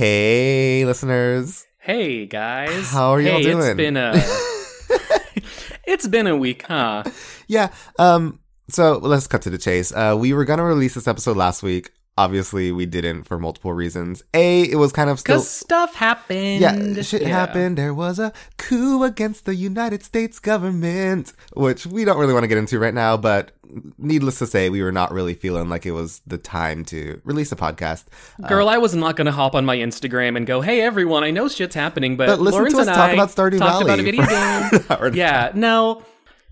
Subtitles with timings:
[0.00, 1.66] Hey, listeners.
[1.78, 2.90] Hey guys.
[2.90, 3.58] How are y'all doing?
[3.58, 4.14] It's been a
[5.84, 7.04] It's been a week, huh?
[7.48, 7.68] Yeah.
[7.98, 8.40] Um.
[8.70, 9.92] So let's cut to the chase.
[9.92, 11.90] Uh, we were gonna release this episode last week.
[12.18, 14.22] Obviously, we didn't for multiple reasons.
[14.34, 15.40] A, it was kind of still.
[15.40, 16.60] Stuff happened.
[16.60, 17.28] Yeah, shit Yeah.
[17.28, 17.78] happened.
[17.78, 22.48] There was a coup against the United States government, which we don't really want to
[22.48, 23.16] get into right now.
[23.16, 23.52] But
[23.96, 27.52] needless to say, we were not really feeling like it was the time to release
[27.52, 28.04] a podcast.
[28.42, 31.24] Uh, Girl, I was not going to hop on my Instagram and go, "Hey everyone,
[31.24, 33.58] I know shit's happening, but, But listen Lawrence to us and talk I about Stardew
[33.58, 34.30] talked about a Valley video game."
[34.80, 36.02] an hour and a yeah, no.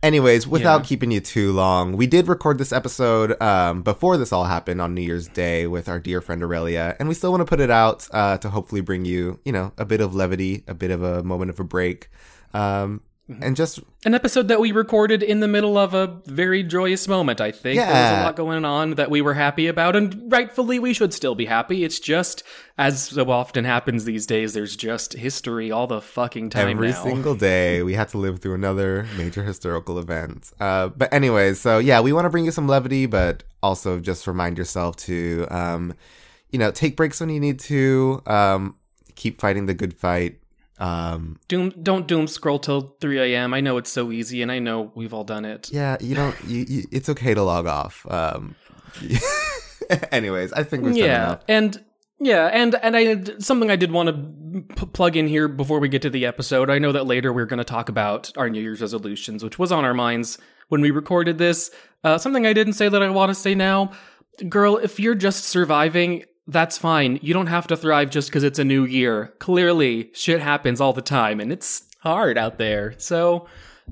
[0.01, 0.87] Anyways, without Yeah.
[0.87, 4.95] keeping you too long, we did record this episode um, before this all happened on
[4.95, 7.71] New Year's Day with our dear friend Aurelia, and we still want to put it
[7.71, 11.03] out uh, to hopefully bring you, you know, a bit of levity, a bit of
[11.03, 12.11] a moment of a break,
[12.55, 13.01] um.
[13.29, 17.41] And just An episode that we recorded in the middle of a very joyous moment,
[17.41, 17.79] I think.
[17.79, 21.13] There was a lot going on that we were happy about, and rightfully we should
[21.13, 21.85] still be happy.
[21.85, 22.43] It's just,
[22.79, 27.05] as so often happens these days, there's just history all the fucking time every now.
[27.05, 30.53] single day we had to live through another major historical event.
[30.59, 34.27] Uh, but anyways, so yeah, we want to bring you some levity, but also just
[34.27, 35.95] remind yourself to, um,
[36.51, 38.23] you know, take breaks when you need to.
[38.27, 38.77] Um,
[39.19, 40.39] keep fighting the good fight.
[40.79, 43.53] Um, Doom, don't doom scroll till 3 a.m.
[43.53, 45.71] I know it's so easy, and I know we've all done it.
[45.73, 46.37] Yeah, you don't.
[46.47, 48.07] You, you, it's okay to log off.
[48.09, 48.55] Um,
[50.13, 51.45] anyways, I think we've said yeah, enough.
[51.49, 51.85] and
[52.21, 55.89] yeah, and and I something I did want to p- plug in here before we
[55.89, 56.71] get to the episode.
[56.71, 59.73] I know that later we're going to talk about our New Year's resolutions, which was
[59.73, 61.71] on our minds when we recorded this.
[62.05, 63.93] Uh, something I didn't say that I want to say now,
[64.49, 64.77] girl.
[64.77, 66.25] If you're just surviving.
[66.49, 67.21] That's fine.
[67.23, 69.35] You don't have to thrive just because it's a new year.
[69.39, 72.95] Clearly, shit happens all the time and it's hard out there.
[72.99, 73.47] So,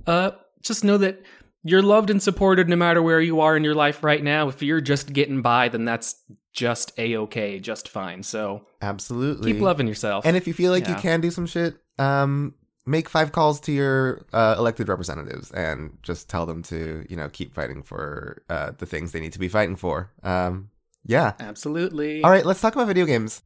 [0.06, 0.30] uh,
[0.62, 1.22] just know that
[1.62, 4.48] you're loved and supported no matter where you are in your life right now.
[4.48, 6.16] If you're just getting by, then that's
[6.52, 8.22] just a okay, just fine.
[8.22, 9.52] So Absolutely.
[9.52, 10.24] keep loving yourself.
[10.24, 12.54] And if you feel like you can do some shit, um,
[12.86, 17.28] make five calls to your uh, elected representatives and just tell them to, you know,
[17.28, 20.10] keep fighting for uh, the things they need to be fighting for.
[20.22, 20.70] Um,
[21.06, 21.32] yeah.
[21.40, 22.22] Absolutely.
[22.22, 23.42] All right, let's talk about video games.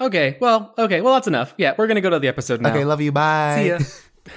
[0.00, 0.38] Okay.
[0.40, 0.74] Well.
[0.78, 1.00] Okay.
[1.00, 1.54] Well, that's enough.
[1.58, 2.70] Yeah, we're gonna go to the episode now.
[2.70, 3.12] Okay, love you.
[3.12, 3.62] Bye.
[3.62, 3.78] See ya.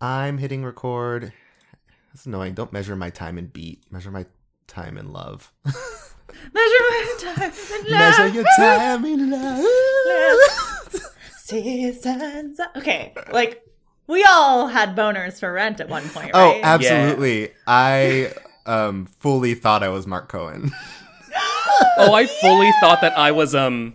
[0.00, 1.32] I'm hitting record.
[2.12, 2.54] That's annoying.
[2.54, 3.84] Don't measure my time in beat.
[3.90, 4.26] Measure my
[4.66, 5.52] time in love.
[5.64, 7.52] Measure my time
[7.84, 9.64] in measure your time in love.
[11.38, 12.60] Seasons.
[12.76, 13.62] Okay, like
[14.06, 16.60] we all had boners for rent at one point, Oh, right?
[16.64, 17.50] absolutely.
[17.66, 18.32] I
[18.66, 20.72] um fully thought I was Mark Cohen.
[21.98, 23.94] oh, I fully thought that I was um,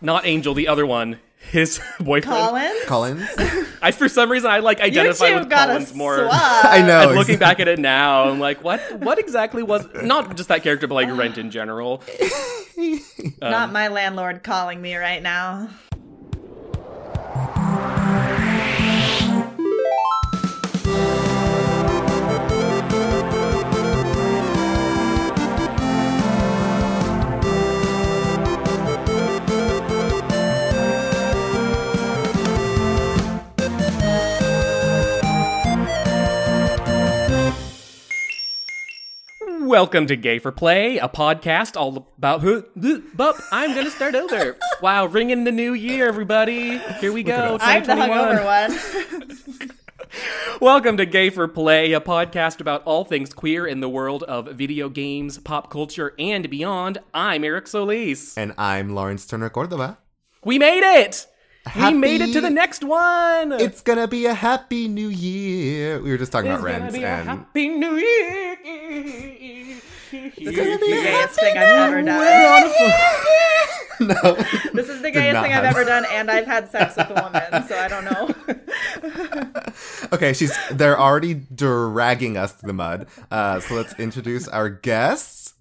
[0.00, 1.18] not Angel, the other one,
[1.50, 2.24] his boyfriend.
[2.24, 2.72] Colin.
[2.86, 3.28] Collins.
[3.82, 6.28] I for some reason I like You identify with got a Collins more.
[6.30, 7.08] I know.
[7.08, 8.80] And looking back at it now, I'm like, what?
[9.00, 12.02] What exactly was not just that character, but like Rent in general?
[13.40, 15.68] Not my landlord calling me right now.
[39.74, 42.64] Welcome to Gay for Play, a podcast all about who.
[43.12, 44.56] But I'm gonna start over.
[44.80, 46.78] Wow, ringing the new year, everybody.
[47.00, 47.58] Here we go.
[47.60, 49.70] I'm the hungover one.
[50.60, 54.46] Welcome to Gay for Play, a podcast about all things queer in the world of
[54.54, 56.98] video games, pop culture, and beyond.
[57.12, 58.38] I'm Eric Solis.
[58.38, 59.98] and I'm Lawrence Turner Cordova.
[60.44, 61.26] We made it!
[61.66, 63.52] Happy- We made it to the next one!
[63.52, 66.00] It's gonna be a happy new year.
[66.02, 68.56] We were just talking It's about gonna rent be a and happy new year.
[70.12, 72.72] This is the gayest thing I've ever done.
[74.00, 74.34] no.
[74.74, 77.14] This is the gayest thing I've have- ever done, and I've had sex with a
[77.14, 78.34] woman, so I don't know.
[80.12, 83.08] Okay, she's they're already dragging us to the mud.
[83.30, 85.54] Uh, so let's introduce our guests.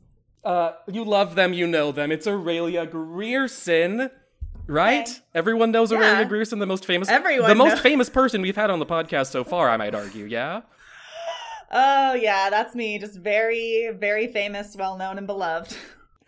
[0.44, 2.12] Uh, you love them, you know them.
[2.12, 4.12] It's Aurelia Grierson,
[4.68, 5.08] right?
[5.08, 5.20] Okay.
[5.36, 5.98] Everyone knows Yeah.
[6.00, 9.28] Aurelia Grierson, the most famous, Everyone the most famous person we've had on the podcast
[9.32, 9.70] so far.
[9.70, 10.62] I might argue, yeah.
[11.76, 13.00] Oh yeah, that's me.
[13.00, 15.76] Just very, very famous, well known, and beloved.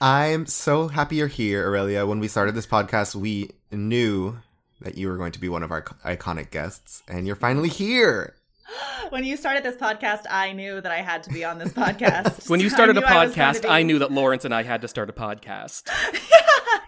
[0.02, 2.08] I'm so happy you're here, Aurelia.
[2.08, 4.38] When we started this podcast, we knew
[4.82, 8.34] that you were going to be one of our iconic guests, and you're finally here.
[9.10, 12.50] When you started this podcast, I knew that I had to be on this podcast.
[12.50, 14.46] When you started a knew I was going to podcast, be- I knew that Lawrence
[14.46, 15.84] and I had to start a podcast.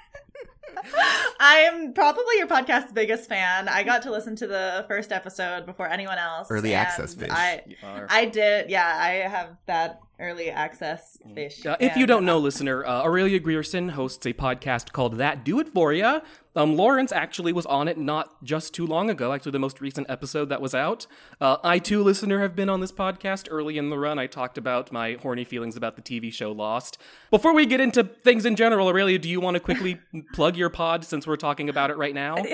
[1.39, 3.67] I am probably your podcast's biggest fan.
[3.67, 6.47] I got to listen to the first episode before anyone else.
[6.49, 7.29] Early access fish.
[7.31, 7.63] I,
[8.09, 8.69] I did.
[8.69, 11.65] Yeah, I have that early access fish.
[11.65, 15.59] Uh, if you don't know, listener, uh, Aurelia Grierson hosts a podcast called That Do
[15.59, 16.21] It For Ya.
[16.55, 20.09] Um, Lawrence actually was on it not just too long ago, actually, the most recent
[20.09, 21.05] episode that was out.
[21.39, 24.17] Uh, I, too, listener, have been on this podcast early in the run.
[24.17, 26.97] I talked about my horny feelings about the TV show Lost.
[27.29, 29.99] Before we get into things in general, Aurelia, do you want to quickly
[30.33, 32.37] plug your pod since we're talking about it right now?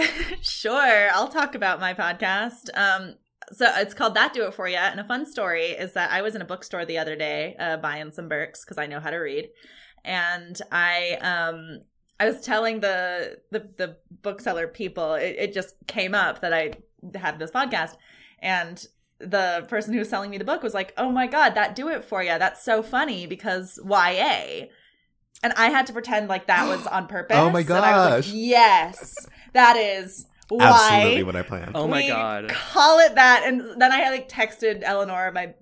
[0.42, 2.69] Sure, I'll talk about my podcast.
[2.74, 3.15] Um,
[3.51, 4.78] so it's called That Do It For You.
[4.78, 7.78] And a fun story is that I was in a bookstore the other day uh,
[7.78, 9.50] buying some books because I know how to read.
[10.06, 11.81] And I um
[12.19, 16.74] I was telling the the, the bookseller people, it, it just came up that I
[17.16, 17.95] had this podcast.
[18.40, 18.86] And
[19.19, 21.88] the person who was selling me the book was like, "Oh my god, that do
[21.89, 22.38] it for you.
[22.38, 24.68] That's so funny because YA."
[25.42, 27.38] And I had to pretend like that was on purpose.
[27.39, 28.28] Oh my And I was gosh.
[28.28, 29.16] like, yes,
[29.54, 31.72] that is why Absolutely what I planned.
[31.75, 32.50] Oh my we god.
[32.50, 33.44] Call it that.
[33.45, 35.54] And then I had like texted Eleanor, my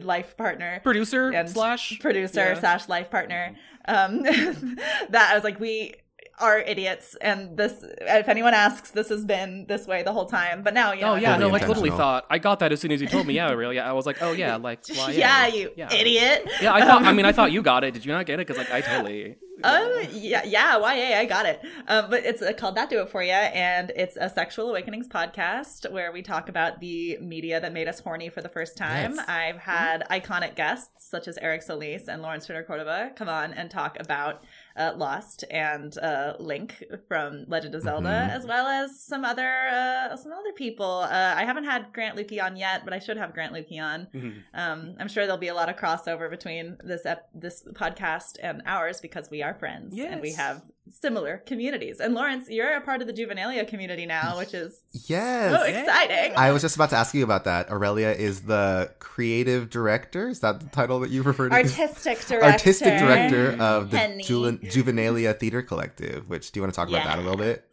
[0.00, 2.60] life partner, Producer and slash producer yeah.
[2.60, 3.56] slash life partner.
[3.86, 5.94] Um, that I was like, we
[6.38, 7.84] are idiots, and this.
[8.00, 10.62] If anyone asks, this has been this way the whole time.
[10.62, 12.72] But now, you know, Oh yeah, I no, Totally like literally thought I got that
[12.72, 13.34] as soon as you told me.
[13.34, 13.76] Yeah, really.
[13.76, 15.92] Yeah, I was like, oh yeah, like why, yeah, you yeah.
[15.92, 16.48] idiot.
[16.60, 17.04] Yeah, I thought.
[17.04, 17.94] I mean, I thought you got it.
[17.94, 18.46] Did you not get it?
[18.46, 19.36] Because like I totally.
[19.64, 21.60] Oh yeah, yeah, YA, I got it.
[21.88, 25.08] Um, but it's uh, called That Do It For You, and it's a sexual awakenings
[25.08, 29.14] podcast where we talk about the media that made us horny for the first time.
[29.14, 29.28] Yes.
[29.28, 33.70] I've had iconic guests such as Eric Solis and Lawrence Ritter Cordova come on and
[33.70, 34.42] talk about
[34.76, 38.30] uh, Lost and uh, Link from Legend of Zelda, Mhm.
[38.36, 41.00] as well as some other uh, some other people.
[41.10, 44.06] Uh, I haven't had Grant Lukey on yet, but I should have Grant Lukey on.
[44.14, 44.42] Mhm.
[44.54, 48.62] Um, I'm sure there'll be a lot of crossover between this ep- this podcast and
[48.66, 52.00] ours because we are friends and we have similar communities.
[52.00, 55.52] And Lawrence, you're a part of the Juvenilia community now, which is Yes.
[55.54, 56.32] so exciting.
[56.36, 57.70] I was just about to ask you about that.
[57.70, 60.28] Aurelia is the creative director.
[60.28, 61.54] Is that the title that you refer to?
[61.54, 62.44] Artistic director.
[62.44, 64.22] Artistic director of the Henny.
[64.24, 66.28] Julen- Juvenalia Theater Collective.
[66.28, 67.64] Which do you want to talk about that a little bit?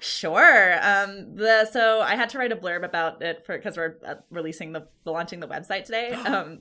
[0.00, 0.74] Sure.
[0.82, 4.14] Um, the so I had to write a blurb about it for because we're uh,
[4.30, 6.12] releasing the launching the website today.
[6.24, 6.60] Um,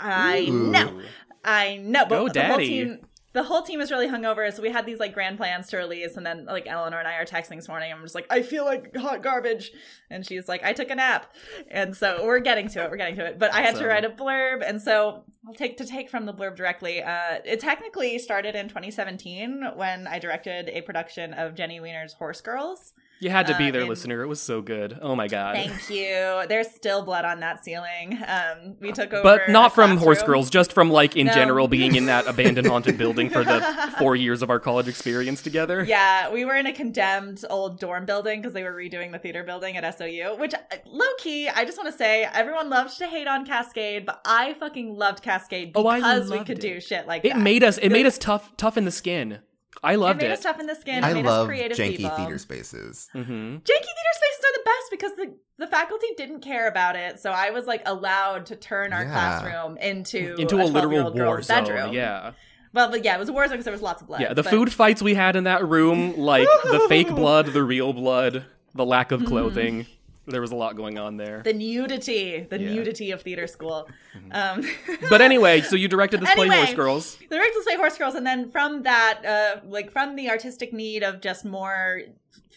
[0.00, 0.70] I Ooh.
[0.70, 1.00] know,
[1.44, 2.68] I know, but Go the whole daddy.
[2.68, 2.98] team.
[3.34, 6.16] The whole team is really hungover, so we had these like grand plans to release,
[6.16, 7.92] and then like Eleanor and I are texting this morning.
[7.92, 9.70] I'm just like, I feel like hot garbage,
[10.10, 11.32] and she's like, I took a nap,
[11.70, 12.90] and so we're getting to it.
[12.90, 15.76] We're getting to it, but I had to write a blurb, and so I'll take
[15.76, 17.02] to take from the blurb directly.
[17.02, 22.40] Uh, it technically started in 2017 when I directed a production of Jenny Weiner's Horse
[22.40, 22.94] Girls.
[23.20, 24.22] You had to be Uh, there, listener.
[24.22, 24.96] It was so good.
[25.02, 25.56] Oh my god.
[25.56, 26.44] Thank you.
[26.48, 28.16] There's still blood on that ceiling.
[28.26, 30.22] Um, we took over, But not from Horse.
[30.22, 31.32] Girls, just from like in No.
[31.32, 33.60] general being in that abandoned haunted building for the
[33.98, 35.84] four years of our college experience together.
[35.84, 39.42] Yeah, we were in a condemned old dorm building because they were redoing the theater
[39.42, 40.36] building at SOU.
[40.38, 44.06] Which, uh, low key, I just want to say, everyone loves to hate on Cascade,
[44.06, 46.60] but I fucking loved Cascade Oh, because we could it.
[46.60, 47.38] do shit like It that.
[47.40, 47.78] made us.
[47.78, 49.40] It made us tough, tough in the skin.
[49.82, 50.32] I It loved made it.
[50.32, 51.04] us tough in the skin.
[51.04, 52.16] I made love us creative janky people.
[52.16, 53.08] theater spaces.
[53.12, 57.18] hmm Janky theater spaces are the best because the the faculty didn't care about it,
[57.20, 59.12] so I was like allowed to turn our Yeah.
[59.12, 61.64] classroom into Into a, literal war girl's zone.
[61.64, 61.92] bedroom.
[61.92, 62.32] Yeah,
[62.72, 64.20] Well, but yeah, it was a war zone because there was lots of blood.
[64.20, 64.34] yeah.
[64.34, 67.92] The but- food fights we had in that room, like the fake blood, the real
[67.92, 68.44] blood,
[68.74, 69.86] the lack of clothing.
[70.28, 71.42] There was a lot going on there.
[71.42, 72.66] the nudity, the Yeah.
[72.66, 72.74] Mm-hmm.
[72.76, 73.88] nudity of theater school.
[74.30, 74.62] Um,
[75.08, 77.16] But anyway, so you directed this play, Horse Girls.
[77.30, 81.02] the Rachel Slay Horse Girls, and then from that, uh, like from the artistic need
[81.02, 82.02] of just more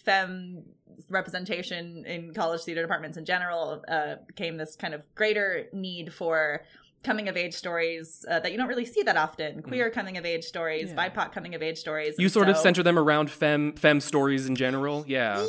[0.04, 0.64] femme
[1.10, 6.62] representation in college theater departments in general, uh, came this kind of greater need for
[7.04, 10.26] coming of age stories uh, that you don't really see that often queer coming of
[10.26, 10.96] age stories Mm.
[10.96, 11.10] Yeah.
[11.10, 14.56] bipoc coming of age stories You sort of center them around fem fem stories in
[14.56, 15.04] general.
[15.08, 15.40] Yeah.
[15.42, 15.48] Yeah,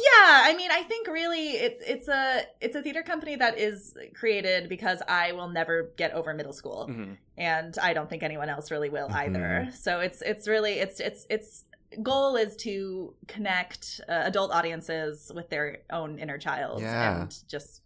[0.48, 4.68] I mean, I think really it, it's a it's a theater company that is created
[4.68, 7.16] because I will never get over middle school, Mhm.
[7.36, 9.14] and I don't think anyone else really will Mhm.
[9.14, 9.68] either.
[9.74, 11.64] So it's it's really it's it's it's
[12.02, 17.20] goal is to connect uh, adult audiences with their own inner child Yeah.
[17.22, 17.81] and just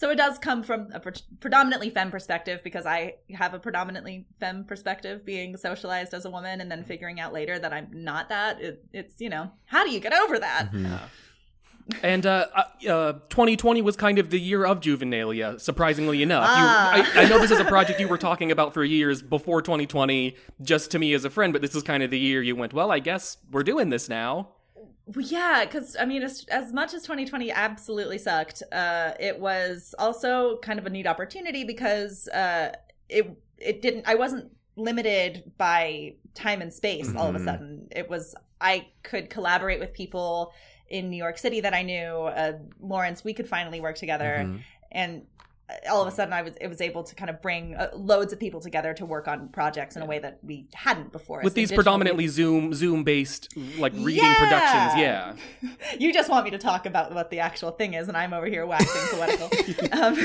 [0.00, 4.26] so it does come from a pre- predominantly femme perspective because I have a predominantly
[4.40, 8.30] femme perspective being socialized as a woman and then figuring out later that I'm not
[8.30, 8.60] that.
[8.62, 10.72] It, it's, you know, how do you get over that?
[10.72, 11.00] Mhm.
[12.02, 16.44] And uh, uh, uh, 2020 was kind of the year of juvenilia, surprisingly enough.
[16.46, 16.92] You- Ah.
[17.16, 20.34] I, I know this is a project you were talking about for years before 2020,
[20.62, 22.72] just to me as a friend, but this is kind of the year you went,
[22.72, 24.50] well, I guess we're doing this now.
[25.14, 29.94] Well, yeah, because I mean, as, as much as 2020 absolutely sucked, uh, it was
[29.98, 32.72] also kind of a neat opportunity because uh,
[33.08, 34.06] it it didn't.
[34.06, 37.14] I wasn't limited by time and space.
[37.16, 37.44] All of a Mhm.
[37.44, 40.52] sudden, it was I could collaborate with people
[40.88, 42.04] in New York City that I knew.
[42.04, 44.60] Uh, Lawrence, we could finally work together, Mhm.
[44.92, 45.26] and
[45.90, 48.32] all of a sudden I was it was able to kind of bring uh, loads
[48.32, 51.40] of people together to work on projects in a way that we hadn't before.
[51.42, 54.38] With these predominantly media- Zoom Zoom based like reading Yeah.
[54.38, 55.34] productions, yeah.
[55.98, 58.46] you just want me to talk about what the actual thing is, and I'm over
[58.46, 59.50] here waxing poetical.
[59.92, 60.16] um,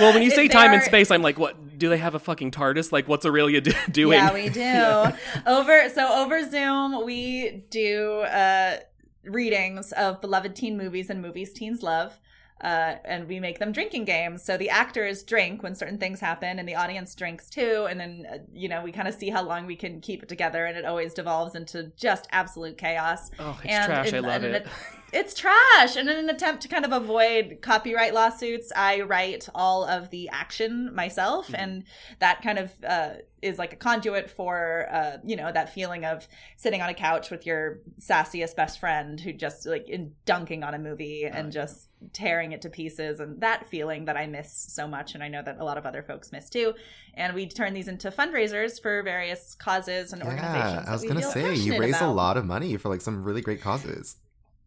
[0.00, 1.78] Well, when you say time and space, I'm like, what?
[1.78, 2.92] Do they have a fucking TARDIS?
[2.92, 4.18] Like, what's Aurelia do- doing?
[4.18, 5.16] Yeah, we do.
[5.46, 8.78] over so over Zoom, we do uh
[9.24, 12.18] readings of beloved teen movies and movies teens love.
[12.60, 14.42] Uh, and we make them drinking games.
[14.42, 17.86] So the actors drink when certain things happen, and the audience drinks too.
[17.90, 20.28] And then, uh, you know, we kind of see how long we can keep it
[20.28, 23.30] together, and it always devolves into just absolute chaos.
[23.38, 24.12] oh, it's and trash.
[24.12, 24.66] I love in it.
[25.12, 25.96] It's trash.
[25.96, 30.28] And in an attempt to kind of avoid copyright lawsuits, I write all of the
[30.30, 31.46] action myself.
[31.46, 31.54] Mm-hmm.
[31.54, 31.84] And
[32.18, 33.10] that kind of uh,
[33.40, 37.30] is like a conduit for, uh, you know, that feeling of sitting on a couch
[37.30, 41.88] with your sassiest best friend who just like in dunking on a movie and just
[42.12, 43.20] tearing it to pieces.
[43.20, 45.14] And that feeling that I miss so much.
[45.14, 46.74] And I know that a lot of other folks miss too.
[47.14, 50.84] And we turn these into fundraisers for various causes and organizations.
[50.84, 53.22] Yeah, I was gonna say you raise raised a lot of money for like some
[53.22, 54.16] really great causes.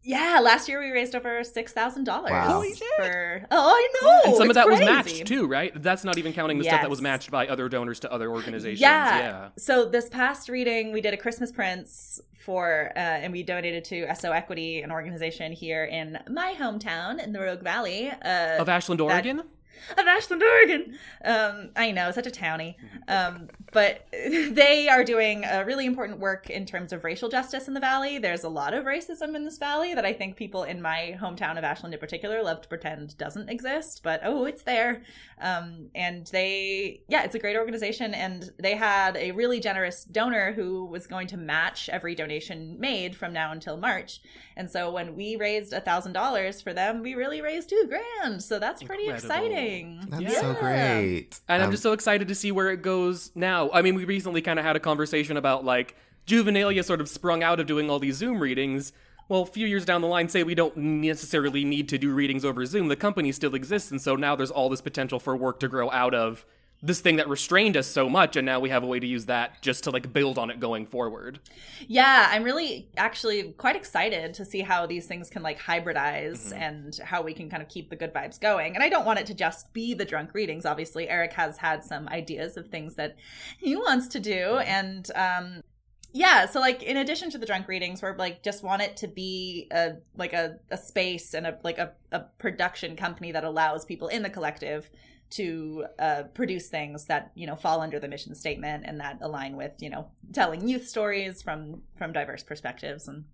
[0.02, 2.30] Yeah, last year we raised over six thousand dollars.
[2.30, 2.52] Wow.
[2.52, 2.88] Holy shit.
[2.96, 4.20] For oh, I know.
[4.24, 5.72] and some of it's that was matched too, right?
[5.82, 8.80] That's not even counting the stuff that was matched by other donors to other organizations.
[8.80, 9.18] Yeah.
[9.18, 9.48] yeah.
[9.58, 14.14] So this past reading, we did a Christmas Prince for, uh, and we donated to
[14.14, 19.00] SO Equity, an organization here in my hometown in the Rogue Valley uh, Of Ashland,
[19.00, 19.42] Oregon.
[19.98, 20.98] Of Ashland, Oregon.
[21.24, 22.76] Um, I know, such a townie.
[23.08, 27.74] Um, but they are doing a really important work in terms of racial justice in
[27.74, 28.18] the valley.
[28.18, 31.58] There's a lot of racism in this valley that I think people in my hometown
[31.58, 35.02] of Ashland in particular love to pretend doesn't exist, but oh, it's there.
[35.40, 38.14] Um, and they, yeah, it's a great organization.
[38.14, 43.16] And they had a really generous donor who was going to match every donation made
[43.16, 44.20] from now until March.
[44.56, 48.42] And so when we raised a thousand dollars for them, we really raised two grand.
[48.42, 49.26] So that's pretty Incredible.
[49.26, 49.69] exciting.
[50.08, 51.40] That's so great.
[51.48, 53.70] And I'm Um, just so excited to see where it goes now.
[53.72, 55.96] I mean, we recently kind of had a conversation about like
[56.26, 58.92] Juvenalia sort of sprung out of doing all these Zoom readings.
[59.28, 62.44] Well, a few years down the line, say we don't necessarily need to do readings
[62.44, 62.88] over Zoom.
[62.88, 65.88] The company still exists, and so now there's all this potential for work to grow
[65.92, 66.44] out of
[66.82, 69.26] this thing that restrained us so much, and now we have a way to use
[69.26, 71.40] that just to like build on it going forward.
[71.86, 76.62] Yeah, I'm really actually quite excited to see how these things can like hybridize Mm-hmm.
[76.62, 78.74] and how we can kind of keep the good vibes going.
[78.74, 80.64] And I don't want it to just be the drunk readings.
[80.64, 83.16] Obviously, Eric has had some ideas of things that
[83.58, 84.30] he wants to do.
[84.32, 84.68] Mm-hmm.
[84.68, 85.62] And um
[86.12, 89.08] yeah, so like in addition to the drunk readings, we're like just want it to
[89.08, 93.84] be a like a, a space and a like a, a production company that allows
[93.84, 94.90] people in the collective
[95.30, 99.56] to uh, produce things that you know fall under the mission statement and that align
[99.56, 103.24] with you know telling youth stories from from diverse perspectives and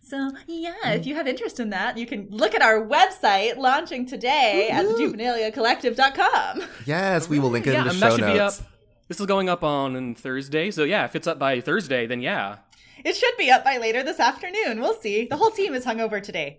[0.00, 4.06] so yeah if you have interest in that you can look at our website launching
[4.06, 5.12] today at Woo-hoo.
[5.12, 8.58] juvenaliacollective.com yes, we will link it yeah, in the show that should notes.
[8.58, 8.68] be up.
[9.08, 12.58] This is going up on Thursday, so yeah, if it's up by Thursday, then yeah.
[13.04, 16.22] It should be up by later this afternoon we'll see the whole team is hungover
[16.22, 16.58] today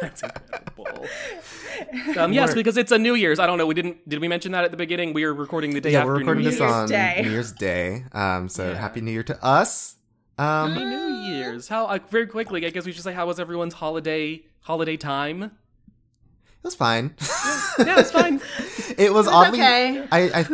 [0.00, 1.06] That's incredible.
[2.18, 3.38] um, yes, because it's a New Year's.
[3.38, 3.66] I don't know.
[3.66, 4.08] We didn't.
[4.08, 5.12] Did we mention that at the beginning?
[5.12, 6.70] We are recording the day yeah, after we're recording New this Year's.
[6.70, 7.20] Year's on Day.
[7.24, 8.04] New Year's Day.
[8.12, 8.76] Um, so Yeah.
[8.78, 9.96] happy New Year to us.
[10.38, 11.68] Um, Happy New Year's.
[11.68, 12.64] How uh, very quickly?
[12.66, 15.52] I guess we should say how was everyone's holiday holiday time?
[16.62, 17.14] It was fine.
[17.78, 18.36] Yeah, it's fine.
[18.98, 19.58] it was It's oddly.
[19.60, 20.06] okay.
[20.12, 20.46] I, I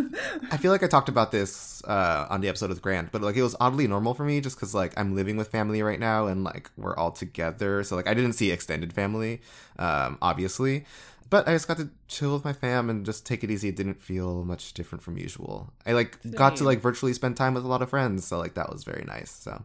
[0.53, 3.37] I feel like I talked about this uh, on the episode with Grant, but like
[3.37, 6.27] it was oddly normal for me just because like I'm living with family right now
[6.27, 7.83] and like we're all together.
[7.85, 9.41] So like I didn't see extended family,
[9.79, 10.87] um, obviously,
[11.29, 13.69] but I just got to chill with my fam and just take it easy.
[13.69, 15.73] It didn't feel much different from usual.
[15.85, 18.55] I like got to like virtually spend time with a lot of friends, so like
[18.55, 19.31] that was very nice.
[19.31, 19.63] So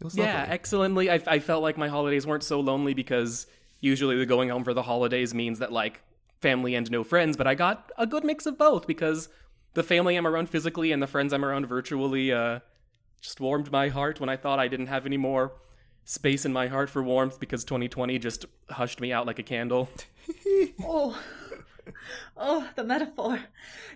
[0.00, 0.52] it was yeah, lovely.
[0.54, 1.10] excellently.
[1.10, 3.46] I, I felt like my holidays weren't so lonely because
[3.80, 6.02] usually the going home for the holidays means that like
[6.40, 9.28] family and no friends, but I got a good mix of both because
[9.74, 12.60] the family I'm around physically and the friends I'm around virtually uh,
[13.20, 15.52] just warmed my heart when I thought I didn't have any more
[16.04, 19.88] space in my heart for warmth because 2020 just hushed me out like a candle.
[20.84, 21.18] Oh,
[22.36, 23.40] oh, the metaphor.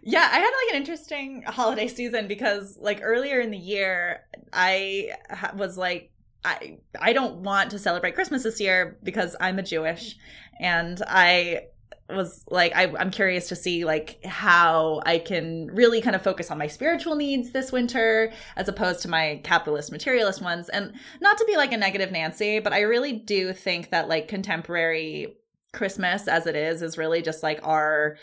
[0.02, 4.22] Yeah, I had like an interesting holiday season because like earlier in the year,
[4.52, 5.10] I
[5.54, 6.10] was like,
[6.44, 10.16] I I don't want to celebrate Christmas this year because I'm a Jewish,
[10.60, 11.66] and I
[12.10, 16.50] was like I, i'm curious to see like how i can really kind of focus
[16.50, 20.68] on my spiritual needs this winter as opposed to my capitalist materialist ones.
[20.68, 24.28] And not to be like a negative nancy but i really do think that like
[24.28, 25.38] contemporary
[25.72, 28.16] Christmas as it is is really just like our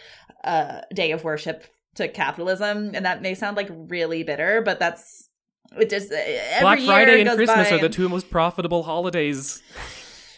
[0.44, 5.29] uh, day of worship to capitalism, and that may sound like really bitter, but that's
[5.78, 5.90] it.
[5.90, 9.62] Just every Black Friday and Christmas by are the two most profitable holidays.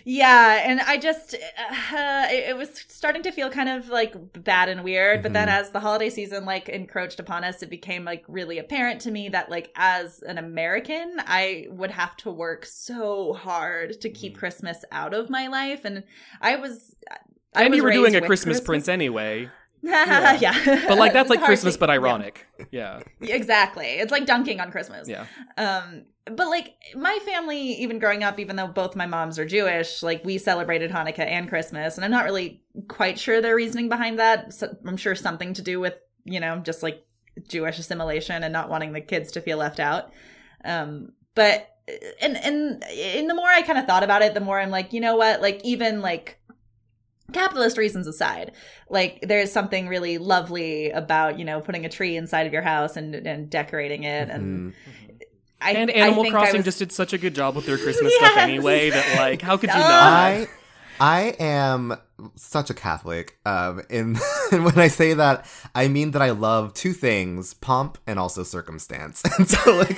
[0.03, 4.67] Yeah, and I just uh, it, it was starting to feel kind of like bad
[4.67, 5.21] and weird.
[5.21, 5.51] But then Mhm.
[5.59, 9.29] as the holiday season like encroached upon us, it became like really apparent to me
[9.29, 14.39] that like as an American, I would have to work so hard to keep Mhm.
[14.39, 16.03] Christmas out of my life, and
[16.41, 16.95] I was.
[17.53, 19.49] I and was you were doing a with Christmas, Prince anyway.
[19.83, 20.85] yeah.
[20.87, 21.95] But like that's like Christmas, to- but yeah.
[21.95, 22.45] ironic.
[22.71, 23.01] Yeah.
[23.19, 23.85] Exactly.
[23.85, 25.09] It's like dunking on Christmas.
[25.09, 25.25] Yeah.
[25.57, 30.03] Um, but like my family, even growing up, even though both my moms are Jewish,
[30.03, 34.19] like we celebrated Hanukkah and Christmas, and I'm not really quite sure their reasoning behind
[34.19, 34.53] that.
[34.53, 35.95] So I'm sure something to do with
[36.25, 37.03] you know just like
[37.47, 40.11] Jewish assimilation and not wanting the kids to feel left out.
[40.63, 41.67] Um, but
[42.21, 44.93] and and and the more I kind of thought about it, the more I'm like,
[44.93, 45.41] you know what?
[45.41, 46.39] Like even like
[47.31, 48.51] capitalist reasons aside,
[48.89, 52.97] like there's something really lovely about you know putting a tree inside of your house
[52.97, 54.75] and and decorating it and Mhm.
[55.63, 57.65] I, and I Animal think I Crossing was- just did such a good job with
[57.65, 59.79] their Christmas stuff anyway that like how could you Duh.
[59.79, 59.89] not?
[60.13, 60.47] I
[60.99, 61.97] I am
[62.35, 63.39] such a Catholic.
[63.43, 64.19] Um, and
[64.51, 68.43] and when I say that, I mean that I love two things: pomp and also
[68.43, 69.23] circumstance.
[69.39, 69.97] And so, like,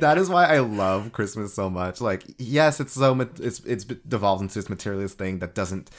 [0.00, 2.00] that is why I love Christmas so much.
[2.00, 5.90] Like, yes, it's so ma- it's it's devolved into this materialist thing that doesn't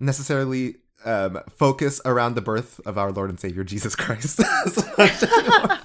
[0.00, 4.40] necessarily um, focus around the birth of our Lord and Savior Jesus Christ.
[4.66, 5.78] as much anymore.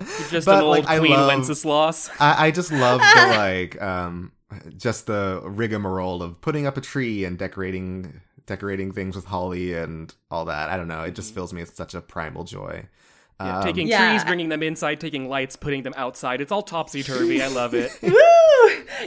[0.00, 2.10] You're just But, an old like, I Queen love- Wenceslas.
[2.20, 4.32] I, I just love the like um
[4.76, 10.14] just the rigmarole of putting up a tree and decorating decorating things with holly and
[10.30, 10.70] all that.
[10.70, 11.02] I don't know.
[11.02, 12.86] It just fills me with such a primal joy.
[13.40, 14.08] Yeah, Um, taking Yeah.
[14.10, 16.40] trees, bringing them inside, taking lights, putting them outside.
[16.40, 17.42] It's all topsy turvy.
[17.42, 17.92] I love it.
[18.02, 18.12] Woo!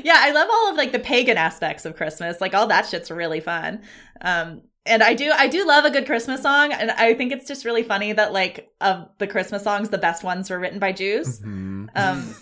[0.03, 2.39] Yeah, I love all of like the pagan aspects of Christmas.
[2.39, 3.81] Like all that shit's really fun.
[4.21, 7.48] Um and I do I do love a good Christmas song and I think it's
[7.48, 10.91] just really funny that like of the Christmas songs the best ones were written by
[10.91, 11.39] Jews.
[11.41, 11.89] mhm.
[11.95, 12.36] Um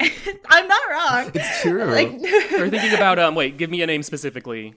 [0.48, 1.30] I'm not wrong.
[1.34, 1.84] It's true.
[1.84, 2.10] Like
[2.60, 4.74] Or thinking about um, wait, give me a name specifically.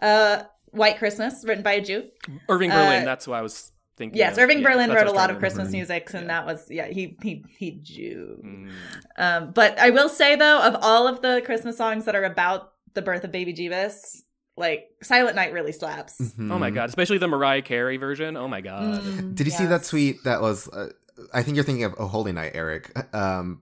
[0.00, 2.04] uh White Christmas written by a Jew.
[2.48, 3.04] Irving Uh, Berlin.
[3.04, 4.18] That's who I was thinking.
[4.18, 4.40] Yes, of.
[4.44, 6.26] Irving Yeah, Berlin that's what I wrote a lot of Christmas music and Yeah.
[6.28, 8.42] that was yeah, he he he Jew.
[8.44, 8.70] Mm.
[9.16, 12.72] Um, but I will say though, of all of the Christmas songs that are about
[12.94, 14.22] the birth of baby Jeebus,
[14.56, 16.18] like Silent Night really slaps.
[16.20, 16.50] Mhm.
[16.50, 18.36] Oh my god, especially the Mariah Carey version.
[18.36, 19.02] Oh my god.
[19.02, 19.88] Mm, Did you see that yes.
[19.88, 20.66] tweet that was?
[20.68, 20.88] Uh,
[21.32, 22.90] I think you're thinking of Oh Holy Night, Eric.
[23.14, 23.60] Um,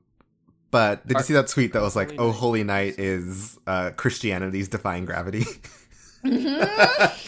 [0.71, 3.91] but did you Are- see that tweet that was like, "Oh Holy Night is uh,
[3.97, 5.45] Christianity's defying gravity"?
[6.25, 7.25] Mhm.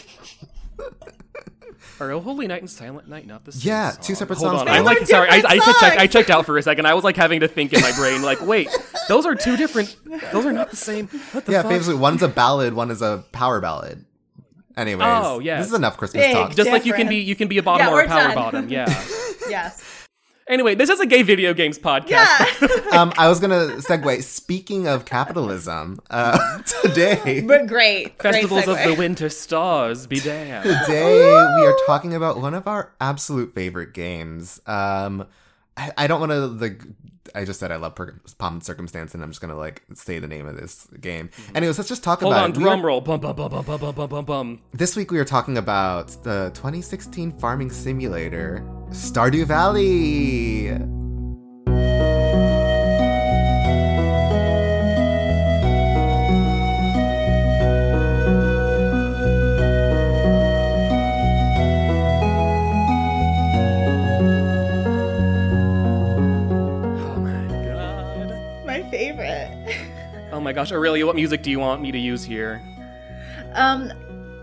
[2.01, 3.61] Are Oh Holy Night and Silent Night not the same?
[3.69, 4.03] Yeah, song?
[4.03, 4.67] two separate Hold songs, On.
[4.69, 6.87] I'm like, sorry, I, I, different had I checked out for a second.
[6.87, 8.69] I was like having to think in my brain, like, wait,
[9.07, 9.95] those are two different.
[10.31, 11.07] Those are not the same.
[11.31, 11.69] What the yeah, fuck?
[11.71, 14.03] famously, one's a ballad, one is a power ballad.
[14.75, 16.55] Anyways, Oh, yeah, this is enough Christmas Big talk.
[16.55, 18.35] Just like you can be, you can be a bottom Yeah, or a power done.
[18.35, 18.69] bottom.
[18.69, 18.87] Yeah.
[19.49, 19.83] yes.
[20.51, 22.09] Anyway, this is a gay video games podcast.
[22.11, 22.91] Yeah.
[22.99, 24.21] um, I was gonna segue.
[24.21, 28.21] Speaking of capitalism, uh, today, but great.
[28.21, 30.65] Festivals great of the Winter Stars, be damned.
[30.65, 34.59] today we are talking about one of our absolute favorite games.
[34.67, 35.25] Um,
[35.81, 36.83] I, I don't want to like.
[37.33, 40.19] I just said I love per- pomp and circumstance, and I'm just gonna like say
[40.19, 41.29] the name of this game.
[41.29, 41.57] Mm-hmm.
[41.57, 42.41] Anyways, let's just talk Hold about.
[42.41, 43.01] Hold on, drum we roll.
[43.01, 44.61] Bum bum bum bum bum bum bum bum.
[44.73, 51.00] This week we were talking about the 2016 Farming Simulator, Stardew Valley.
[70.51, 72.61] My gosh, Aurelia, what music do you want me to use here?
[73.53, 73.87] Um,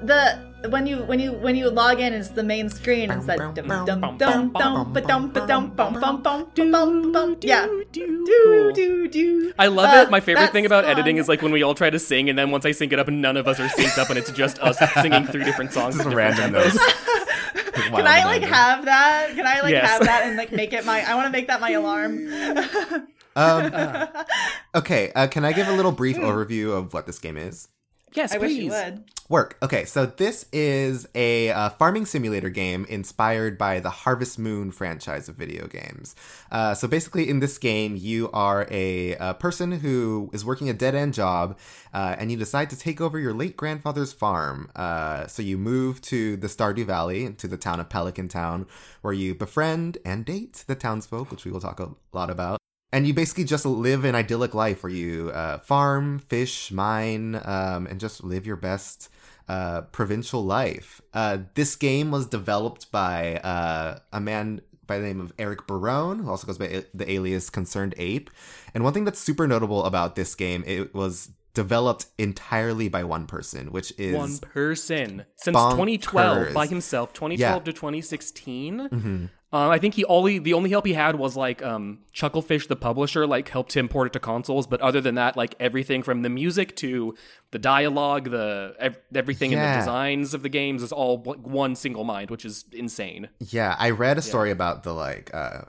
[0.03, 0.39] the
[0.71, 3.11] when you when you when you log in, it's the main screen.
[3.11, 6.73] It's like dum dum dum dum dum ba dum ba dum bum bum bum dum
[6.73, 7.37] bum bum.
[7.43, 7.67] Yeah.
[7.93, 8.73] Do Cool.
[8.73, 9.53] do do.
[9.59, 10.11] I love Uh, it.
[10.11, 10.93] My favorite that thing about song.
[10.93, 12.99] editing is like when we all try to sing, and then once I sync it
[12.99, 15.73] up, and none of us are synced up, and it's just us singing three different
[15.75, 15.97] songs.
[15.97, 16.75] Just at different random tempos.
[16.75, 16.95] notes.
[17.91, 19.35] Can I like have that?
[19.37, 19.89] Can I like Yes.
[19.91, 21.03] have that and like make it my?
[21.03, 22.17] I want to make that my alarm.
[23.39, 24.09] Um,
[24.75, 27.69] okay, uh, can I give a little brief overview of what this game is?
[28.15, 28.65] Yes, I wish please.
[28.65, 29.05] you would.
[29.29, 29.59] Work.
[29.63, 35.29] Okay, so this is a uh, farming simulator game inspired by the Harvest Moon franchise
[35.29, 36.17] of video games.
[36.51, 40.73] Uh, so basically, in this game, you are a, uh person who is working a
[40.73, 41.59] dead end job,
[41.93, 44.71] uh, and you decide to take over your late grandfather's farm.
[44.75, 48.67] Uh, so you move to the Stardew Valley, to the town of Pelican Town,
[49.03, 52.59] where you befriend and date the townsfolk, which we will talk a lot about.
[52.93, 57.87] And you basically just live an idyllic life where you uh, farm, fish, mine, um,
[57.87, 59.11] and just live your best
[59.49, 61.01] uh, provincial life.
[61.13, 66.21] Uh, this game was developed by uh, a man by the name of Eric Barone,
[66.21, 68.31] who also goes by a- the alias Concerned Ape.
[68.73, 73.27] And one thing that's super notable about this game, it was developed entirely by one
[73.27, 77.57] person, which is One person since 2012 by himself, 2012 Yeah.
[77.59, 77.65] Mm-hmm.
[77.65, 79.31] to 2016.
[79.51, 82.77] Um, I think he only the only help he had was like um, Chucklefish, the
[82.77, 84.67] publisher, like helped him port it to consoles.
[84.67, 87.15] But other than that, like everything from the music to
[87.51, 91.75] the dialogue, the ev- everything in the designs of the games is all w- one
[91.77, 93.31] single mind, which is insane.
[93.41, 95.63] Yeah, I read a story about the like uh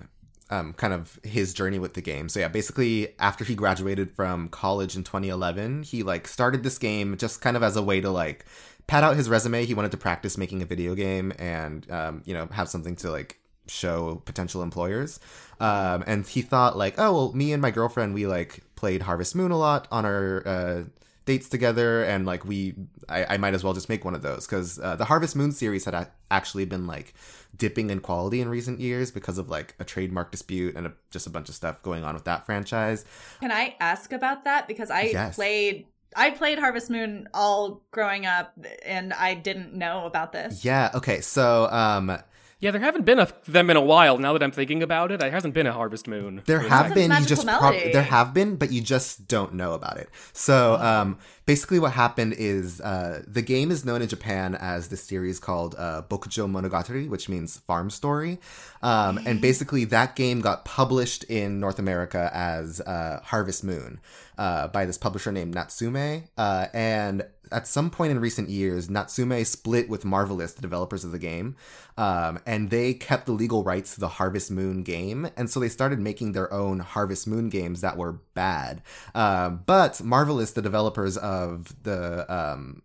[0.49, 2.27] um kind of his journey with the game.
[2.27, 7.15] So yeah, basically after he graduated from college in 2011, he like started this game
[7.15, 8.45] just kind of as a way to like
[8.87, 9.63] pad out his resume.
[9.65, 13.09] He wanted to practice making a video game and um you know have something to
[13.09, 13.37] like
[13.69, 15.19] show potential employers.
[15.59, 19.35] Um and he thought like, "Oh, well, me and my girlfriend we like played Harvest
[19.35, 20.83] Moon a lot on our uh
[21.25, 22.73] dates together and like we
[23.07, 25.51] I, I might as well just make one of those because uh, the harvest moon
[25.51, 27.13] series had a- actually been like
[27.55, 31.27] dipping in quality in recent years because of like a trademark dispute and a, just
[31.27, 33.05] a bunch of stuff going on with that franchise
[33.41, 34.67] Can I ask about that?
[34.67, 35.35] Because I Yes.
[35.35, 40.65] played I played Harvest Moon all growing up and I didn't know about this.
[40.65, 42.17] yeah okay so um
[42.61, 44.17] Yeah, there haven't been a them in a while.
[44.17, 46.41] Now that I'm thinking about it, there hasn't been a Harvest Moon.
[46.45, 46.69] There Really.
[46.69, 49.97] have Sounds been, you just prob- there have been, but you just don't know about
[49.97, 50.09] it.
[50.33, 51.17] So, um,
[51.49, 55.73] basically, what happened is uh, the game is known in Japan as this series called
[55.79, 58.37] uh, Bokujo Monogatari, which means farm story.
[58.83, 63.99] Um, and basically, that game got published in North America as uh, Harvest Moon
[64.37, 66.25] uh, by this publisher named Natsume.
[66.37, 71.11] Uh, and at some point in recent years, Natsume split with Marvelous, the developers of
[71.11, 71.55] the game,
[71.97, 75.69] um, and they kept the legal rights to the Harvest Moon game, and so they
[75.69, 78.81] started making their own Harvest Moon games that were bad.
[79.13, 81.99] Um, but Marvelous, the developers of the
[82.33, 82.81] um,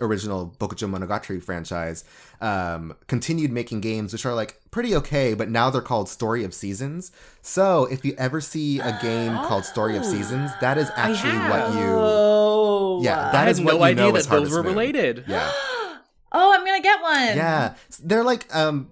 [0.00, 2.04] original Bokujo Monogatari franchise,
[2.40, 6.52] um, continued making games which are like pretty okay, but now they're called Story of
[6.52, 7.10] Seasons.
[7.42, 11.60] So if you ever see a game called Story of Seasons, that is actually what
[11.60, 11.74] have.
[11.74, 11.86] you.
[11.88, 13.00] Oh.
[13.02, 14.72] Yeah, I that had is what no you idea know that those Harvest were Moon.
[14.74, 15.24] related.
[15.26, 15.50] Yeah,
[16.32, 17.36] Oh, I'm gonna get one.
[17.42, 18.88] yeah, they're like um,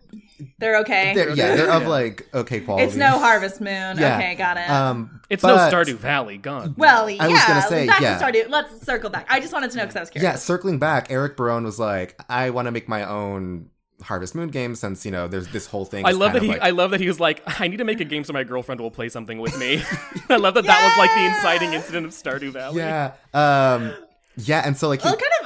[0.58, 1.14] They're okay.
[1.14, 1.88] they're, yeah, they're of Yeah.
[1.88, 2.86] like okay quality.
[2.86, 3.98] it's no Harvest Moon.
[3.98, 4.16] Yeah.
[4.18, 4.68] Okay, got it.
[4.68, 6.36] Um, It's but- no Stardew Valley.
[6.38, 6.74] gone.
[6.76, 7.22] well, yeah.
[7.24, 8.18] I was gonna say, back yeah.
[8.18, 8.48] to Stardew.
[8.48, 9.26] Let's circle back.
[9.30, 10.32] I just wanted to know because I was curious.
[10.32, 13.70] Yeah, circling back, Eric Barone was like, I want to make my own
[14.02, 16.04] Harvest Moon game since you know there's this whole thing.
[16.04, 16.58] I is love that kind he.
[16.58, 18.44] like- I love that he was like, I need to make a game so my
[18.44, 19.82] girlfriend will play something with me.
[20.28, 22.78] I love that that was like the inciting incident of Stardew Valley.
[22.78, 23.94] yeah, um,
[24.36, 25.32] yeah, and so like, he, Well, kind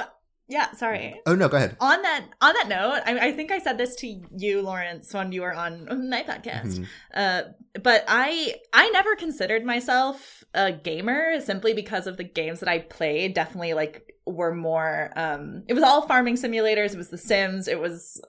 [0.51, 0.71] Yeah.
[0.73, 1.19] Sorry.
[1.25, 1.77] oh no, go ahead.
[1.79, 4.07] on that on that note I, I think i said this to
[4.45, 6.85] you lawrence when you were on my podcast Mhm.
[7.21, 7.41] uh,
[7.81, 12.79] but i i never considered myself a gamer simply because of the games that i
[12.79, 17.67] played definitely like were more um it was all farming simulators it was the sims
[17.69, 18.21] it was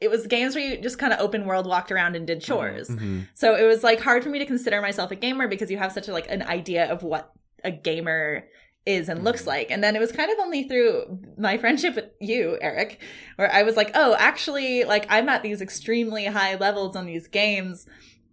[0.00, 2.88] it was games where you just kind of open world walked around and did chores
[2.88, 3.26] Mhm.
[3.34, 5.92] so it was like hard for me to consider myself a gamer because you have
[5.92, 7.32] such a like an idea of what
[7.64, 8.44] a gamer
[8.86, 9.50] is and looks mm-hmm.
[9.50, 9.70] like.
[9.70, 13.00] And then it was kind of only through my friendship with you, Eric,
[13.36, 17.26] where I was like, "Oh, actually like I'm at these extremely high levels on these
[17.26, 17.86] games.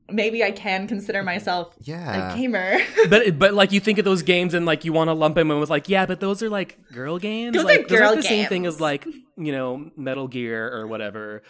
[0.09, 4.21] Maybe I can consider myself Yeah, a gamer." But but like you think of those
[4.21, 6.49] games and like you want to lump them in with like yeah, but those are
[6.49, 7.55] like girl games.
[7.55, 10.87] Those are like, girl aren't the same thing as like you know Metal Gear or
[10.87, 11.43] whatever.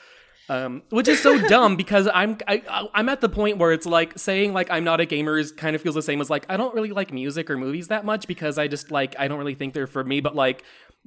[0.49, 4.19] Um, which is so dumb because I'm I, I'm at the point where it's like
[4.19, 6.57] saying like I'm not a gamer is kind of feels the same as like I
[6.57, 9.55] don't really like music or movies that much because I just like I don't really
[9.55, 10.19] think they're for me.
[10.19, 10.63] But like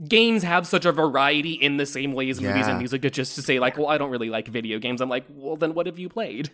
[0.08, 3.04] games have such a variety in the same way as movies and music.
[3.04, 5.02] It's just to say like well I don't really like video games.
[5.02, 6.50] I'm like well then what have you played?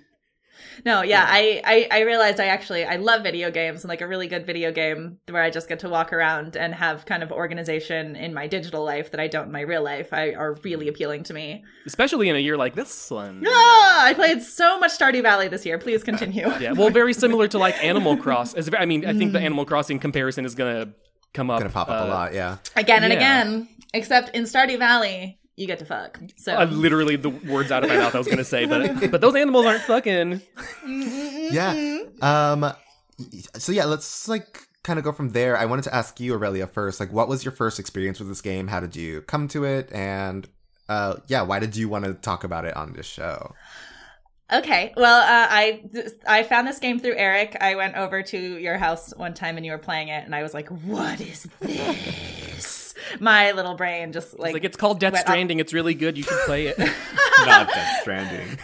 [0.85, 4.07] No, yeah, I, I I realized I actually I love video games and like a
[4.09, 7.31] really good video game where I just get to walk around and have kind of
[7.33, 10.12] organization in my digital life that I don't in my real life.
[10.12, 11.64] I are really appealing to me.
[11.87, 13.44] Especially in a year like this one.
[13.46, 15.79] Ah, I played so much Stardew Valley this year.
[15.79, 16.51] Please continue.
[16.61, 18.55] Yeah, well, very similar to like Animal Cross.
[18.55, 20.92] As I mean, I think the Animal Crossing comparison is gonna
[21.35, 21.59] come up.
[21.59, 22.35] gonna pop up uh, a lot.
[22.35, 23.18] Yeah, again and Yeah.
[23.18, 23.68] again.
[23.94, 26.19] Except in Stardew Valley, you get to fuck.
[26.37, 29.21] So Uh, literally the words out of my mouth I was gonna say, but but
[29.21, 30.41] those animals aren't fucking.
[30.87, 31.99] yeah.
[32.21, 32.73] Um,
[33.57, 35.57] so yeah, let's like kind of go from there.
[35.57, 36.99] I wanted to ask you, Aurelia, first.
[37.01, 38.67] Like, what was your first experience with this game?
[38.69, 39.91] How did you come to it?
[39.93, 40.49] And
[40.88, 43.55] uh, yeah, why did you want to talk about it on this show?
[44.53, 44.93] Okay.
[44.97, 45.83] Well, uh, I
[46.27, 47.57] I found this game through Eric.
[47.61, 50.43] I went over to your house one time and you were playing it, and I
[50.43, 52.52] was like, "What is this?"
[53.20, 55.61] My little brain just like, Like it's called Death went up- Stranding.
[55.61, 56.16] It's really good.
[56.16, 56.79] You should play it.
[57.46, 58.59] Not Death Stranding.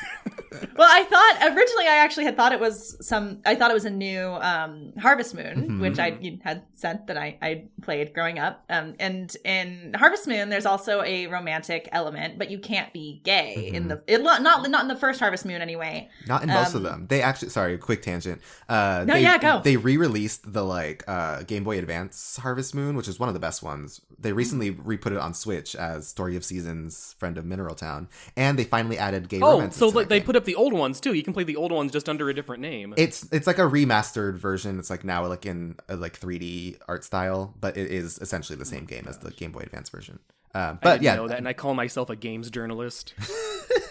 [0.76, 3.40] Well, I thought originally I actually had thought it was some.
[3.44, 5.80] I thought it was a new um, Harvest Moon, Mhm.
[5.80, 8.64] which I had sent that I I played growing up.
[8.70, 13.70] Um, and in Harvest Moon, there's also a romantic element, but you can't be gay
[13.74, 13.88] in Mhm.
[13.88, 16.08] the it, not not in the first Harvest Moon anyway.
[16.26, 17.06] Not in most Um, of them.
[17.08, 18.40] They actually, sorry, quick tangent.
[18.68, 19.60] Uh, No, they, yeah, go.
[19.62, 23.40] They re-released the like uh, Game Boy Advance Harvest Moon, which is one of the
[23.40, 24.00] best ones.
[24.20, 28.58] They recently re-put it on Switch as Story of Seasons, Friend of Mineral Town, and
[28.58, 29.76] they finally added gay Oh, romance.
[29.76, 31.12] so like they put up the old ones too.
[31.12, 32.94] You can play the old ones just under a different name.
[32.96, 34.78] It's it's like a remastered version.
[34.78, 38.64] It's like now like in a, like 3D art style, but it is essentially the
[38.64, 40.18] same game as the Game Boy Advance version.
[40.54, 43.12] Uh, I but didn't yeah, know that, and I call myself a games journalist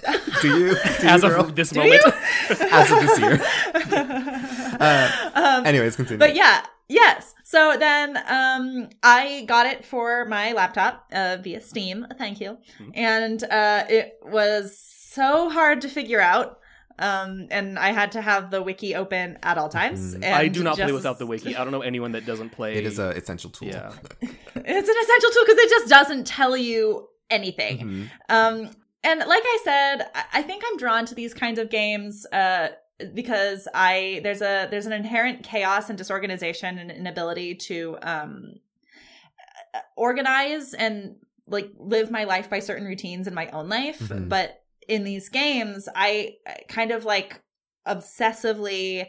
[0.42, 0.70] do you?
[1.02, 2.02] Do as you, of this moment.
[2.50, 3.40] as of this year.
[4.80, 6.16] uh, anyways, continue.
[6.16, 7.34] Um, But yeah, yes.
[7.44, 12.58] So then um I got it for my laptop uh via Steam, thank you.
[12.80, 12.92] Mhm.
[12.96, 16.50] And uh it was so hard to figure out.
[17.00, 20.00] Um and I had to have the wiki open at all times.
[20.16, 20.24] Mhm.
[20.26, 21.52] And I do not play without the wiki.
[21.56, 22.72] I don't know anyone that doesn't play.
[22.80, 23.68] it is an essential tool.
[23.68, 23.92] Yeah.
[24.80, 26.82] It's an essential tool because it just doesn't tell you
[27.30, 27.76] anything.
[27.80, 28.04] Mhm.
[28.38, 28.56] Um,
[29.04, 32.70] and like I said, I- I think I'm drawn to these kinds of games uh,
[33.14, 37.78] because I there's a there's an inherent chaos and disorganization and inability to
[38.14, 38.32] um,
[39.76, 41.16] uh, organize and
[41.48, 44.00] like live my life by certain routines in my own life.
[44.00, 44.28] Mhm.
[44.30, 47.42] But in these games, I I kind of like
[47.88, 49.08] obsessively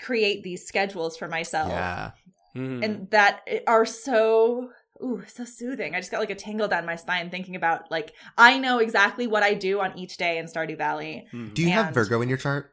[0.00, 2.10] create these schedules for myself Yeah.
[2.54, 2.84] Mhm.
[2.84, 4.70] and that are so
[5.02, 8.12] ooh so soothing i just got like a tingle down my spine thinking about like
[8.38, 11.54] i know exactly what i do on each day in stardew valley Mhm.
[11.54, 12.72] Do you have Virgo in your chart?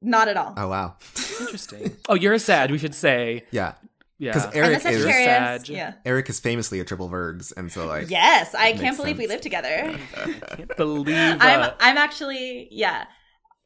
[0.00, 0.96] not at all Oh wow.
[1.40, 1.96] Interesting.
[2.08, 2.70] Oh, you're a sad.
[2.70, 3.44] We should say.
[3.50, 3.74] yeah,
[4.18, 4.32] Yeah.
[4.32, 5.68] because Eric is sagittarius Sag.
[5.68, 9.26] yeah Eric is famously a triple Virgs, and so like yes i can't believe we
[9.26, 9.96] live together
[10.56, 11.36] can't believe.
[11.40, 13.04] i'm uh, i'm actually yeah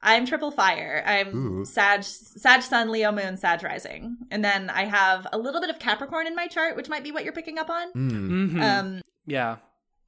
[0.02, 1.64] i'm triple fire i'm Ooh.
[1.64, 5.78] sag sag sun leo moon sag rising and then i have a little bit of
[5.78, 8.62] capricorn in my chart which might be what you're picking up on mm, mhm.
[8.62, 9.56] um yeah.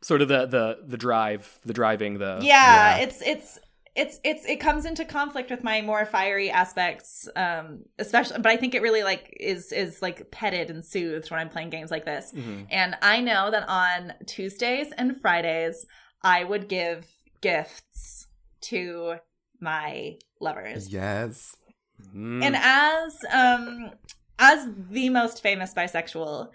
[0.02, 3.04] Sort of the the the drive, the driving, the yeah, Yeah.
[3.04, 3.58] it's it's
[3.96, 8.56] it's it's it comes into conflict with my more fiery aspects um especially but i
[8.56, 12.04] think it really like is is like petted and soothed when i'm playing games like
[12.04, 12.66] this Mhm.
[12.70, 15.86] and i know that on tuesdays and fridays
[16.22, 17.06] i would give
[17.40, 18.26] gifts
[18.62, 19.14] to
[19.60, 21.54] my lovers yes.
[22.14, 22.42] Mhm.
[22.42, 23.90] and as um
[24.38, 26.48] as the most famous bisexual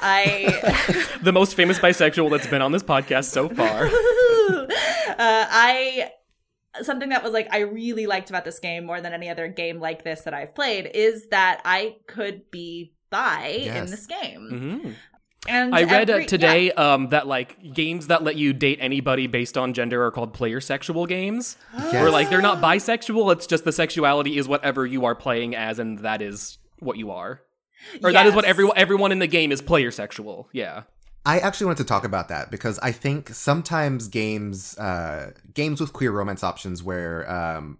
[0.00, 3.86] i the most famous bisexual that's been on this podcast so far.
[3.88, 4.68] uh,
[5.18, 6.10] I
[6.82, 9.80] something that was like I really liked about this game more than any other game
[9.80, 14.48] like this that I've played is that I could be bi in this game.
[14.84, 14.94] Mhm.
[15.46, 19.26] And I read uh, every- today um, that like games that let you date anybody
[19.26, 21.56] based on gender are called player sexual games.
[21.78, 22.00] yeah.
[22.02, 25.78] Where like they're not bisexual, it's just the sexuality is whatever you are playing as,
[25.78, 27.42] and that is what you are.
[28.02, 28.50] Or that is what Yes.
[28.50, 30.48] everyone everyone in the game is player sexual.
[30.52, 30.84] Yeah.
[31.26, 35.92] I actually wanted to talk about that because I think sometimes games, uh, games with
[35.92, 37.78] queer romance options, where um,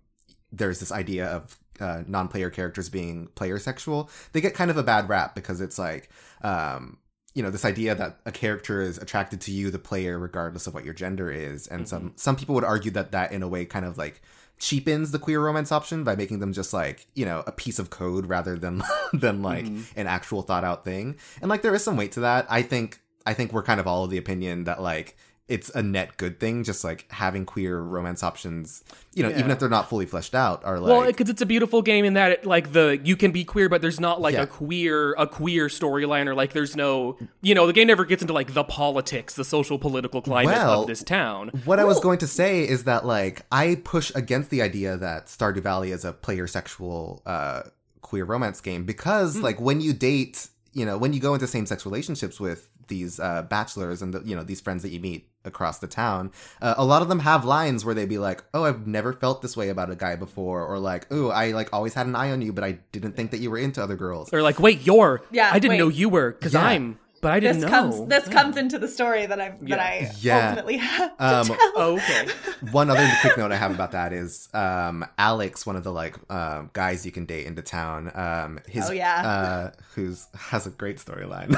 [0.50, 4.83] there's this idea of uh, non-player characters being player sexual, they get kind of a
[4.83, 6.09] bad rap because it's like,
[6.42, 6.96] um,
[7.35, 10.72] you know, this idea that a character is attracted to you, the player, regardless of
[10.72, 13.64] what your gender is, and some some people would argue that that in a way
[13.64, 14.22] kind of like
[14.57, 17.90] cheapens the queer romance option by making them just like you know a piece of
[17.90, 18.80] code rather than
[19.12, 19.85] than like Mhm.
[19.96, 21.16] an actual thought out thing.
[21.42, 22.46] And like there is some weight to that.
[22.48, 25.83] I think i think we're kind of all of the opinion that like it's a
[25.83, 28.83] net good thing just like having queer romance options
[29.13, 31.47] you know even if they're not fully fleshed out are like well, because it's a
[31.47, 34.33] beautiful game in that it, like the you can be queer, but there's not like
[34.33, 34.45] Yeah.
[34.45, 38.23] a queer a queer storyline or like there's no you know the game never gets
[38.23, 41.51] into like the politics, the social political climate Well, of this town.
[41.67, 45.27] What I was going to say is that like I push against the idea that
[45.27, 47.65] Stardew Valley is a player sexual uh
[48.01, 51.67] queer romance game because like when you date, you know, when you go into same
[51.67, 55.29] sex relationships with these uh bachelors and the, you know these friends that you meet
[55.47, 56.31] across the town,
[56.62, 59.42] uh, a lot of them have lines where they'd be like, "Oh, I've never felt
[59.42, 62.31] this way about a guy before," or like, "Oh, I like always had an eye
[62.31, 64.87] on you, but I didn't think that you were into other girls." Or like, wait,
[64.87, 65.79] you're Yeah, I didn't wait.
[65.79, 66.62] know you were because Yeah.
[66.64, 67.69] I'm, but I didn't this know.
[67.71, 69.77] comes this comes into the story that I'm Yeah.
[69.77, 70.45] that I Yeah.
[70.49, 71.57] ultimately have to Um, tell.
[71.77, 72.29] Oh, okay.
[72.71, 76.17] one other quick note I have about that is um, Alex, one of the like
[76.31, 78.13] um, guys you can date into town.
[78.15, 79.27] Um, his Oh, yeah.
[79.27, 81.57] uh, who's has a great storyline.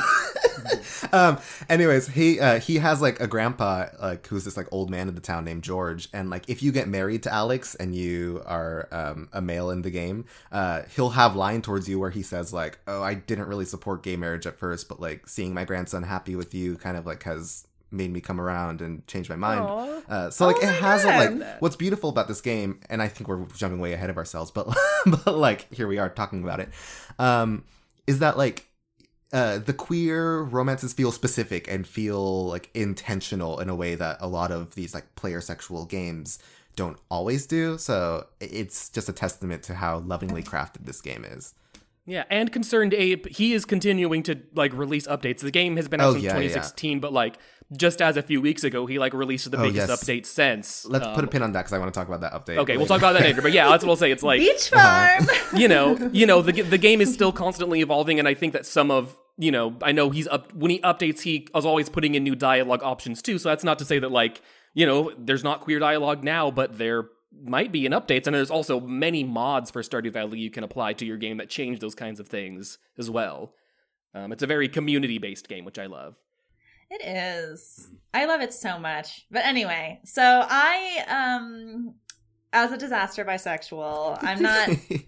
[1.13, 5.09] um, anyways, he uh, he has like a grandpa like who's this like old man
[5.09, 8.43] in the town named George, and like if you get married to Alex and you
[8.47, 12.23] are um, a male in the game, uh, he'll have line towards you where he
[12.23, 15.65] says like, "Oh, I didn't really support gay marriage at first, but like seeing my
[15.65, 19.37] grandson happy with you kind of like has." made me come around and change my
[19.37, 19.63] mind.
[20.09, 23.07] Uh, so like Oh it has a, like what's beautiful about this game, and I
[23.07, 24.67] think we're jumping way ahead of ourselves, but
[25.07, 26.69] but like here we are talking about it,
[27.21, 27.65] um,
[28.09, 28.67] is that like
[29.33, 34.27] uh, the queer romances feel specific and feel like intentional in a way that a
[34.27, 36.39] lot of these like player sexual games
[36.77, 37.79] don't always do.
[37.79, 41.55] So it's just a testament to how lovingly crafted this game is.
[42.07, 45.41] Yeah, and Concerned Ape, he is continuing to like release updates.
[45.41, 46.43] The game has been out Oh, since yeah, yeah.
[46.49, 47.37] 2016, but like
[47.77, 50.05] just as a few weeks ago, he like released the Oh, biggest yes.
[50.05, 50.85] update since.
[50.87, 52.59] Let's Um, put a pin on that because I want to talk about that update.
[52.59, 53.43] Okay, we'll talk about that later.
[53.43, 54.13] But yeah, that's what I'll say.
[54.13, 55.21] It's like Beach Uh-huh.
[55.25, 55.29] farm.
[55.61, 58.67] you know, you know, the the game is still constantly evolving, and I think that
[58.67, 62.15] some of you know, I know he's up when he updates, he is always putting
[62.15, 63.39] in new dialogue options too.
[63.39, 64.41] So that's not to say that like
[64.75, 68.51] you know, there's not queer dialogue now, but there might be in updates, and there's
[68.51, 71.95] also many mods for Stardew Valley you can apply to your game that change those
[71.95, 73.53] kinds of things as well.
[74.15, 76.17] Um, it's a very community based game, which I love.
[76.91, 77.89] It is.
[78.15, 79.27] I love it so much.
[79.31, 81.95] But anyway, so I um
[82.53, 84.71] as a disaster bisexual, I'm not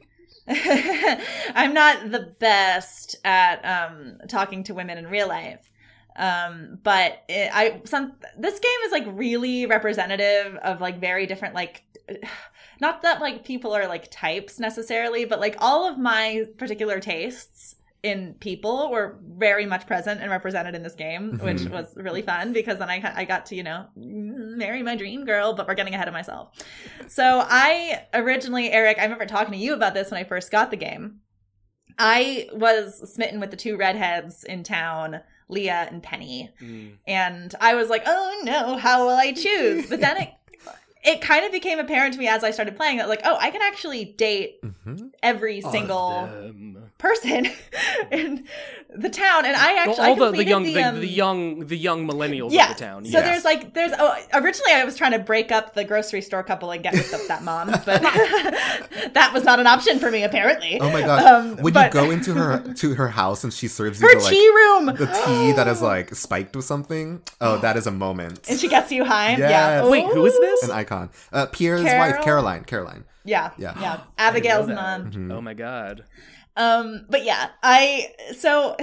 [1.54, 5.70] I'm not the best at um talking to women in real life.
[6.18, 11.54] Um but it, I some this game is like really representative of like very different
[11.54, 11.84] like
[12.80, 17.76] not that like people are like types necessarily, but like all of my particular tastes
[18.04, 21.70] in people were very much present and represented in this game, which Mhm.
[21.72, 25.52] was really fun because then I I got to you know marry my dream girl,
[25.54, 26.50] but we're getting ahead of myself.
[27.08, 30.70] So I originally, Eric, I remember talking to you about this when I first got
[30.70, 31.20] the game.
[31.98, 36.50] I was smitten with the two redheads in town, Leah and Penny,
[37.06, 40.28] and I was like, "Oh no, how will I choose?" But then it
[41.04, 43.50] it kind of became apparent to me as I started playing that like, "Oh, I
[43.50, 45.10] can actually date Mhm.
[45.22, 46.77] every single Them.
[46.98, 47.46] Person
[48.12, 48.44] in
[48.94, 51.06] the town." And I Well, actually all I the, the young the, the, um, the
[51.06, 52.70] young the young millennials yeah.
[52.70, 53.04] of the town.
[53.04, 53.24] So yeah.
[53.24, 56.70] there's like there's oh originally I was trying to break up the grocery store couple
[56.70, 58.02] and get with the, that mom, but
[59.14, 60.78] that was not an option for me apparently.
[60.80, 63.68] Oh my god Um, when but- you go into her to her house and she
[63.68, 67.22] serves you her the, like tea room, the tea that is like spiked with something,
[67.40, 68.48] oh, that is a moment.
[68.48, 69.30] and she gets you high.
[69.30, 69.50] Yes.
[69.50, 69.88] Yeah.
[69.88, 70.62] Wait, who is this?
[70.64, 71.10] An icon.
[71.32, 71.98] Uh, Pierre's Carol?
[72.12, 72.64] wife, Caroline.
[72.64, 73.04] Caroline.
[73.24, 73.50] Yeah.
[73.58, 73.74] Yeah.
[73.80, 74.00] Yeah.
[74.16, 75.04] Abigail's I didn't know mom.
[75.04, 75.18] that.
[75.18, 75.32] Mhm.
[75.38, 76.04] Oh my god.
[76.58, 78.74] Um, but yeah, I so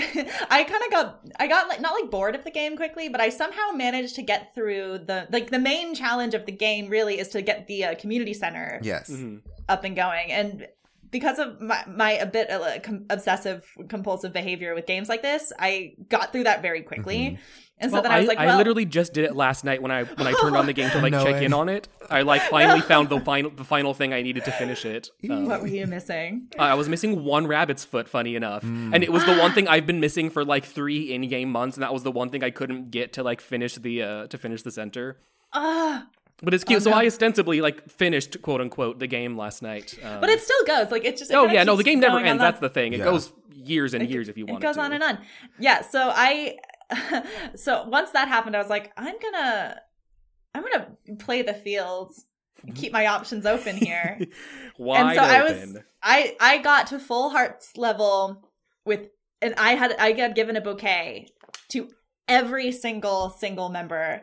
[0.49, 3.19] I kind of got I got like not like bored of the game quickly, but
[3.19, 7.19] I somehow managed to get through the like the main challenge of the game really
[7.19, 9.09] is to get the uh, community center Yes.
[9.09, 9.41] Mhm.
[9.67, 10.67] up and going, and
[11.17, 15.53] because of my my a bit uh, com- obsessive compulsive behavior with games like this,
[15.57, 17.37] I got through that very quickly, Mhm.
[17.79, 19.81] and so Well, then I was like, I well, literally just did it last night
[19.81, 21.45] when I when I turned on the game to like No check way.
[21.45, 21.87] in on it.
[22.09, 25.09] I like finally found the final the final thing I needed to finish it.
[25.29, 26.47] Um, what were you missing?
[26.59, 29.85] I was missing one rabbit's foot, funny enough, and it was the one thing I've
[29.87, 32.91] been missing for like three in-game months, and that was the one thing I couldn't
[32.91, 35.17] get to like finish the uh to finish the center.
[35.53, 36.07] Ah,
[36.43, 36.77] But it's cute.
[36.77, 36.97] Oh, so no.
[36.97, 39.97] I ostensibly like finished quote unquote the game last night.
[40.03, 41.31] Um, but it still goes like it just.
[41.31, 42.41] it oh yeah, no, the game never ends.
[42.41, 42.93] That's the thing.
[42.93, 43.05] It Yeah.
[43.05, 44.61] goes years and It- years if you want.
[44.63, 44.81] it goes to.
[44.81, 45.17] on and on
[45.57, 46.55] yeah so i
[47.55, 49.79] so once that happened i was like i'm gonna
[50.53, 52.25] i'm gonna play the fields
[52.75, 54.19] keep my options open here
[54.77, 58.49] Wide and so i was i i got to full hearts level
[58.85, 59.07] with
[59.41, 61.29] and i had i got given a bouquet
[61.69, 61.89] to
[62.27, 64.21] every single single member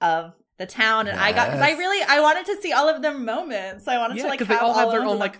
[0.00, 3.00] of the town and i got because i really i wanted to see all of
[3.00, 5.38] their moments i wanted Yeah, to like because have they all have their own like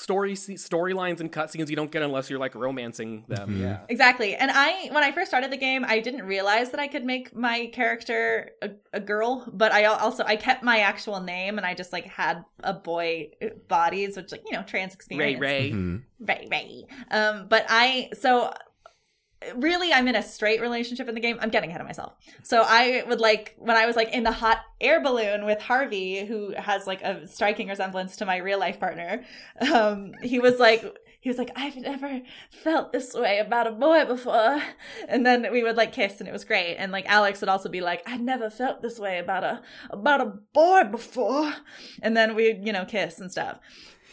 [0.00, 3.50] story storylines and cutscenes you don't get unless you're like romancing them.
[3.50, 3.60] Mhm.
[3.60, 3.80] Yeah.
[3.88, 4.34] Exactly.
[4.34, 7.36] And I, when I first started the game, I didn't realize that I could make
[7.36, 11.74] my character a, a girl, but I also, I kept my actual name and I
[11.74, 13.30] just like had a boy
[13.68, 15.40] bodies, which like, you know, trans Ray experience.
[15.40, 15.70] Ray.
[15.72, 16.02] Mhm.
[16.20, 16.86] Ray, Ray.
[17.10, 18.54] Um, but I, so
[19.54, 21.38] really I'm in a straight relationship in the game.
[21.40, 22.14] I'm getting ahead of myself.
[22.42, 26.26] So I would like, when I was like in the hot air balloon with Harvey,
[26.26, 29.24] who has like a striking resemblance to my real life partner,
[29.72, 30.84] um, he was like,
[31.20, 34.62] he was like, I've never felt this way about a boy before.
[35.06, 36.76] And then we would like kiss and it was great.
[36.76, 40.22] And like Alex would also be like, I never felt this way about a, about
[40.22, 41.52] a boy before.
[42.02, 43.58] And then we'd, you know, kiss and stuff.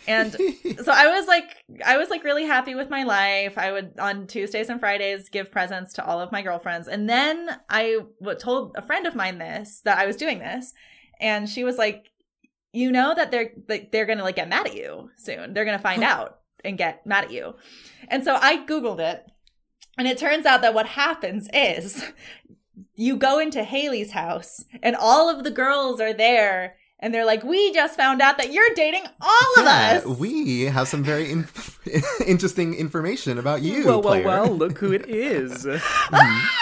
[0.07, 3.57] And so I was like, I was like really happy with my life.
[3.57, 6.87] I would on Tuesdays and Fridays give presents to all of my girlfriends.
[6.87, 10.73] And then I w- told a friend of mine this, that I was doing this.
[11.19, 12.11] And she was like,
[12.73, 15.53] you know that they're like they're gonna like get mad at you soon.
[15.53, 17.55] They're gonna find out and get mad at you.
[18.07, 19.25] And so I Googled it,
[19.97, 22.03] and it turns out that what happens is
[22.95, 27.43] you go into Haley's house, and all of the girls are there, and they're like,
[27.43, 31.31] "We just found out that you're dating all Yeah, of us." we have some very
[31.31, 31.47] in-
[32.25, 33.85] interesting information about you.
[33.85, 34.25] well, well, player.
[34.25, 35.67] well, look who it is.
[36.11, 36.53] Ah!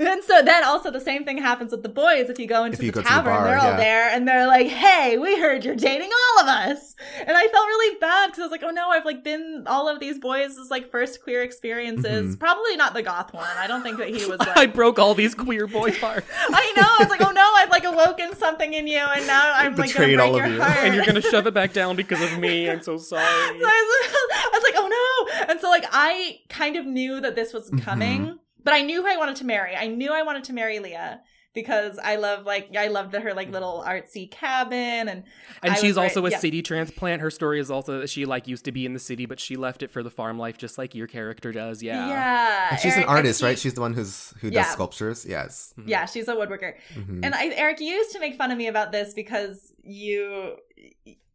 [0.00, 2.84] and so then also the same thing happens with the boys if you go into
[2.84, 5.38] you the go to the tavern bar, they're all there and they're like hey we
[5.40, 8.62] heard you're dating all of us and i felt really bad because i was like
[8.62, 12.38] oh no i've like been all of these boys' like first queer experiences Mhm.
[12.38, 15.34] probably not the goth one i don't think that he was I broke all these
[15.34, 16.26] queer boy hearts.
[16.48, 19.52] i know i was like oh no i've like awoken something in you and now
[19.54, 20.60] i'm like gonna Betrayed all of you.
[20.60, 22.68] heart and you're gonna shove it back down because of me.
[22.68, 23.24] I'm so sorry.
[23.58, 25.44] So I was, I was like, oh no.
[25.52, 27.78] And so like I kind of knew that this was mm-hmm.
[27.78, 29.74] coming, but I knew who I wanted to marry.
[29.76, 31.20] I knew I wanted to marry Leah
[31.54, 35.24] because I love like I loved her like little artsy cabin and
[35.62, 36.38] And I she's also right- a yeah.
[36.38, 37.20] city transplant.
[37.22, 39.56] Her story is also that she like used to be in the city, but she
[39.56, 41.82] left it for the farm life, just like your character does.
[41.82, 42.08] Yeah.
[42.08, 42.68] Yeah.
[42.70, 43.58] And she's Eric- an artist, he- right?
[43.58, 44.64] She's the one who's who does Yeah.
[44.72, 45.26] sculptures.
[45.28, 45.74] Yes.
[45.86, 46.74] yeah, she's a woodworker.
[46.94, 47.24] Mhm.
[47.24, 50.56] And I, Eric, you used to make fun of me about this because you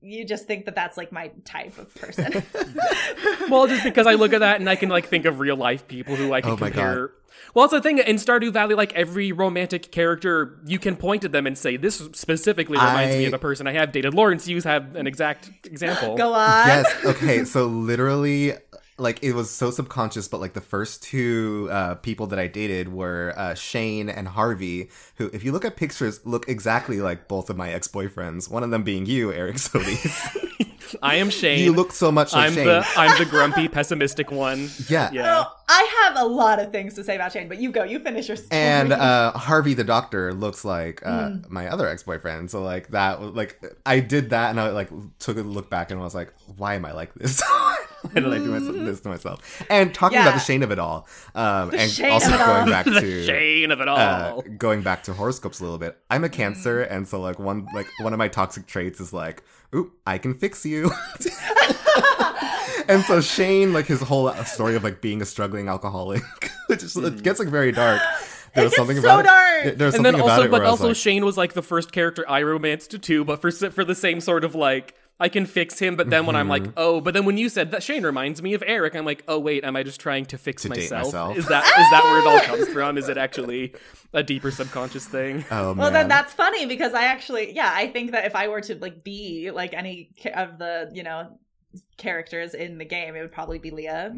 [0.04, 2.43] you just think that that's like my type of person.
[3.49, 5.88] Well, just because I look at that and I can like think of real life
[5.88, 7.12] people who I can Oh my compare.
[7.54, 8.74] Well, it's the thing in Stardew Valley.
[8.74, 13.26] Like every romantic character, you can point at them and say, "This specifically reminds me
[13.26, 16.16] of a person I have dated." Lawrence, you have an exact example.
[16.16, 16.68] Go on.
[16.68, 17.06] yes.
[17.06, 17.43] Okay.
[17.45, 18.54] So literally,
[18.98, 22.91] like it was so subconscious, but like the first two uh, people that I dated
[22.94, 27.50] were uh, Shane and Harvey, who, if you look at pictures, look exactly like both
[27.50, 28.50] of my ex boyfriends.
[28.52, 30.38] One of them being you, Eric Solis.
[31.02, 31.60] I am Shane.
[31.64, 32.68] you look so much like I'm Shane.
[32.68, 34.70] the I'm the grumpy, pessimistic one.
[34.89, 35.10] yeah.
[35.12, 35.44] Yeah.
[35.44, 37.84] Oh, I have a lot of things to say about Shane, but you go.
[37.84, 38.50] You finish your story.
[38.52, 41.50] And uh, Harvey the doctor looks like uh, Mm.
[41.50, 42.52] my other ex boyfriend.
[42.52, 46.00] So like that, like I did that, and I like took a look back and
[46.00, 47.41] was like, why am I like this?
[48.04, 49.64] Why did I do myself, this to myself?
[49.70, 52.56] And talking about the Shane of it all, um, and Shane also of it all.
[52.56, 53.97] going back to Shane of it all.
[53.97, 55.97] uh, going back to horoscopes a little bit.
[56.12, 56.91] I'm a Cancer, Mm.
[56.95, 59.43] and so like one like one of my toxic traits is like,
[59.76, 60.91] "Oop, I can fix you."
[62.88, 66.22] and so Shane, like his whole story of like being a struggling alcoholic,
[66.70, 68.01] it just it gets like very dark.
[68.56, 69.66] There It was gets something so about dark.
[69.66, 69.78] it.
[69.80, 71.26] There was and something then about also, it but where I was also like, Shane
[71.26, 74.54] was like the first character I romanced too, but for for the same sort of
[74.56, 74.93] like
[75.24, 75.95] I can fix him.
[75.95, 76.65] But then when I'm Mm-hmm.
[76.65, 79.24] like, oh, but then when you said that Shane reminds me of Eric, I'm like,
[79.28, 81.05] oh wait, am I just trying to fix To date myself?
[81.05, 81.38] myself.
[81.38, 82.97] Is that is that where it all comes from?
[82.97, 83.74] Is it actually
[84.13, 85.45] a deeper subconscious thing?
[85.51, 88.61] "Oh Well, then that's funny because I actually, yeah, I think that if I were
[88.61, 91.39] to like be like any of the, you know,
[91.97, 94.13] characters in the game, it would probably be Leah.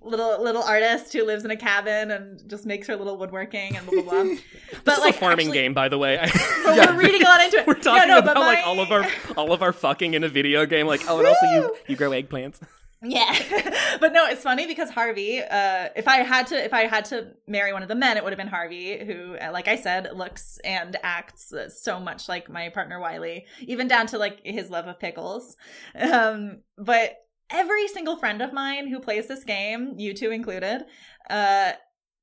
[0.00, 3.86] Little little artist who lives in a cabin and just makes her little woodworking and
[3.86, 4.34] blah blah blah.
[4.72, 6.18] But This is like a farming actually- game, by the way.
[6.64, 6.90] But Yeah.
[6.94, 7.66] we're reading a lot into it.
[7.66, 9.06] We're talking no, about like all of our
[9.36, 10.86] all of our fucking in a video game.
[10.86, 12.60] Like, oh, and also you you grow eggplants.
[13.02, 13.34] Yeah,
[13.98, 15.40] but no, it's funny because Harvey.
[15.40, 18.22] Uh, if I had to, if I had to marry one of the men, it
[18.22, 22.28] would have been Harvey, who, uh, like I said, looks and acts uh, so much
[22.28, 25.56] like my partner Wiley, even down to like his love of pickles.
[25.98, 27.16] Um, but
[27.50, 30.84] every single friend of mine who plays this game, you two included,
[31.28, 31.72] uh,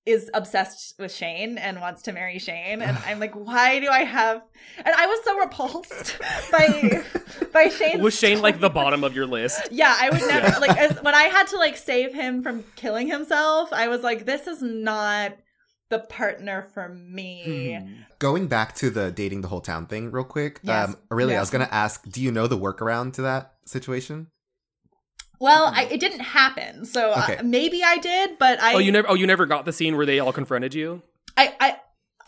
[0.08, 4.06] is obsessed with Shane and wants to marry Shane, and I'm like, why do I
[4.06, 4.42] have?
[4.78, 6.18] And I was so repulsed
[6.52, 7.04] by
[7.52, 8.02] by Shane.
[8.02, 9.62] Was Shane like the bottom of your list?
[9.72, 13.08] Yeah, I would never like as, when I had to like save him from killing
[13.08, 13.74] himself.
[13.74, 15.38] I was like, this is not
[15.90, 17.78] the partner for me.
[17.80, 17.94] Hmm.
[18.20, 20.62] going back to the dating the whole town thing real quick.
[20.64, 20.90] Yes.
[20.90, 24.28] Um, really, I was gonna ask, do you know the workaround to that situation?
[25.40, 29.10] Well, I, it didn't happen, so uh, maybe I did, but I Oh, you never.
[29.10, 31.04] Oh, you never got the scene where they all confronted you.
[31.36, 31.78] I, I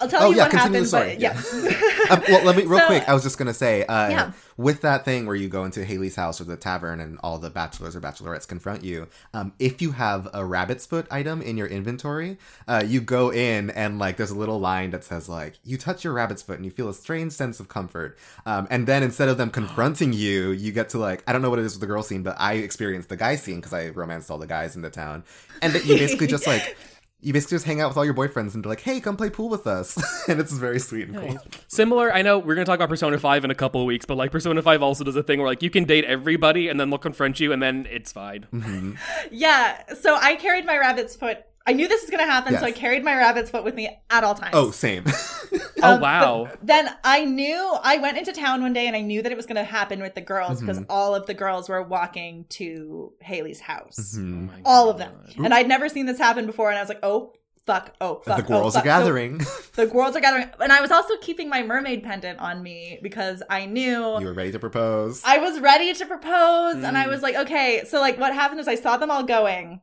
[0.02, 1.18] I'll tell Oh, you yeah, what continue happened.
[1.20, 3.04] the But story, yeah, Um, well, let me real So- quick.
[3.08, 4.32] I was just gonna say, uh, Yeah.
[4.58, 7.50] with that thing where you go into Haley's house or the tavern and all the
[7.50, 9.08] bachelors or bachelorettes confront you.
[9.34, 12.38] Um, if you have a rabbit's foot item in your inventory,
[12.68, 16.04] uh, you go in and like there's a little line that says like you touch
[16.04, 18.18] your rabbit's foot and you feel a strange sense of comfort.
[18.45, 21.50] Um, and then instead of them confronting you, you get to like I don't know
[21.50, 23.89] what it is with the girl scene, but I experienced the guy scene because I
[23.89, 25.24] romanced all the guys in the town,
[25.62, 26.76] and that you basically just like.
[27.22, 29.30] You basically just hang out with all your boyfriends and they're like, "Hey, come play
[29.30, 29.97] pool with us,"
[30.30, 31.38] and it's very sweet and cool.
[31.67, 34.15] Similar, I know we're gonna talk about Persona 5 in a couple of weeks, but
[34.15, 36.89] like Persona 5 also does a thing where like you can date everybody and then
[36.89, 38.47] they'll confront you and then it's fine.
[38.53, 38.93] Mm-hmm.
[39.32, 39.93] yeah.
[39.95, 41.45] So I carried my rabbit's foot.
[41.70, 43.89] I knew this was going to happen, so I carried my rabbit's foot with me
[44.09, 44.51] at all times.
[44.53, 45.05] Oh, same.
[45.82, 46.49] Oh Um, wow.
[46.61, 49.45] Then I knew I went into town one day and I knew that it was
[49.45, 50.91] going to happen with the girls because Mm-hmm.
[50.91, 54.15] all of the girls were walking to Haley's house.
[54.17, 54.47] Oh Mhm.
[54.47, 55.13] my All of them.
[55.38, 55.45] God.
[55.45, 57.32] And I'd never seen this happen before and I was like, "Oh,
[57.65, 57.95] fuck.
[58.01, 58.38] Oh, fuck.
[58.39, 59.38] the oh, girls fuck." are So gathering.
[59.76, 60.49] the girls are gathering.
[60.59, 64.34] And I was also keeping my mermaid pendant on me because I knew you were
[64.34, 65.22] ready to propose.
[65.24, 67.09] I was ready to propose and I Mm.
[67.09, 67.86] was like, okay.
[67.88, 69.80] So like what happened is I saw them all going.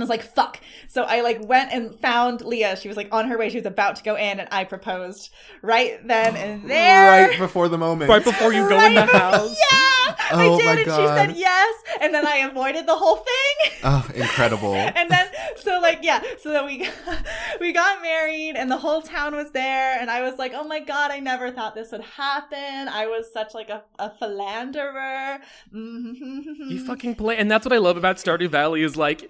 [0.00, 0.60] I was like, fuck.
[0.88, 2.76] So I like went and found Leah.
[2.76, 3.48] She was like on her way.
[3.50, 5.30] She was about to go in and I proposed
[5.62, 7.28] right then and there.
[7.28, 8.08] Right before the moment.
[8.10, 9.58] Right before you go in the Right- house.
[9.70, 13.16] Yeah, Oh I did, my and she said yes, and then I avoided the whole
[13.16, 13.72] thing.
[13.84, 14.74] Oh, incredible.
[14.74, 15.26] and then
[15.56, 16.88] so like yeah, so then we
[17.60, 20.80] we got married, and the whole town was there, and I was like, oh my
[20.80, 22.88] god, I never thought this would happen.
[22.88, 25.40] I was such like a, a philanderer.
[25.74, 26.70] Mhm.
[26.70, 29.28] You fucking play, and that's what I love about Stardew Valley is like y-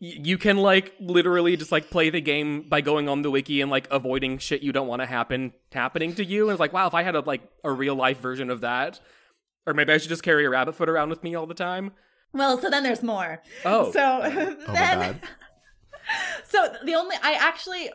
[0.00, 3.70] you can like literally just like play the game by going on the wiki and
[3.70, 6.44] like avoiding shit you don't want to happen happening to you.
[6.44, 9.00] And it's like, wow, if I had a like a real life version of that,
[9.66, 11.92] or maybe I should just carry a rabbit foot around with me all the time.
[12.32, 13.42] Well, so then there's more.
[13.64, 15.20] Oh, So Oh then.
[16.44, 17.90] So the only I actually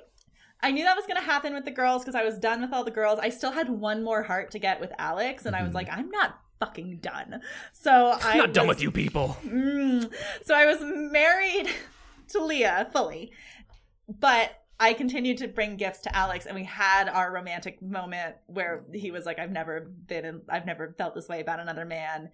[0.62, 2.72] I knew that was going to happen with the girls because I was done with
[2.72, 3.20] all the girls.
[3.20, 5.76] I still had one more heart to get with Alex, and I was Mhm.
[5.76, 7.42] like, I'm not fucking done.
[7.72, 9.38] So I'm not done with you people.
[9.46, 10.12] Mm.
[10.44, 11.70] So I was married
[12.30, 13.32] to Leah fully,
[14.08, 18.84] but I continued to bring gifts to Alex, and we had our romantic moment where
[18.94, 22.32] he was like, "I've never been, in, I've never felt this way about another man,"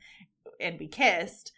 [0.60, 1.52] and we kissed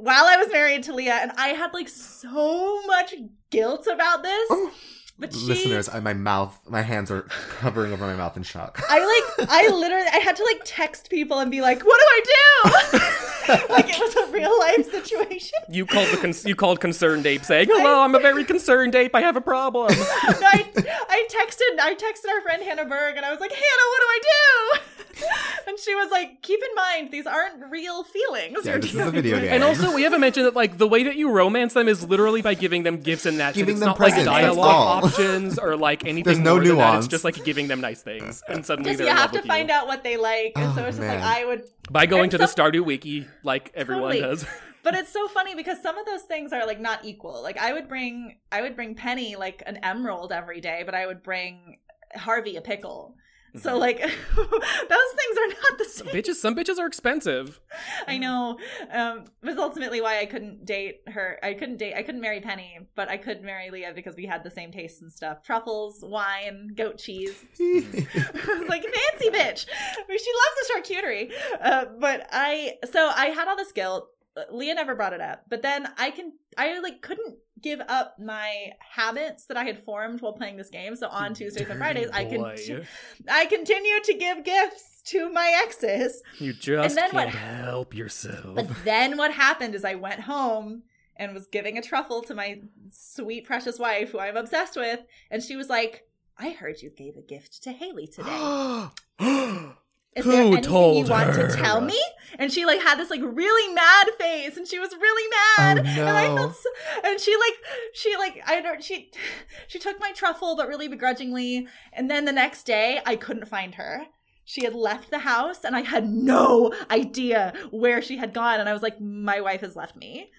[0.00, 3.14] while I was married to Leah, and I had like so much
[3.50, 4.48] guilt about this.
[4.50, 4.72] Oh.
[5.20, 7.22] But she, Listeners, I, my mouth, my hands are
[7.60, 8.82] covering over my mouth in shock.
[8.88, 8.98] I
[9.38, 12.22] like, I literally, I had to like text people and be like, "What do I
[12.24, 15.58] do?" like it was a real life situation.
[15.68, 19.14] You called the con- you called concerned ape saying, "Hello, I'm a very concerned ape.
[19.14, 23.30] I have a problem." I, I texted I texted our friend Hannah Berg and I
[23.30, 24.99] was like, Hannah, what do I do?
[25.66, 28.58] And she was like, keep in mind these aren't real feelings.
[28.64, 29.52] Yeah, this is a video game.
[29.52, 32.42] And also, we haven't mentioned that like the way that you romance them is literally
[32.42, 33.54] by giving them gifts and that.
[33.54, 33.60] shit.
[33.62, 36.24] Giving it's them not like presents, that's dialogue options or like anything.
[36.24, 37.04] There's no more than nuance.
[37.04, 39.32] It's just like giving them nice things, and suddenly Just they're you in have love
[39.32, 39.74] to with find you.
[39.74, 40.52] out what they like.
[40.56, 41.20] And so Oh, it's just like.
[41.20, 44.20] Oh, I would by going and to the Stardew Wiki, like everyone Totally.
[44.22, 44.46] does.
[44.82, 47.42] but it's so funny because some of those things are like not equal.
[47.42, 51.06] Like I would bring I would bring Penny like an emerald every day, but I
[51.06, 51.78] would bring
[52.16, 53.14] Harvey a pickle.
[53.56, 53.78] So Mm-hmm.
[53.80, 53.98] like
[54.36, 56.06] those things are not the same.
[56.08, 57.60] bitches, some bitches are expensive.
[58.06, 58.58] I know.
[58.92, 61.38] Um, was ultimately why I couldn't date her.
[61.42, 61.94] I couldn't date.
[61.94, 65.00] I couldn't marry Penny, but I could marry Leah because we had the same tastes
[65.02, 67.44] and stuff: truffles, wine, goat cheese.
[67.60, 67.84] I was
[68.68, 69.66] like fancy bitch.
[69.98, 71.32] I mean, she loves the charcuterie.
[71.60, 74.08] Uh, but I, so I had all this guilt.
[74.36, 78.16] Uh, Leah never brought it up, but then I can, I like couldn't give up
[78.18, 80.94] my habits that I had formed while playing this game.
[80.96, 82.56] So on Tuesdays and Fridays, I can, boy.
[83.30, 86.22] I continue to give gifts to my exes.
[86.38, 88.54] You just can't what- help yourself.
[88.54, 90.82] But then what happened is I went home
[91.16, 92.60] and was giving a truffle to my
[92.90, 95.00] sweet precious wife, who I'm obsessed with,
[95.30, 96.06] and she was like,
[96.38, 98.86] "I heard you gave a gift to Haley today.
[100.16, 101.48] Is there Who anything told you want her?
[101.48, 101.98] to tell me?"
[102.38, 106.06] And she like had this like really mad face, and she was really mad, Oh,
[106.06, 106.36] and I no.
[106.36, 106.68] felt, so,
[107.04, 107.54] and she like
[107.92, 109.10] she like I don't she
[109.68, 113.74] she took my truffle, but really begrudgingly, and then the next day I couldn't find
[113.76, 114.06] her.
[114.44, 118.58] She had left the house and I had no idea where she had gone.
[118.58, 120.32] And I was like, my wife has left me.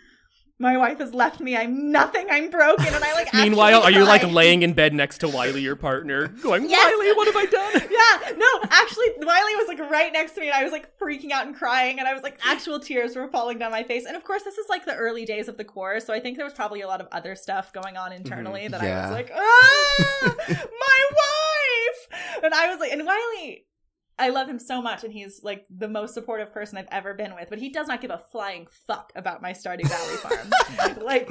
[0.61, 1.57] My wife has left me.
[1.57, 2.27] I'm nothing.
[2.29, 2.85] I'm broken.
[2.85, 3.33] And I like.
[3.33, 6.93] Meanwhile, are you like laying in bed next to Wiley, your partner, going, Yes.
[6.95, 7.89] Wiley, what have I done?
[8.01, 11.31] Yeah, no, actually, Wiley was like right next to me, and I was like freaking
[11.31, 14.05] out and crying, and I was like, actual tears were falling down my face.
[14.05, 16.37] And of course, this is like the early days of the course, so I think
[16.37, 19.31] there was probably a lot of other stuff going on internally that I was like,
[19.33, 23.65] ah, my wife, and I was like, and Wiley.
[24.19, 27.33] I love him so much, and he's like the most supportive person I've ever been
[27.33, 27.49] with.
[27.49, 30.97] But he does not give a flying fuck about my Stardew Valley farm.
[31.03, 31.27] like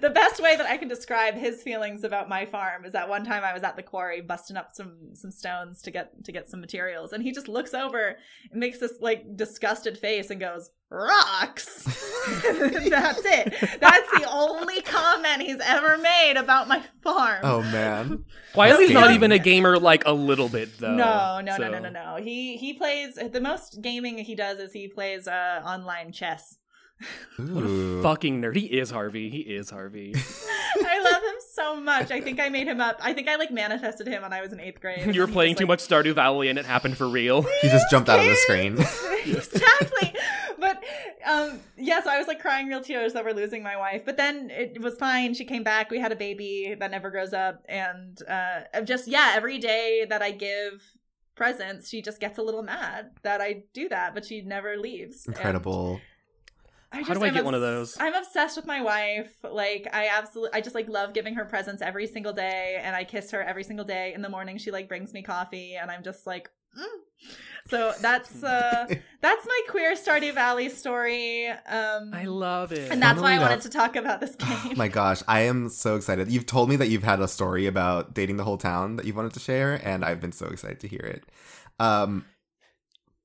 [0.00, 3.24] the best way that I can describe his feelings about my farm is that one
[3.24, 6.48] time I was at the quarry busting up some some stones to get to get
[6.48, 8.16] some materials, and he just looks over
[8.50, 11.84] and makes this like disgusted face and goes rocks.
[12.42, 13.80] That's it.
[13.80, 17.40] That's the only comment he's ever made about my farm.
[17.42, 18.24] oh man.
[18.54, 20.94] Wiley's not even a gamer like a little bit though.
[20.94, 22.16] No, no, no, so- no, no, no.
[22.22, 26.56] He he plays the most gaming he does is he plays uh online chess.
[27.40, 28.00] Ooh.
[28.02, 28.56] Fucking nerd.
[28.56, 29.28] He is Harvey.
[29.28, 30.14] He is Harvey.
[30.76, 32.10] I love him so much.
[32.10, 33.00] I think I made him up.
[33.02, 35.14] I think I like manifested him when I was in eighth grade.
[35.14, 37.42] you were playing too like, much Stardew Valley and it happened for real.
[37.62, 38.78] He just jumped out of the screen.
[39.26, 40.14] exactly.
[40.64, 40.82] But
[41.26, 44.02] um yeah, so I was like crying real tears that we're losing my wife.
[44.04, 45.34] But then it was fine.
[45.34, 45.90] She came back.
[45.90, 47.64] We had a baby that never grows up.
[47.68, 50.82] And uh just yeah, every day that I give
[51.34, 55.26] presents, she just gets a little mad that I do that, but she never leaves.
[55.26, 56.00] And Incredible.
[56.92, 57.96] I How do I I'm get one of those?
[58.00, 59.34] I'm obsessed with my wife.
[59.42, 63.04] Like I absolutely I just like love giving her presents every single day and I
[63.04, 64.14] kiss her every single day.
[64.14, 66.48] In the morning she like brings me coffee and I'm just like
[67.66, 68.86] So that's uh
[69.22, 71.48] that's my queer Stardew Valley story.
[71.48, 72.92] Um I love it.
[72.92, 74.48] and that's why I Funnily wanted enough- to talk about this game.
[74.66, 76.30] Oh my gosh, I am so excited.
[76.30, 79.14] You've told me that you've had a story about dating the whole town that you
[79.14, 81.24] wanted to share, and I've been so excited to hear it.
[81.80, 82.26] Um,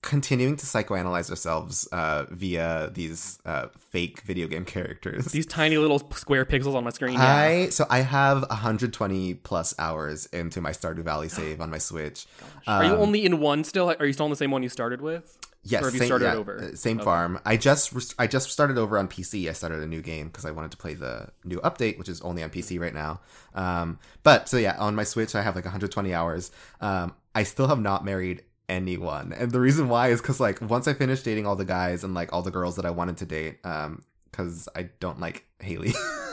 [0.02, 5.26] continuing to psychoanalyze ourselves uh, via these uh, fake video game characters.
[5.26, 7.14] These tiny little square pixels on my screen.
[7.14, 7.36] Yeah.
[7.36, 12.26] I so I have 120 plus hours into my Stardew Valley save on my Switch.
[12.68, 13.94] Are you Um, only in one still?
[14.00, 15.38] Are you still on the same one you started with?
[15.62, 16.58] Yes, Or have you same, started yeah, over?
[16.72, 17.04] uh, Same Okay.
[17.04, 17.38] farm.
[17.46, 19.50] I just rest- I just started over on PC.
[19.50, 22.22] I started a new game because I wanted to play the new update, which is
[22.22, 23.20] only on PC right now.
[23.54, 26.52] Um, but so yeah, on my Switch I have like 120 hours.
[26.80, 30.88] Um, I still have not married anyone, and the reason why is because like once
[30.88, 33.26] I finished dating all the guys and like all the girls that I wanted to
[33.26, 35.94] date, um, because I don't like Haley.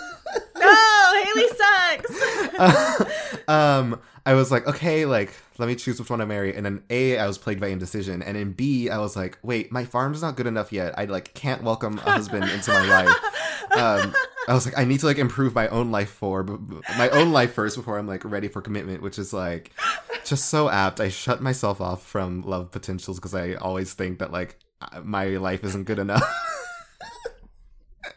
[1.37, 3.49] Haley sucks.
[3.49, 6.55] um, I was like, okay, like let me choose which one to marry.
[6.55, 9.73] And then A, I was plagued by indecision, and in B, I was like, wait,
[9.73, 10.99] my farm's not good enough yet.
[10.99, 13.17] I like can't welcome a husband into my life.
[13.77, 14.15] Um,
[14.49, 16.45] I was like, I need to like improve my own life for
[16.97, 19.73] my own life first before I'm like ready for commitment, which is like
[20.25, 21.01] just so apt.
[21.01, 25.27] I shut myself off from love potentials because I always think that like uh, my
[25.37, 26.23] life isn't good enough.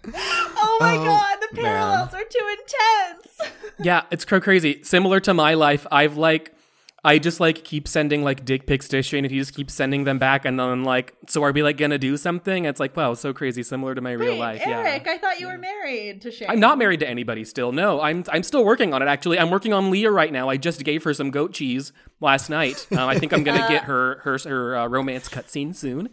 [0.79, 1.65] oh my Oh, god, the man.
[1.65, 3.53] parallels are too intense.
[3.81, 4.83] Yeah, it's so crazy.
[4.83, 6.53] Similar to my life, I've like,
[7.01, 10.03] I just like keep sending like dick pics to Shane, and he just keeps sending
[10.03, 12.65] them back, and then like, so are we like gonna do something?
[12.65, 14.61] It's like, wow, so crazy, similar to my real Wait, life.
[14.65, 15.11] Eric, yeah.
[15.13, 16.49] I thought you were married to Shane.
[16.49, 17.71] I'm not married to anybody still.
[17.71, 19.05] No, I'm I'm still working on it.
[19.07, 20.49] Actually, I'm working on Leah right now.
[20.49, 22.85] I just gave her some goat cheese last night.
[22.91, 26.09] Uh, I think I'm gonna get her her her uh, romance cutscene soon.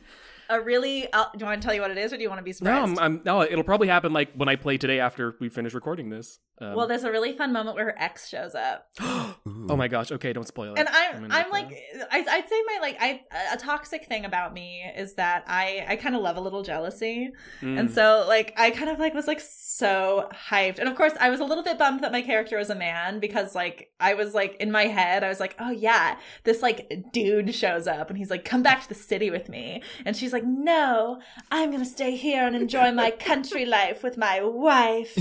[0.49, 2.28] A really uh, do you want to tell you what it is or do you
[2.28, 2.99] want to be No, surprised?
[2.99, 3.42] I'm, I'm no.
[3.42, 6.38] It'll probably happen like when I play today after we finish recording this.
[6.59, 8.86] Um, well, there's a really fun moment where her ex shows up.
[9.01, 10.11] oh my gosh.
[10.11, 10.78] Okay, don't spoil it.
[10.78, 11.68] and I'm gonna I'm like.
[12.11, 13.20] I, I'd say my like I
[13.53, 17.30] a toxic thing about me is that I I kind of love a little jealousy,
[17.61, 17.78] Mm.
[17.80, 21.28] and so like I kind of like was like so hyped, and of course I
[21.30, 24.32] was a little bit bummed that my character was a man because like I was
[24.34, 28.18] like in my head I was like oh yeah this like dude shows up and
[28.18, 31.20] he's like come back to the city with me, and she's like no
[31.51, 35.16] I'm gonna stay here and enjoy my country life with my wife,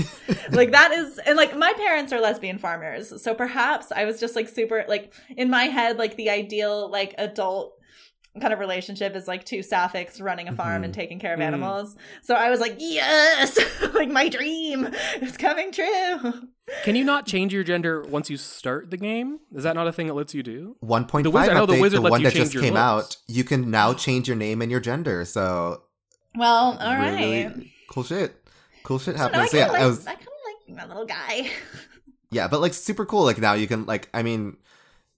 [0.52, 4.36] like that is and like my parents are lesbian farmers so perhaps i was just
[4.36, 7.75] like super like in my head like the ideal like adult
[8.40, 11.44] kind of relationship is like two sapphics running a farm and taking care of Mhm.
[11.44, 13.58] animals so i was like yes
[13.94, 14.88] like my dream
[15.20, 16.32] is coming true
[16.84, 19.38] Can you not change your gender once you start the game?
[19.54, 20.74] Is that not a thing that lets you do?
[20.84, 22.62] 1.5 The wizard- I know the wizard the lets one you that change just your
[22.64, 22.80] came looks.
[22.82, 25.24] out, you can now change your name and your gender.
[25.24, 25.82] So
[26.34, 28.34] well all right really, really cool shit.
[28.82, 29.46] Cool shit So no, I.
[29.46, 31.50] So yeah, kind of I like, was I kind of like my little guy
[32.32, 33.22] yeah, but like super cool.
[33.24, 34.56] Like now you can like I mean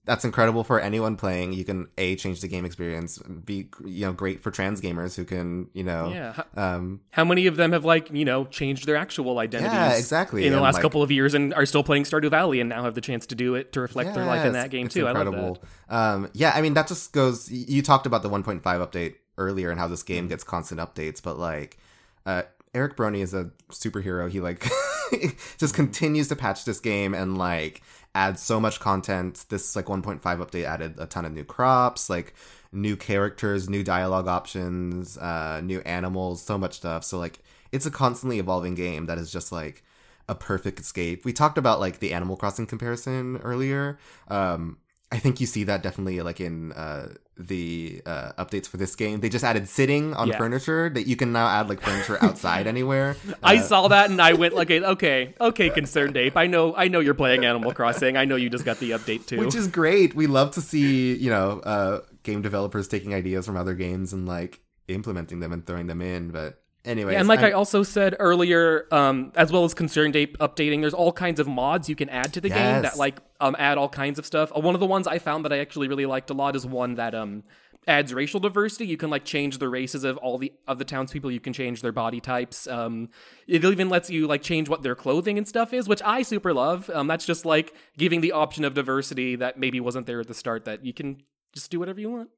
[0.05, 1.53] that's incredible for anyone playing.
[1.53, 5.23] You can a change the game experience, be you know great for trans gamers who
[5.25, 6.41] can you know Yeah.
[6.55, 9.73] Um How many of them have like you know changed their actual identities?
[9.73, 10.45] Yeah, exactly.
[10.45, 12.69] In the And, last like- couple of years, and are still playing Stardew Valley, and
[12.69, 15.07] now have the chance to do it to reflect their life in that game too.
[15.07, 15.59] I love Incredible.
[15.89, 15.95] that.
[15.95, 17.51] Um, yeah, I mean that just goes.
[17.51, 21.37] You talked about the 1.5 update earlier and how this game gets constant updates, but
[21.37, 21.77] like,
[22.25, 22.41] uh,
[22.73, 24.29] Eric Barone is a superhero.
[24.29, 24.67] He like
[25.57, 27.81] just continues to patch this game and like
[28.15, 29.45] add so much content.
[29.49, 32.33] This like 1.5 update added a ton of new crops, like
[32.71, 37.03] new characters, new dialogue options, uh, new animals, so much stuff.
[37.03, 37.39] So like,
[37.71, 39.83] it's a constantly evolving game that is just like
[40.27, 41.25] a perfect escape.
[41.25, 43.97] We talked about like the Animal Crossing comparison earlier.
[44.27, 44.77] Um,
[45.11, 49.21] I think you see that definitely like in uh, the uh, updates for this game.
[49.21, 50.37] They just added sitting on Yeah.
[50.37, 53.15] furniture that you can now add like furniture outside anywhere.
[53.41, 56.35] I Uh, saw that and I went like, okay, okay, concerned ape.
[56.35, 58.17] I know, I know you're playing Animal Crossing.
[58.17, 59.39] I know you just got the update too.
[59.39, 60.13] which is great.
[60.15, 64.27] We love to see you know uh, game developers taking ideas from other games and
[64.27, 64.59] like
[64.89, 66.31] implementing them and throwing them in.
[66.31, 70.37] But anyway, Yeah, and like I also said earlier, um, as well as Concerned Ape
[70.39, 73.55] updating, there's all kinds of mods you can add to the game that like um,
[73.59, 74.51] add all kinds of stuff.
[74.55, 76.65] Uh, one of the ones I found that I actually really liked a lot is
[76.65, 77.43] one that um,
[77.87, 78.85] adds racial diversity.
[78.85, 81.31] You can like change the races of all the of the townspeople.
[81.31, 82.67] You can change their body types.
[82.67, 83.09] Um,
[83.47, 86.53] it even lets you like change what their clothing and stuff is, which I super
[86.53, 86.89] love.
[86.91, 90.33] Um, that's just like giving the option of diversity that maybe wasn't there at the
[90.33, 90.65] start.
[90.65, 91.23] That you can
[91.53, 92.29] just do whatever you want.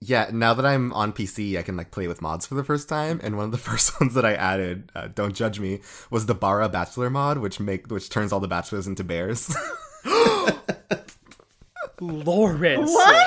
[0.00, 2.88] Yeah, now that I'm on PC, I can like play with mods for the first
[2.88, 5.80] time, and one of the first ones that I added, uh, don't judge me,
[6.10, 9.54] was the Bara Bachelor mod, which make which turns all the bachelors into bears.
[12.00, 13.24] Lawrence, what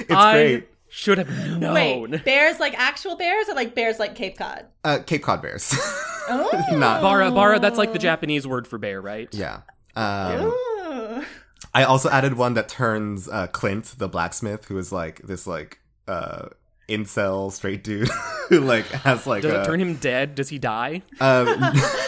[0.00, 0.68] it's I great.
[0.88, 2.10] should have known.
[2.10, 5.72] wait bears like actual bears or like bears like cape cod Uh, Cape Cod bears.
[6.28, 9.28] oh Not- Bara, bara, that's like the Japanese word for bear, right?
[9.32, 9.60] yeah.
[9.96, 11.24] Um, Ooh.
[11.72, 15.78] I also added one that turns uh, Clint, the blacksmith, who is like this like
[16.08, 16.48] uh
[16.88, 18.08] incel straight dude
[18.50, 20.34] who like has like Does a, it turn him dead?
[20.34, 21.00] Does he die?
[21.20, 21.46] um,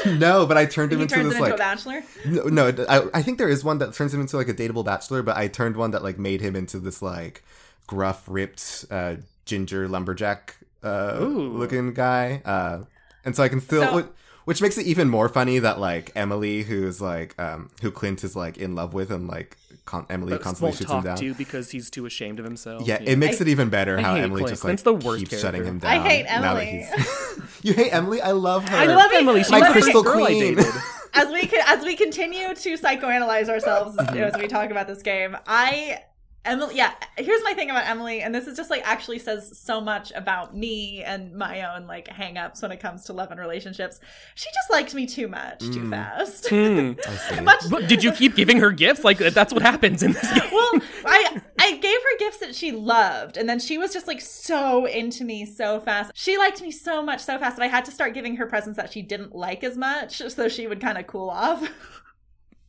[0.19, 2.03] no, but I turned him He into turns this it into like a bachelor.
[2.27, 4.85] no, no I, I think there is one that turns him into like a dateable
[4.85, 7.43] bachelor, but I turned one that like made him into this like
[7.87, 9.17] gruff, ripped, uh,
[9.47, 11.57] ginger lumberjack uh, Ooh.
[11.57, 12.43] looking guy.
[12.45, 12.81] Uh,
[13.25, 14.07] and so I can still, So- which,
[14.45, 18.37] which makes it even more funny that like Emily, who's like, um, who Clint is
[18.37, 19.57] like in love with, and like
[19.87, 21.17] con- Emily But constantly won't shoots him down.
[21.17, 22.87] to because he's too ashamed of himself.
[22.87, 24.49] Yeah, it makes I- it even better I how Emily Clint.
[24.51, 25.47] just like Clint's the worst keeps character.
[25.47, 25.91] shutting him down.
[25.91, 26.67] I hate now that Emily.
[26.83, 28.21] he's- you hate Emily?
[28.21, 28.77] I love her.
[28.77, 29.41] I love Emily.
[29.43, 30.57] She's My the first crystal girl I queen.
[30.57, 30.73] dated.
[31.15, 35.01] as we can, as we continue to psychoanalyze ourselves as, as we talk about this
[35.03, 36.01] game, I
[36.47, 36.93] Emily, yeah.
[37.19, 40.57] Here's my thing about Emily, and this is just like actually says so much about
[40.57, 44.01] me and my own like hangups when it comes to love and relationships.
[44.35, 45.91] She just liked me too much, too Mm.
[45.91, 46.49] fast.
[46.49, 46.93] Hmm.
[47.07, 47.41] I see.
[47.41, 49.05] Much But did you keep giving her gifts?
[49.05, 50.51] Like that's what happens in this game.
[50.53, 50.71] well,
[51.05, 54.87] I I gave her gifts that she loved, and then she was just like so
[54.87, 56.13] into me so fast.
[56.15, 58.77] She liked me so much so fast that I had to start giving her presents
[58.77, 61.69] that she didn't like as much, so she would kind of cool off.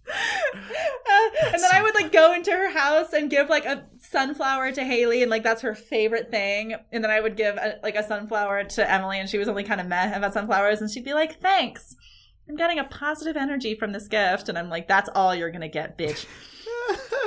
[1.10, 4.74] Uh, and then I would like go into her house and give like a sunflower
[4.74, 6.76] to Haley, and like that's her favorite thing.
[6.92, 9.64] And then I would give a, like a sunflower to Emily, and she was only
[9.64, 11.96] kind of meh about sunflowers, and she'd be like, "Thanks,
[12.50, 15.70] I'm getting a positive energy from this gift," and I'm like, "That's all you're gonna
[15.70, 16.26] get, bitch."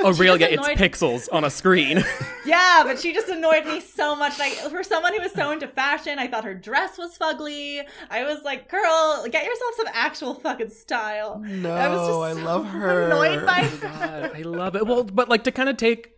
[0.03, 0.41] Oh, real?
[0.41, 2.03] Yeah, it's pixels on a screen.
[2.47, 4.39] Yeah, but she just annoyed me so much.
[4.39, 7.83] Like for someone who was so into fashion, I thought her dress was fugly.
[8.11, 12.33] I was like, "Girl, get yourself some actual fucking style." No, I was just I
[12.41, 13.03] so love her.
[13.09, 14.87] Annoyed by Oh God, I love it.
[14.87, 16.13] Well, but like to kind of take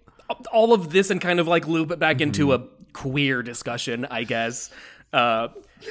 [0.52, 2.60] all of this and kind of like loop it back into a
[2.92, 4.70] queer discussion, I guess.
[5.12, 5.48] Uh,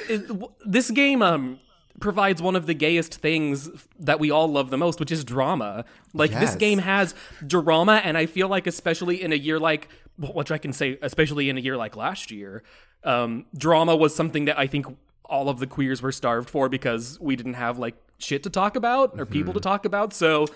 [0.08, 1.60] it- w- this game um
[2.00, 5.84] provides one of the gayest things that we all love the most, which is drama.
[6.12, 7.14] Like this game has
[7.46, 9.88] drama, and I feel like especially in a year like
[10.18, 12.62] which I can say, especially in a year like last year,
[13.04, 14.86] um, drama was something that I think
[15.24, 18.76] all of the queers were starved for because we didn't have like shit to talk
[18.76, 20.12] about or people to talk about.
[20.12, 20.46] So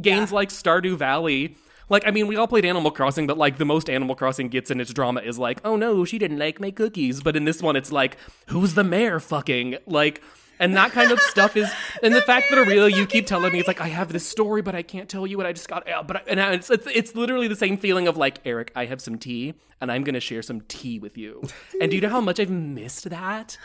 [0.00, 1.56] games like Stardew Valley.
[1.90, 4.70] Like, I mean, we all played Animal Crossing, but like the most Animal Crossing gets
[4.70, 7.22] in its drama is like, oh no, she didn't like my cookies.
[7.22, 8.18] But in this one, it's like,
[8.48, 9.78] who's the mayor fucking?
[9.86, 10.22] Like,
[10.58, 11.70] and that kind of stuff is,
[12.02, 14.62] and the, fact that Aurelia, you keep telling me, it's like, I have this story,
[14.62, 15.84] but I can't tell you what I just got.
[15.86, 18.72] Yeah, but, I, and I- it's, it's, it's literally the same feeling of like, Eric,
[18.76, 21.42] I have some tea, and I'm going to share some tea with you.
[21.80, 23.56] And do you know how much I've missed that?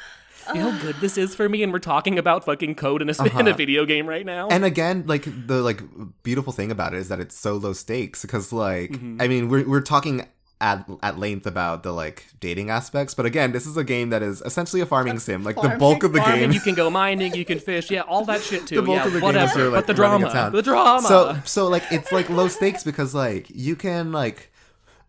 [0.54, 3.10] You know how good this is for me, and we're talking about fucking code in
[3.10, 4.50] a, in a video game right now.
[4.50, 5.82] and again like the like
[6.24, 9.22] beautiful thing about it is that it's so low stakes because like Mm-hmm.
[9.22, 10.28] i mean we're, we're talking
[10.64, 14.24] at, at length about the like dating aspects but again this is a game that
[14.24, 16.89] is essentially a farming sim like the bulk of the farming, game you can go
[16.89, 18.76] mining, you can fish, yeah, all that shit too.
[18.76, 19.45] the bulk yeah, of the whatever.
[19.47, 20.53] games are like but the drama, town.
[20.53, 21.05] the drama.
[21.05, 24.51] so so like it's like low stakes because like you can like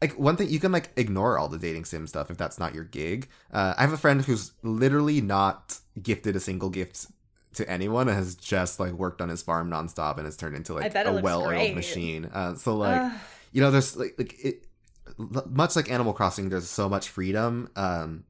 [0.03, 2.75] like one thing you can like ignore all the dating sim stuff if that's not
[2.75, 7.07] your gig uh, i have a friend who's literally not gifted a single gift
[7.55, 10.75] to anyone and has just like worked on his farm nonstop and has turned into
[10.75, 11.77] like a well-oiled great.
[11.77, 13.13] machine uh, so like Ugh.
[13.53, 14.74] you know there's like, like it l-
[15.19, 18.25] much like animal crossing there's so much freedom um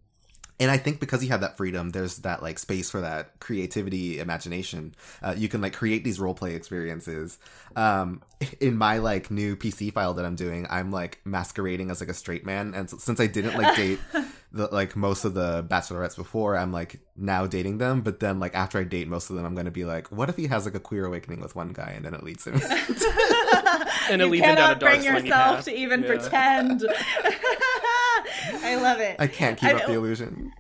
[0.61, 4.21] and I think because you have that freedom, there's that like space for that creativity,
[4.21, 4.95] imagination.
[5.21, 7.39] Uh, you can like create these role play experiences.
[7.75, 8.23] Um,
[8.61, 12.15] in my like new PC file that I'm doing, I'm like masquerading as like a
[12.15, 13.99] straight man, and s since I didn't like date
[14.55, 18.01] the like most of the bachelorettes before, I'm like now dating them.
[18.03, 20.37] But then like after I date most of them, I'm gonna be like, what if
[20.37, 22.55] he has like a queer awakening with one guy, and then it leads him.
[24.11, 25.65] and it you leads him down a cannot dark bring yourself path.
[25.67, 26.07] to even Yeah.
[26.07, 26.85] pretend.
[28.63, 29.17] I love it.
[29.19, 30.53] I can't keep I- up the illusion.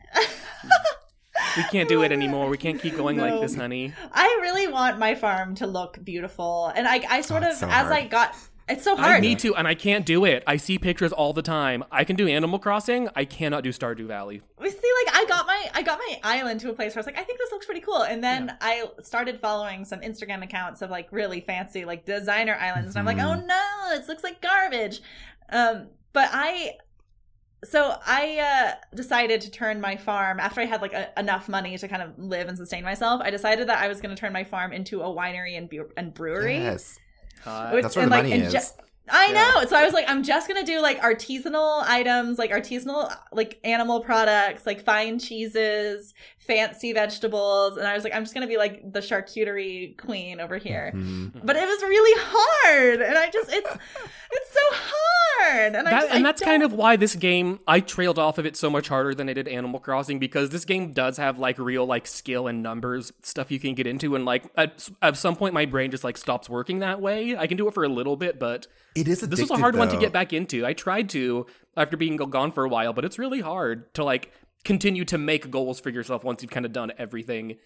[1.57, 2.49] We can't do it anymore.
[2.49, 3.93] We can't keep going like this, honey.
[4.13, 7.67] I really want my farm to look beautiful, and I, I sort Oh, of, so
[7.69, 7.93] as hard.
[7.93, 8.35] I got,
[8.69, 9.13] it's so hard.
[9.17, 10.43] I need to, and I can't do it.
[10.47, 11.85] I see pictures all the time.
[11.93, 13.09] I can do Animal Crossing.
[13.15, 14.41] I cannot do Stardew Valley.
[14.59, 17.03] We see, like, I got my, I got my island to a place where I
[17.03, 20.43] was like, I think this looks pretty cool, and then I started following some Instagram
[20.43, 23.43] accounts of like really fancy like designer islands, and I'm like, Mhm.
[23.43, 25.01] oh no, this looks like garbage.
[25.51, 26.73] Um, but I.
[27.65, 31.79] So I uh, decided to turn my farm after I had like a, enough money
[31.79, 33.23] to kind of live and sustain myself.
[33.25, 35.89] I decided that I was going to turn my farm into a winery and, bu-
[35.97, 36.59] and brewery.
[36.59, 36.99] Yes,
[37.47, 38.53] Uh, Which- that's where and, the like, money and is.
[38.53, 39.33] ju- I Yeah.
[39.61, 39.67] know.
[39.69, 44.01] So I was like, I'm just gonna do like artisanal items, like artisanal like animal
[44.01, 48.81] products, like fine cheeses, fancy vegetables, and I was like, I'm just gonna be like
[48.95, 50.91] the charcuterie queen over here.
[50.95, 51.33] Mhm.
[51.45, 53.71] But it was really hard, and I just it's
[54.33, 55.11] it's so hard.
[55.39, 57.81] Hard, and, I That, just, and I that's kind don't- of why this game I
[57.81, 60.93] trailed off of it so much harder than I did Animal Crossing because this game
[60.93, 64.45] does have like real like skill and numbers stuff you can get into and like
[64.57, 67.37] at, at some point my brain just like stops working that way.
[67.37, 69.21] I can do it for a little bit, but It is.
[69.21, 70.65] this was a addictive, hard one to get back into.
[70.67, 74.33] I tried to after being gone for a while, but it's really hard to like
[74.65, 77.57] continue to make goals for yourself once you've kind of done everything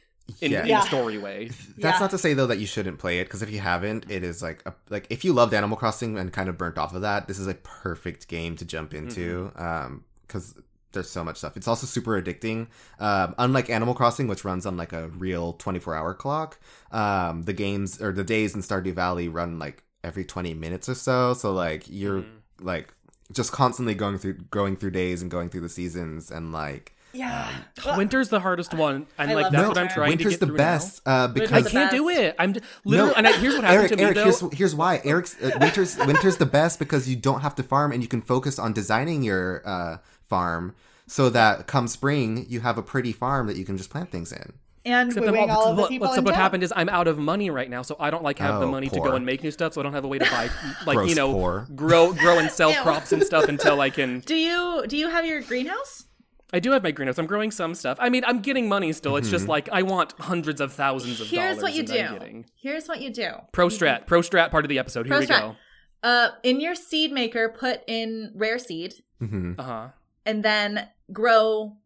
[0.40, 0.62] in, Yeah.
[0.62, 0.82] in Yeah.
[0.82, 1.48] a story way.
[1.78, 1.98] That's Yeah.
[2.00, 4.42] not to say though that you shouldn't play it because if you haven't, it is
[4.42, 7.28] like a, like if you loved Animal Crossing and kind of burnt off of that,
[7.28, 10.54] this is a perfect game to jump into um because
[10.92, 11.54] there's so much stuff.
[11.56, 12.66] It's also super addicting.
[12.98, 16.58] Um, unlike Animal Crossing, which runs on like a real 24 hour clock,
[16.92, 20.94] um, the games or the days in Stardew Valley run like every 20 minutes or
[20.94, 21.34] so.
[21.34, 22.24] So like you're
[22.60, 22.94] like
[23.32, 27.50] just constantly going through going through days and going through the seasons and like yeah.
[27.84, 30.38] um, Winter's the hardest one, and I like that's that what I'm trying winter's to
[30.38, 31.24] get the through best uh, Now.
[31.24, 32.34] I because the can't do it.
[32.38, 32.54] I'm
[32.84, 34.24] literally, and I, here's what happened Eric, to me Eric, though.
[34.24, 35.00] here's here's why.
[35.04, 38.22] Eric's uh, winter's winter's the best because you don't have to farm and you can
[38.22, 39.98] focus on designing your uh,
[40.28, 40.74] farm
[41.06, 44.30] so that come spring you have a pretty farm that you can just plant things
[44.30, 44.52] in.
[44.84, 47.08] and Except, that what, all of the what- people except what happened is I'm out
[47.08, 49.24] of money right now, so I don't like have the Oh, money to go and
[49.24, 49.72] make new stuff.
[49.74, 50.50] So I don't have a way to buy
[50.86, 51.66] like Gross you know poor.
[51.74, 54.20] grow grow and sell crops and stuff until I can.
[54.20, 56.04] Do you do you have your greenhouse?
[56.52, 57.18] I do have my greenhouse.
[57.18, 57.98] I'm growing some stuff.
[58.00, 59.16] I mean, I'm getting money still.
[59.16, 59.32] It's Mm-hmm.
[59.36, 61.56] just like I want hundreds of thousands of Here's dollars.
[61.56, 62.44] Here's what you do.
[62.56, 63.30] Here's what you do.
[63.52, 65.06] Pro strat, pro strat part of the episode.
[65.06, 65.40] Here Pro we strat.
[65.40, 65.56] go.
[66.02, 69.88] Uh, in your seed maker, put in rare seed, hmm Uh huh.
[70.24, 71.76] and then grow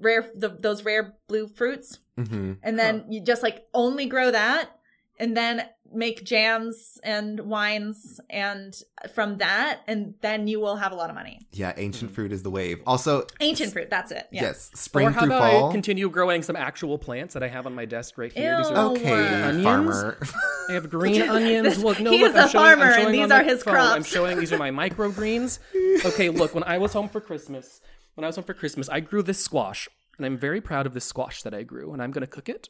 [0.00, 4.70] rare the, those rare blue fruits, hmm and then you just like only grow that,
[5.18, 5.62] and then
[5.94, 8.74] make jams and wines, and
[9.14, 11.46] from that, and then you will have a lot of money.
[11.52, 12.14] Yeah, ancient Mm-hmm.
[12.14, 12.80] fruit is the wave.
[12.86, 14.26] Also, Ancient fruit, that's it.
[14.32, 14.42] Yeah.
[14.42, 15.68] yes, spring Or how through about fall.
[15.68, 18.56] I continue growing some actual plants that I have on my desk right here?
[18.58, 19.64] These are- okay, Onions?
[19.64, 20.18] farmer.
[20.68, 21.64] I have green onions.
[21.68, 23.62] This- look, no, he look, is I'm a showing, I'm farmer, and these are his
[23.62, 23.74] phone.
[23.76, 25.58] I'm showing these are my microgreens.
[26.04, 27.80] Okay, look, when I was home for Christmas,
[28.14, 30.94] when I was home for Christmas, I grew this squash, and I'm very proud of
[30.94, 32.68] this squash that I grew, and I'm gonna cook it.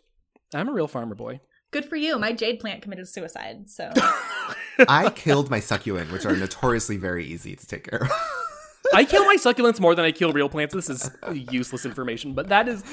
[0.55, 1.41] I'm a real farmer boy.
[1.73, 2.19] Good for you.
[2.19, 3.91] My jade plant committed suicide, so
[4.89, 8.11] I killed my succulent, which are notoriously very easy to take care of.
[8.95, 10.75] I kill my succulents more than I kill real plants.
[10.75, 11.11] This is
[11.51, 12.85] useless information, but that is.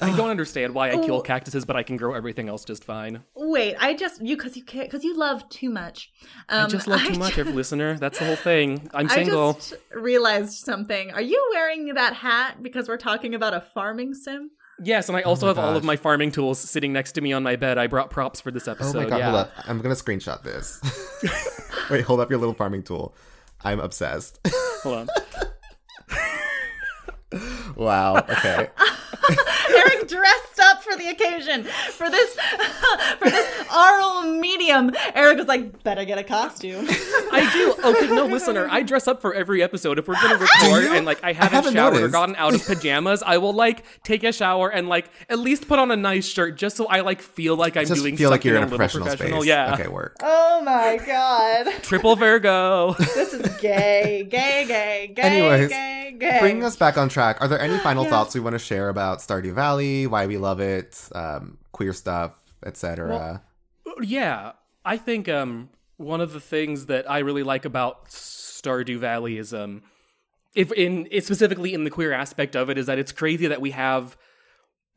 [0.00, 1.20] I don't understand why I kill Oh.
[1.20, 3.22] cactuses, but I can grow everything else just fine.
[3.36, 3.76] wait.
[3.78, 6.10] I just you because you can't because you love too much.
[6.48, 7.96] Um, I just love too much, every listener.
[7.96, 8.90] That's the whole thing.
[8.94, 9.52] I'm I single.
[9.54, 11.12] just realized something.
[11.12, 14.50] Are you wearing that hat because we're talking about a farming sim?
[14.82, 17.20] Yes, and I oh also my have all of my farming tools sitting next to
[17.20, 17.76] me on my bed.
[17.76, 18.96] I brought props for this episode.
[18.96, 19.30] Oh my god, yeah.
[19.30, 19.52] hold up.
[19.66, 20.80] I'm gonna screenshot this.
[21.90, 23.14] Wait, hold up your little farming tool.
[23.62, 24.40] I'm obsessed.
[24.82, 25.08] Hold on.
[27.76, 28.16] wow.
[28.16, 28.68] Okay.
[29.68, 30.49] Eric dressed up
[30.90, 32.34] for the occasion for this
[33.18, 34.90] for this oral medium.
[35.14, 36.86] Eric was like, "Better get a costume."
[37.32, 37.74] I do.
[37.82, 38.66] Oh, okay, no, listener.
[38.70, 39.98] I dress up for every episode.
[39.98, 42.66] If we're gonna record and like I I haven't, haven't showered or gotten out of
[42.66, 46.26] pajamas, I will like take a shower and like at least put on a nice
[46.26, 48.66] shirt just so I like feel like I'm Just doing feel like you're in a
[48.66, 49.40] little professional, professional.
[49.42, 49.48] space.
[49.48, 49.74] Yeah.
[49.74, 50.16] Okay, work.
[50.22, 52.94] oh my god, Triple Virgo.
[52.94, 56.38] this is gay, gay, gay, gay, Anyways, gay, gay.
[56.40, 57.38] Bringing us back on track.
[57.40, 58.10] Are there any final Yes.
[58.10, 60.79] thoughts we want to share about Stardew Valley, why we love it,
[61.12, 62.32] um, queer stuff,
[62.64, 63.08] etc.?
[64.02, 64.52] yeah,
[64.84, 69.52] I think um one of the things that I really like about Stardew Valley is
[69.52, 69.82] um
[70.54, 73.70] if in specifically in the queer aspect of it is that it's crazy that we
[73.72, 74.16] have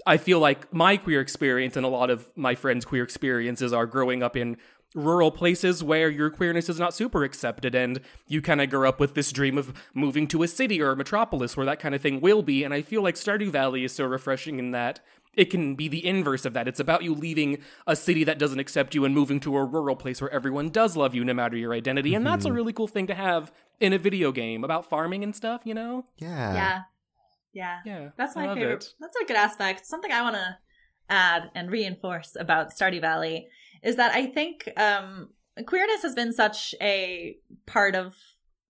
[0.05, 3.85] I feel like my queer experience and a lot of my friends' queer experiences are
[3.85, 4.57] growing up in
[4.95, 8.99] rural places where your queerness is not super accepted and you kind of grow up
[8.99, 12.01] with this dream of moving to a city or a metropolis where that kind of
[12.01, 14.99] thing will be and I feel like Stardew Valley is so refreshing in that
[15.35, 16.67] it can be the inverse of that.
[16.67, 19.95] It's about you leaving a city that doesn't accept you and moving to a rural
[19.95, 22.13] place where everyone does love you no matter your identity.
[22.13, 22.55] And that's a mm-hmm.
[22.55, 26.05] really cool thing to have in a video game about farming and stuff, you know?
[26.17, 26.53] yeah.
[26.53, 26.81] yeah,
[27.53, 28.09] yeah, Yeah.
[28.15, 28.83] That's my love favorite.
[28.83, 28.93] it.
[28.99, 29.85] That's a good aspect.
[29.85, 30.57] Something I want to
[31.09, 33.47] add and reinforce about Stardew Valley
[33.83, 35.29] is that I think um,
[35.65, 38.15] queerness has been such a part of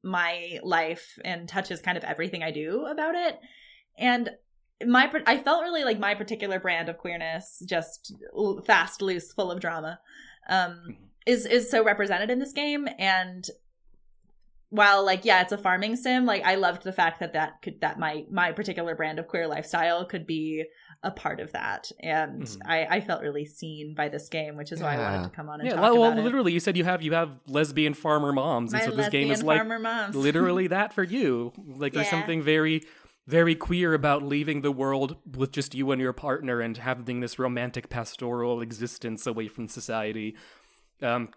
[0.04, 3.40] my life and touches kind of everything I do about it.
[3.98, 4.32] And
[4.86, 8.14] my, I felt really like my particular brand of queerness, just
[8.66, 10.00] fast, loose, full of drama,
[10.50, 12.88] um, is is so represented in this game.
[13.00, 13.48] And
[14.74, 17.80] while like yeah it's a farming sim like i loved the fact that that could
[17.82, 20.66] that my my particular brand of queer lifestyle could be
[21.04, 22.58] a part of that and Mhm.
[22.66, 25.48] i i felt really seen by this game which is why i wanted to come
[25.50, 26.24] on and Yeah, talk well, about it.
[26.24, 29.30] literally, you said you have you have lesbian farmer moms, and my so this game
[29.30, 31.54] is like farmer moms literally that for you.
[31.58, 32.82] Like there's something very,
[33.28, 37.38] very queer about leaving the world with just you and your partner and having this
[37.38, 40.36] romantic pastoral existence away from society.
[41.02, 41.30] Um,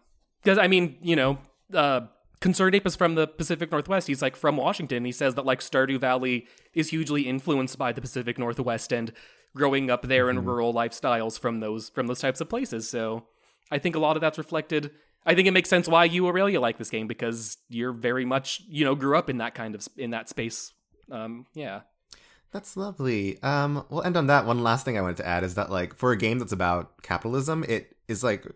[0.43, 1.39] because I mean, you know,
[1.75, 2.01] uh,
[2.41, 4.09] Concerned Ape is from the Pacific Northwest.
[4.09, 5.05] He's like from Washington.
[5.05, 9.13] He says that like Stardew Valley is hugely influenced by the Pacific Northwest and
[9.55, 12.89] growing up there in rural lifestyles from those from those types of places.
[12.89, 13.25] So
[13.71, 14.91] I think a lot of that's reflected.
[15.25, 18.63] I think it makes sense why you Aurelia like this game because you're very much
[18.69, 20.73] you know grew up in that kind of in that space.
[21.11, 21.81] Um, yeah.
[22.57, 23.39] That's lovely.
[23.43, 24.47] Um, we'll end on that.
[24.47, 27.03] One last thing I wanted to add is that, like, for a game that's about
[27.03, 28.47] capitalism, it is like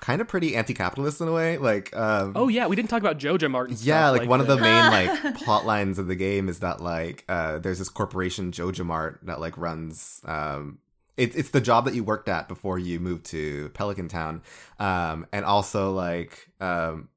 [0.00, 1.58] kind of pretty anti-capitalist in a way.
[1.58, 3.70] Like, um, Oh yeah, we didn't talk about JojaMart.
[3.84, 6.60] yeah, stuff like, one of the- the main like plot lines of the game is
[6.60, 10.20] that like uh, there's this corporation JojaMart that like runs.
[10.24, 10.78] Um,
[11.16, 14.40] it's it's the job that you worked at before you moved to Pelican Town,
[14.78, 17.08] um, and also like um,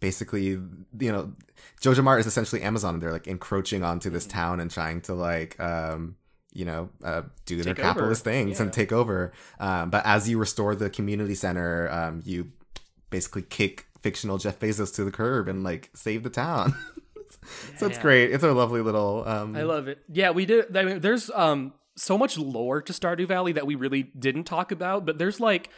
[0.00, 1.32] basically you know
[1.80, 5.58] Jojamart is essentially Amazon, and they're like encroaching onto this town and trying to like
[5.60, 6.16] um,
[6.52, 7.82] you know uh, do their over.
[7.82, 9.32] capitalist things and take over.
[9.60, 12.52] Um, but as you restore the community center, um, you
[13.10, 16.74] basically kick fictional Jeff Bezos to the curb and like save the town.
[17.76, 18.02] so it's Yeah.
[18.02, 18.30] great.
[18.32, 19.24] It's a lovely little.
[19.26, 19.98] Um, I love it.
[20.12, 20.76] Yeah, we did.
[20.76, 24.72] I mean, there's um so much lore to Stardew Valley that we really didn't talk
[24.72, 25.70] about, but there's like.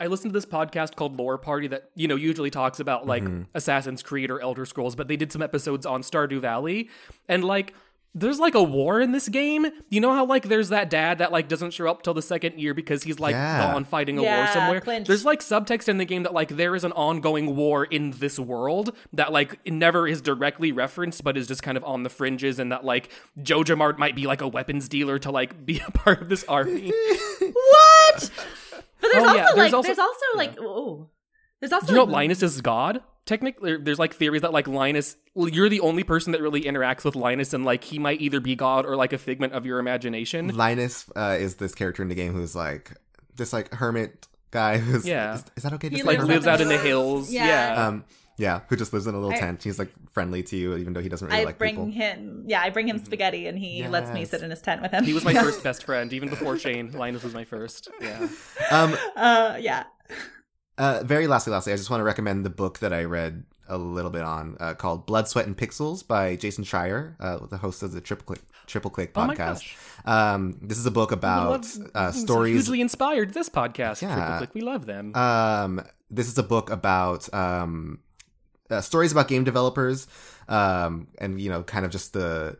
[0.00, 3.22] I listened to this podcast called Lore Party that, you know, usually talks about like
[3.22, 3.42] mm-hmm.
[3.54, 6.88] Assassin's Creed or Elder Scrolls, but they did some episodes on Stardew Valley.
[7.28, 7.74] And like,
[8.14, 9.66] there's like a war in this game.
[9.88, 12.60] You know how like there's that dad that like doesn't show up till the second
[12.60, 13.72] year because he's like Yeah.
[13.72, 14.80] gone fighting a war somewhere.
[14.82, 15.06] Clint.
[15.06, 18.38] There's like subtext in the game that like there is an ongoing war in this
[18.38, 22.58] world that like never is directly referenced but is just kind of on the fringes
[22.58, 26.20] and that like JojaMart might be like a weapons dealer to like be a part
[26.20, 26.92] of this army.
[27.40, 28.30] What?
[29.02, 31.10] But there's Oh, also yeah, like there's also- there's also like oh
[31.60, 33.02] there's also Do you know Linus is God?
[33.26, 37.14] Technically, there's like theories that like Linus, you're the only person that really interacts with
[37.14, 40.48] Linus, and like he might either be God or like a figment of your imagination.
[40.56, 42.90] Linus uh, is this character in the game who's like
[43.36, 45.34] this like hermit guy who's Yeah.
[45.34, 45.88] Is, is that okay?
[45.88, 46.34] to He say Like lives hermit?
[46.36, 47.32] lives out in the hills.
[47.32, 47.46] Yeah.
[47.74, 47.86] Yeah.
[47.86, 48.04] Um,
[48.38, 49.62] yeah, who just lives in a little I- tent.
[49.62, 51.90] He's like friendly to you, even though he doesn't really I like bring people.
[51.90, 54.90] him yeah I bring him spaghetti and he lets me sit in his tent with
[54.92, 55.04] him.
[55.04, 56.92] He was my first best friend, even before Shane.
[56.92, 57.88] Linus was my first.
[58.00, 58.28] Yeah.
[58.70, 59.84] Um, uh yeah
[60.78, 63.76] Uh, very lastly, lastly, I just want to recommend the book that I read a
[63.78, 67.82] little bit on uh, called "Blood, Sweat, and Pixels" by Jason Schreier, uh, the host
[67.82, 69.36] of the Triple Click Triple Click Oh my podcast.
[69.36, 69.76] gosh.
[70.06, 72.54] um, this is a book about uh, stories.
[72.54, 74.00] Hugely inspired this podcast.
[74.02, 74.14] Yeah.
[74.14, 74.54] Triple Click.
[74.54, 75.14] We love them.
[75.14, 77.98] Um, this is a book about um,
[78.72, 80.06] uh, stories about game developers,
[80.48, 82.56] um, and you know, kind of just the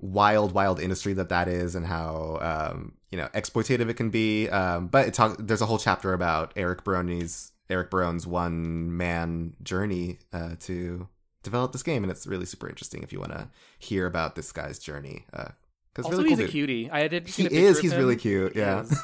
[0.00, 4.48] wild, wild industry that that is, and how um, you know exploitative it can be.
[4.48, 9.54] Um, but it talk, there's a whole chapter about Eric Baroni's Eric Barone's one man
[9.62, 11.08] journey uh, to
[11.42, 13.48] develop this game, and it's really super interesting if you want to
[13.78, 15.26] hear about this guy's journey.
[15.30, 16.52] Because also, really he's cool a dude.
[16.52, 16.90] cutie.
[16.90, 17.28] I did.
[17.28, 17.78] He is.
[17.78, 18.54] He's really cute.
[18.54, 18.84] Yeah.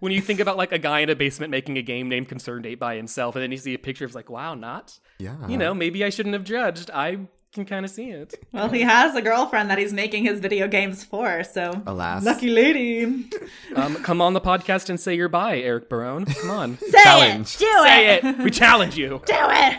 [0.00, 2.78] when you think about like a guy in a basement making a game named ConcernedApe
[2.78, 4.98] by himself, and then you see a picture of like, wow, not.
[5.26, 5.48] Yeah.
[5.48, 6.90] You know, maybe I shouldn't have judged.
[6.92, 7.08] I
[7.54, 8.32] can kind of see it.
[8.52, 12.24] well he has a girlfriend that he's making his video games for so Alas.
[12.24, 13.28] lucky lady
[13.76, 16.24] Um, come on the podcast and say your bye, Eric Barone.
[16.24, 17.48] Come on, say Challenge.
[17.54, 18.38] it do say it, it.
[18.38, 19.20] We challenge you.
[19.26, 19.34] do
[19.66, 19.76] it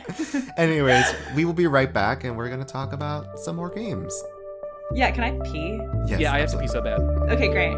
[0.57, 4.13] Anyways, we will be right back, and we're gonna talk about some more games.
[4.93, 6.99] yeah can I pee Yes, yeah, I have to pee so bad.
[7.33, 7.73] okay great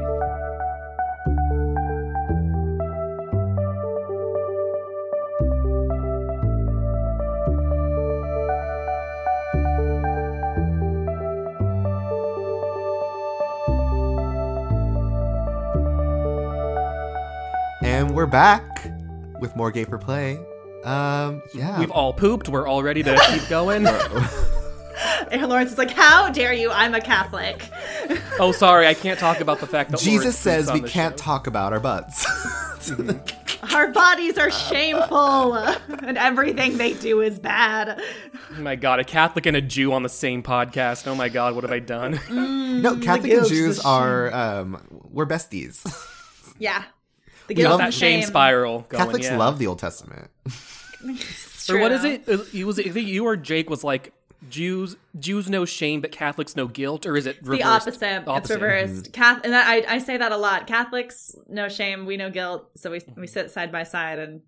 [18.16, 18.90] And we're back
[19.42, 20.40] with more Gay for Play.
[20.86, 21.78] Um, yeah.
[21.78, 22.48] We've all pooped.
[22.48, 23.86] We're all ready to keep going.
[25.30, 27.70] And Lawrence is like how dare you I'm a Catholic
[28.40, 30.88] oh, sorry, I can't talk about the fact that Jesus Lawrence says poops we the
[30.88, 31.24] can't show.
[31.26, 32.26] talk about our butts.
[33.74, 38.02] our bodies are shameful and everything they do is bad
[38.58, 41.08] Oh my god, a Catholic and a Jew on the same podcast.
[41.08, 42.18] Oh my god, what have I done?
[42.82, 45.84] no, Catholic and Jews are um, we're besties.
[46.58, 46.86] yeah
[47.48, 48.28] the guilt love that shame shame.
[48.28, 49.04] spiral going.
[49.04, 49.38] Catholics yeah.
[49.38, 50.30] love the Old Testament.
[51.68, 52.12] Or what is true.
[52.12, 52.54] it?
[52.54, 54.14] It was I think you or Jake was like
[54.50, 57.68] Jews Jews know shame, but Catholics know guilt, or is it the reversed?
[57.88, 58.04] opposite.
[58.20, 58.54] It's Opposite.
[58.62, 59.04] reversed.
[59.06, 59.12] Mm-hmm.
[59.14, 60.68] Cath- and that, I, I say that a lot.
[60.68, 62.70] Catholics no shame, we know guilt.
[62.76, 64.42] So we we sit side by side and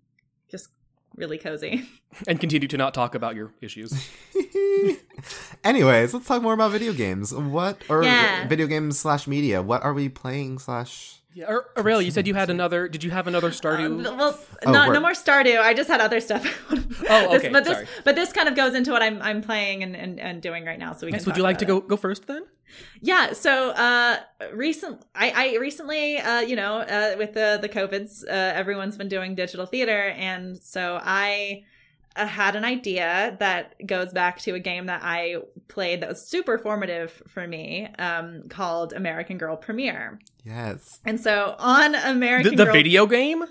[0.48, 0.68] just
[1.16, 1.88] really cozy.
[2.28, 3.92] And continue to not talk about your issues.
[5.64, 7.34] Anyways, let's talk more about video games.
[7.34, 8.46] What or Yeah.
[8.46, 9.60] video games slash media?
[9.62, 11.17] What are we playing slash?
[11.34, 12.88] Yeah, or, Aurelia, you said you had another.
[12.88, 14.02] Did you have another Stardew?
[14.02, 15.60] well, Oh, not, no more Stardew.
[15.60, 16.44] I just had other stuff.
[17.10, 17.86] Oh, This- okay, but this sorry.
[18.04, 20.78] but this kind of goes into what I'm I'm playing and, and, and doing right
[20.78, 20.92] now.
[20.94, 21.30] So we Yes, can.
[21.30, 22.42] would you like to about go go first then?
[23.00, 24.18] Yeah, so uh
[24.52, 29.08] recent I I recently uh you know, uh with the the covids, uh everyone's been
[29.08, 31.64] doing digital theater and so I
[32.18, 35.36] uh, had an idea that goes back to a game that I
[35.68, 40.18] played that was super formative for me, um, called American Girl Premiere.
[40.44, 41.00] Yes.
[41.04, 43.44] And so on The, American the Girl, video game?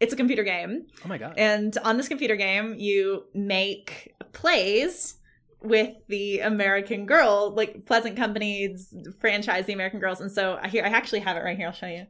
[0.00, 0.86] it's a computer game.
[1.04, 1.34] Oh my god.
[1.36, 5.14] And on this computer game, you make plays
[5.62, 10.20] with the American Girl, like Pleasant Company's franchise, the American Girls.
[10.20, 11.66] And so I here I actually have it right here.
[11.68, 12.06] I'll show you.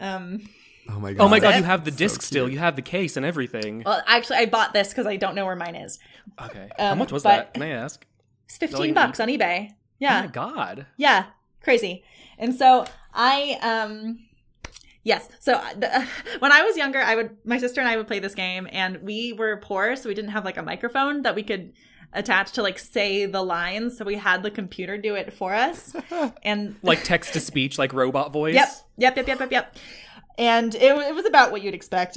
[0.00, 0.48] Um,
[0.92, 1.24] Oh my god.
[1.24, 2.48] oh my god, you have the So disc still.
[2.48, 3.82] You have the case and everything.
[3.84, 5.98] well, actually, I bought this because I don't know where mine is.
[6.42, 6.68] Okay.
[6.78, 7.54] How um, much was that?
[7.54, 8.04] Can I ask?
[8.46, 9.68] It's fifteen Like- bucks on eBay.
[9.70, 10.86] Oh Yeah, my god.
[10.96, 11.26] yeah,
[11.62, 12.04] crazy.
[12.38, 14.20] And so I um.
[15.02, 15.28] Yes.
[15.40, 16.06] So uh, the,
[16.40, 19.02] when I was younger, I would my sister and I would play this game, and
[19.02, 21.72] we were poor, so we didn't have like a microphone that we could
[22.12, 23.96] attach to like say the lines.
[23.96, 25.94] So we had the computer do it for us,
[26.42, 28.54] and Like text to speech, like robot voice.
[28.54, 28.68] Yep,
[28.98, 29.76] yep, yep, yep, yep, yep.
[30.40, 32.16] And it, it was about what you'd expect.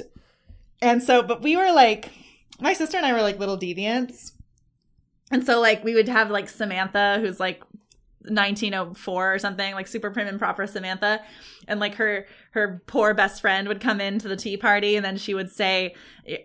[0.80, 2.10] And so, but we were like,
[2.58, 4.32] my sister and I were like little deviants.
[5.30, 7.62] And so, like, we would have like Samantha, who's like
[8.20, 11.20] 1904 or something, like super prim and proper Samantha.
[11.68, 15.18] And like her, her poor best friend would come into the tea party and then
[15.18, 15.94] she would say,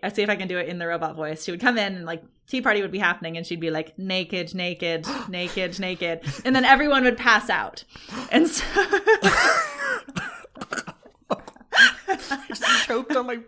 [0.02, 1.44] I see if I can do it in the robot voice.
[1.44, 3.98] She would come in and like, tea party would be happening and she'd be like,
[3.98, 6.20] naked, naked, naked, naked.
[6.44, 7.84] And then everyone would pass out.
[8.30, 8.64] And so.
[12.86, 13.38] Choked on my.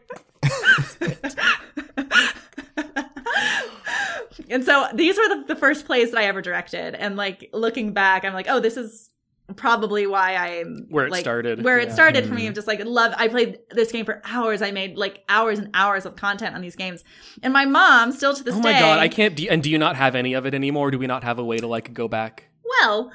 [4.50, 6.94] and so these were the, the first plays that I ever directed.
[6.94, 9.10] And like looking back, I'm like, oh, this is
[9.56, 11.62] probably why I'm Where it like, started.
[11.62, 11.94] Where it Yeah.
[11.94, 12.46] started for me.
[12.46, 13.12] I'm just like love.
[13.16, 14.62] I played this game for hours.
[14.62, 17.04] I made like hours and hours of content on these games.
[17.42, 18.60] And my mom, still to this day.
[18.60, 19.36] Oh my day, god, I can't.
[19.36, 20.90] Do, and do you not have any of it anymore?
[20.90, 22.48] Do we not have a way to like go back?
[22.80, 23.12] Well,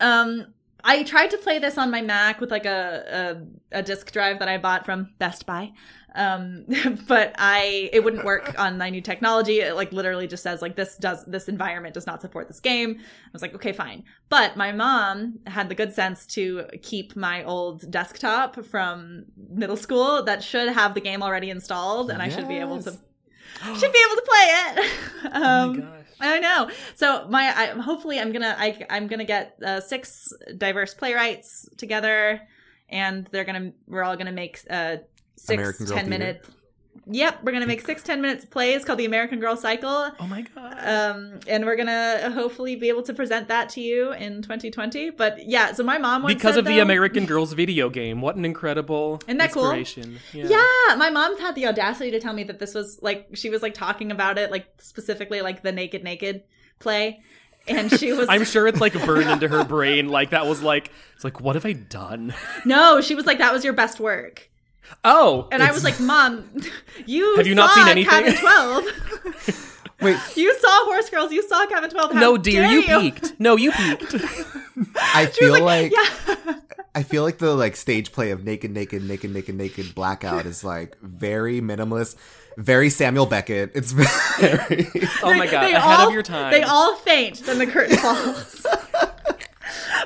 [0.00, 0.52] um,
[0.84, 3.38] I tried to play this on my Mac with like a
[3.72, 5.72] a, a disk drive that I bought from Best Buy.
[6.14, 6.64] Um,
[7.08, 9.60] but I it wouldn't work on my new technology.
[9.60, 12.96] It like literally just says like this does this environment does not support this game.
[12.98, 14.04] I was like, okay, fine.
[14.28, 20.22] But my mom had the good sense to keep my old desktop from middle school
[20.24, 22.90] that should have the game already installed, and I should be able to
[23.62, 24.90] should be able to play it.
[25.24, 25.97] oh my um, gosh.
[26.20, 26.70] I know.
[26.94, 32.40] So my, I, hopefully, I'm gonna, I, I'm gonna get uh, six diverse playwrights together,
[32.88, 34.96] and they're gonna, we're all gonna make uh,
[35.36, 36.18] six American Girl 10 Theater?
[36.18, 36.44] minute.
[37.10, 40.10] Yep, we're gonna make six ten minutes plays called the American Girl Cycle.
[40.20, 40.74] Oh my god.
[40.80, 45.10] Um, and we're gonna hopefully be able to present that to you in 2020.
[45.10, 48.20] But yeah, so my mom because said, of the though- American Girls video game.
[48.20, 49.70] What an incredible Isn't that cool?
[49.72, 50.18] inspiration.
[50.34, 53.62] Yeah, my mom's had the audacity to tell me that this was like she was
[53.62, 56.42] like talking about it like specifically like the naked naked
[56.78, 57.20] play,
[57.66, 60.08] and she was I'm sure it's like burned into her brain.
[60.10, 62.34] Like that was like it's like what have I done?
[62.66, 64.50] no, she was like that was your best work,
[65.04, 66.48] Oh, and I was like, Mom,
[67.06, 68.10] you Have you saw not seen anything?
[68.10, 68.84] Cabin Twelve,
[70.00, 72.12] Wait, you saw Horse Girls, you saw Cabin Twelve.
[72.12, 73.38] How no, dear, dare you you peaked.
[73.40, 74.14] No, you peaked.
[74.96, 76.54] I feel like, yeah,
[76.94, 80.62] I feel like the like stage play of naked, naked, naked, naked, naked blackout is
[80.64, 82.16] like very minimalist,
[82.56, 83.72] very Samuel Beckett.
[83.74, 84.88] It's very
[85.22, 86.52] oh my god, They ahead all- of your time.
[86.52, 88.66] They all faint, then the curtain falls.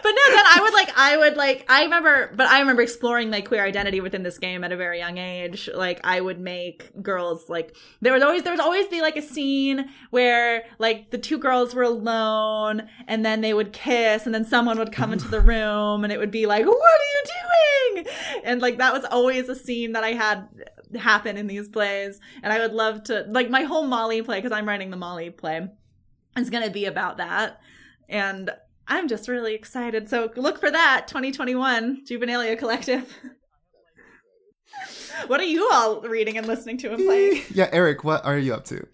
[0.02, 3.30] But no, then I would like I would like I remember but I remember exploring
[3.30, 5.68] my queer identity within this game at a very young age.
[5.74, 9.22] Like I would make girls like there was always there would always be like a
[9.22, 14.44] scene where like the two girls were alone and then they would kiss and then
[14.44, 18.06] someone would come into the room and it would be like, What are you doing?
[18.44, 20.48] And like that was always a scene that I had
[20.96, 22.20] happen in these plays.
[22.42, 25.30] And I would love to like my whole Molly play, because I'm writing the Molly
[25.30, 25.68] play,
[26.36, 27.60] is gonna be about that.
[28.08, 28.50] And
[28.92, 30.10] I'm just really excited.
[30.10, 33.10] So look for that 2021 Juvenilia Collective.
[35.26, 37.40] what are you all reading and listening to and playing?
[37.54, 38.86] yeah, Eric, what are you up to?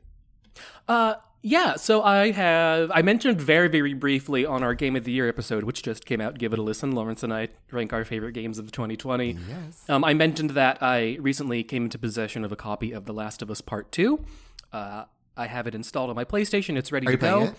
[0.87, 1.75] Uh, yeah.
[1.75, 5.65] So I have I mentioned very very briefly on our Game of the Year episode,
[5.65, 6.39] which just came out.
[6.39, 6.93] Give it a listen.
[6.93, 9.33] Lawrence and I rank our favorite games of 2020.
[9.33, 9.85] Yes.
[9.89, 13.43] Um, I mentioned that I recently came into possession of a copy of The Last
[13.43, 14.25] of Us Part Two.
[14.73, 16.77] Uh, I have it installed on my PlayStation.
[16.77, 17.55] It's ready Are to you playing go.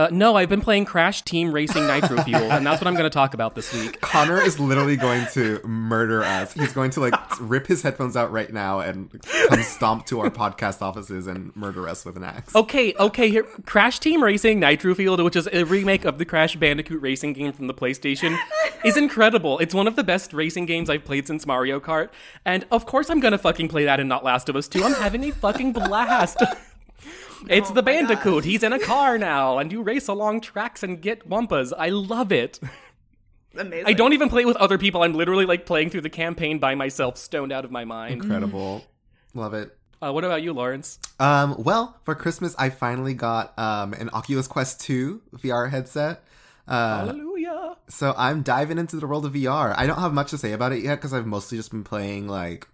[0.00, 3.04] Uh, no, I've been playing Crash Team Racing Nitro Fuel, and that's what I'm going
[3.04, 4.00] to talk about this week.
[4.00, 6.54] Connor is literally going to murder us.
[6.54, 9.10] He's going to like rip his headphones out right now and
[9.50, 12.56] come stomp to our podcast offices and murder us with an axe.
[12.56, 13.42] Okay, okay, here.
[13.66, 17.66] Crash Team Racing Nitro-Fueled, which is a remake of the Crash Bandicoot racing game from
[17.66, 18.38] the PlayStation,
[18.82, 19.58] is incredible.
[19.58, 22.08] It's one of the best racing games I've played since Mario Kart.
[22.46, 24.82] And of course I'm gonna fucking play that in Not Last of Us 2.
[24.82, 26.42] I'm having a fucking blast.
[27.48, 28.44] It's the Bandicoot.
[28.44, 31.72] He's in a car now, and you race along tracks and get wumpas.
[31.76, 32.60] I love it.
[33.56, 33.86] Amazing.
[33.86, 35.02] I don't even play with other people.
[35.02, 38.22] I'm literally like playing through the campaign by myself, stoned out of my mind.
[38.22, 38.84] Incredible.
[39.34, 39.76] Love it.
[40.02, 40.98] Uh, what about you, Lawrence?
[41.18, 46.24] Um, well, for Christmas, I finally got um, an Oculus Quest 2 VR headset.
[46.66, 47.76] Uh, Hallelujah.
[47.88, 49.74] so I'm diving into the world of VR.
[49.76, 52.28] I don't have much to say about it yet because I've mostly just been playing
[52.28, 52.66] like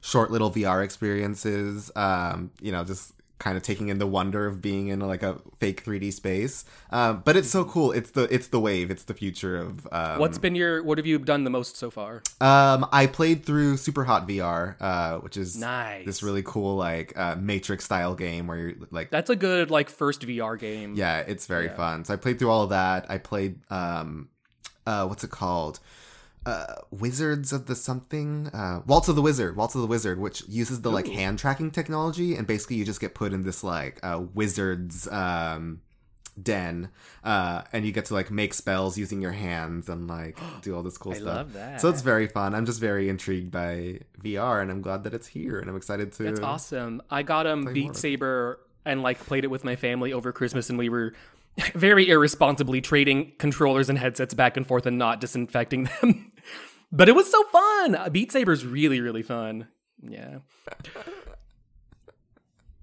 [0.00, 1.90] short little VR experiences.
[1.96, 5.40] Um, you know, just kind of taking in the wonder of being in like a
[5.58, 6.64] fake 3D space.
[6.90, 7.92] Um, but it's so cool.
[7.92, 8.90] It's the it's the wave.
[8.90, 9.86] It's the future of.
[9.92, 10.82] Um, What's been your?
[10.82, 12.22] What have you done the most so far?
[12.40, 16.04] Um, I played through Superhot VR, uh, which is Nice.
[16.04, 19.88] this really cool like uh, Matrix style game where you're like That's a good like
[19.88, 20.94] first VR game.
[20.96, 21.74] Yeah, it's very Yeah.
[21.76, 22.04] fun.
[22.04, 23.06] So I played through all of that.
[23.08, 24.28] I played um
[24.86, 25.78] uh what's it called?
[26.48, 28.48] Uh Wizards of the something?
[28.48, 31.70] Uh Waltz of the Wizard, Waltz of the Wizard, which uses the like hand tracking
[31.70, 35.80] technology and basically you just get put in this like uh wizard's um
[36.40, 36.88] den
[37.24, 40.84] uh and you get to like make spells using your hands and like do all
[40.84, 41.36] this cool I stuff.
[41.36, 41.80] love that.
[41.80, 42.54] So it's very fun.
[42.54, 46.12] I'm just very intrigued by VR and I'm glad that it's here and I'm excited
[46.12, 47.02] to That's awesome.
[47.10, 47.94] I got um Beat more.
[47.94, 51.12] Saber and like played it with my family over Christmas, and we were
[51.74, 56.32] very irresponsibly trading controllers and headsets back and forth and not disinfecting them.
[56.92, 57.96] but it was so fun.
[58.12, 59.68] Beat Saber's really really fun.
[60.02, 60.38] Yeah.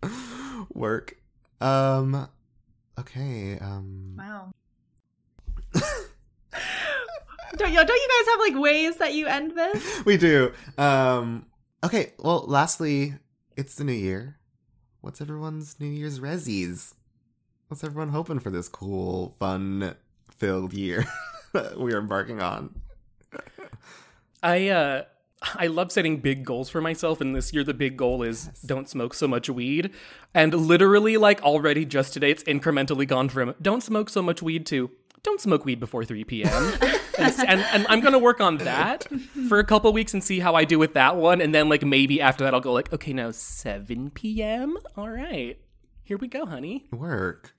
[0.73, 1.15] work.
[1.61, 2.27] Um
[2.99, 4.51] okay, um Wow.
[7.57, 10.05] don't, you, don't you guys have like ways that you end this?
[10.05, 10.51] we do.
[10.77, 11.45] Um
[11.83, 13.15] okay, well lastly,
[13.55, 14.37] it's the new year.
[15.01, 16.93] What's everyone's New Year's resis?
[17.67, 19.95] What's everyone hoping for this cool, fun
[20.31, 21.05] filled year
[21.53, 22.73] that we are embarking on?
[24.43, 25.03] I uh
[25.55, 28.89] I love setting big goals for myself and this year the big goal is don't
[28.89, 29.91] smoke so much weed.
[30.33, 34.65] And literally like already just today it's incrementally gone from don't smoke so much weed
[34.67, 34.91] to
[35.23, 36.51] don't smoke weed before 3 p.m.
[37.17, 39.07] and, and, and I'm gonna work on that
[39.49, 41.41] for a couple weeks and see how I do with that one.
[41.41, 44.77] And then like maybe after that I'll go like, okay, now 7 p.m.
[44.95, 45.59] All right.
[46.03, 46.85] Here we go, honey.
[46.91, 47.55] Work.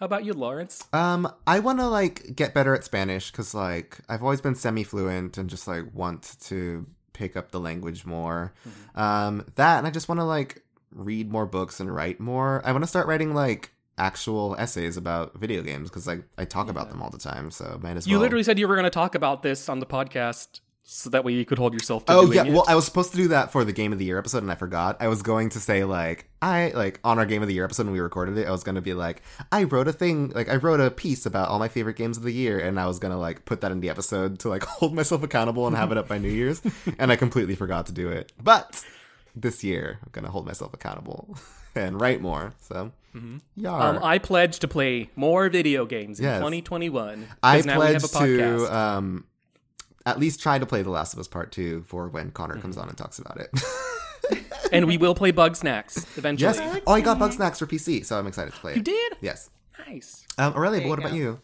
[0.00, 0.82] How about you, Lawrence?
[0.94, 5.36] Um, I want to like get better at Spanish because like I've always been semi-fluent
[5.36, 8.54] and just like want to pick up the language more.
[8.94, 12.62] Um, that and I just want to like read more books and write more.
[12.64, 16.70] I want to start writing like actual essays about video games because like I talk
[16.70, 17.50] about them all the time.
[17.50, 18.22] So might as You well.
[18.22, 21.44] literally said you were gonna talk about this on the podcast so that way you
[21.44, 22.52] could hold yourself to Oh yeah, it.
[22.52, 24.50] well I was supposed to do that for the game of the year episode and
[24.50, 24.96] I forgot.
[25.00, 27.84] I was going to say like I like on our game of the year episode
[27.86, 30.48] when we recorded it, I was going to be like I wrote a thing, like
[30.48, 32.98] I wrote a piece about all my favorite games of the year and I was
[32.98, 35.92] going to like put that in the episode to like hold myself accountable and have
[35.92, 36.60] it up by New Year's
[36.98, 38.32] and I completely forgot to do it.
[38.42, 38.84] But
[39.36, 41.36] this year I'm going to hold myself accountable
[41.76, 42.52] and write more.
[42.60, 42.90] So
[43.56, 43.96] Yar.
[43.96, 46.38] Um, I pledge to play more video games in Yes.
[46.38, 47.26] 2021.
[47.26, 48.70] 'cause I now we have a pledge to podcast.
[48.72, 49.24] um
[50.06, 52.76] at least try to play The Last of Us Part 2 for when Connor comes
[52.76, 52.82] Mm-hmm.
[52.82, 53.50] on and talks about it.
[54.72, 56.56] and we will play Bugsnax eventually.
[56.56, 56.72] Yes.
[56.74, 57.32] like oh, I got Bugsnax.
[57.34, 58.76] Snacks for PC, so I'm excited to play it.
[58.76, 59.16] You did?
[59.20, 59.50] Yes.
[59.86, 60.26] Nice.
[60.38, 61.16] Um, Aurelia, but what you about go.
[61.16, 61.40] you?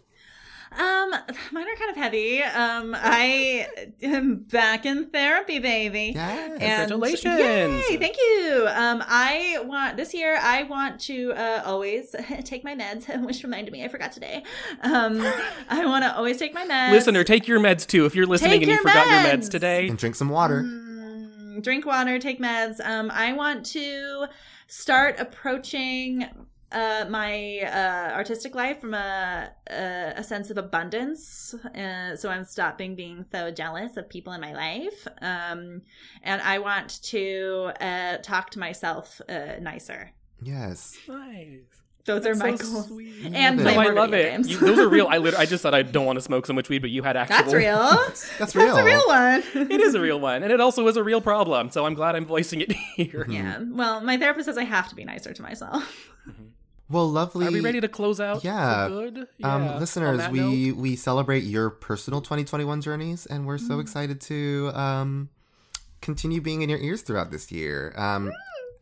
[0.78, 1.11] Um,
[1.53, 2.43] mine are kind of heavy.
[2.43, 3.66] Um, I
[4.03, 6.12] am back in therapy, baby.
[6.15, 6.59] Yes.
[6.61, 7.85] And- Congratulations.
[7.90, 8.66] Yay, thank you.
[8.70, 10.39] Um, I want this year.
[10.40, 14.43] I want to uh, always take my meds, which reminded me I forgot today.
[14.82, 15.20] Um,
[15.69, 16.90] I want to always take my meds.
[16.93, 18.05] Listener, take your meds too.
[18.05, 19.44] If you're listening Take and you your forgot your meds.
[19.47, 20.62] meds today, And drink some water.
[20.62, 22.81] Mm, drink water, take meds.
[22.85, 24.27] Um, I want to
[24.66, 26.27] start approaching
[26.72, 31.55] uh, my uh, artistic life from a, a a sense of abundance.
[31.74, 35.06] Uh, so I'm stopping being so jealous of people in my life.
[35.22, 35.82] Um,
[36.22, 40.12] and I want to uh, talk to myself uh, nicer.
[40.43, 40.97] Yes.
[41.09, 41.60] nice.
[42.05, 42.86] Those are my So goals.
[42.86, 43.32] sweet.
[43.34, 44.30] And play No, I love video it.
[44.30, 44.48] games.
[44.51, 45.09] You, those are real.
[45.10, 47.02] I lit- I just said I don't want to smoke so much weed, but you
[47.02, 47.36] had actual.
[47.36, 47.78] That's real.
[48.38, 48.66] That's real.
[48.66, 49.43] That's a real one.
[49.72, 51.68] It is a real one, and it also is a real problem.
[51.70, 53.26] So I'm glad I'm voicing it here.
[53.28, 53.59] yeah.
[53.68, 56.10] Well, my therapist says I have to be nicer to myself.
[56.88, 57.46] Well, lovely.
[57.46, 58.40] Are we ready to close out?
[58.42, 58.88] for Yeah.
[58.88, 59.26] good.
[59.38, 59.54] Yeah.
[59.54, 60.38] um, listeners, we
[60.70, 65.28] note- we celebrate your personal 2021 journeys, and we're so excited to um,
[66.00, 67.92] continue being in your ears throughout this year.
[67.96, 68.32] Um,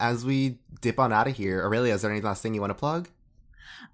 [0.01, 2.73] as we dip on out of here, Aurelia, is there any last thing you want
[2.73, 3.09] to plug?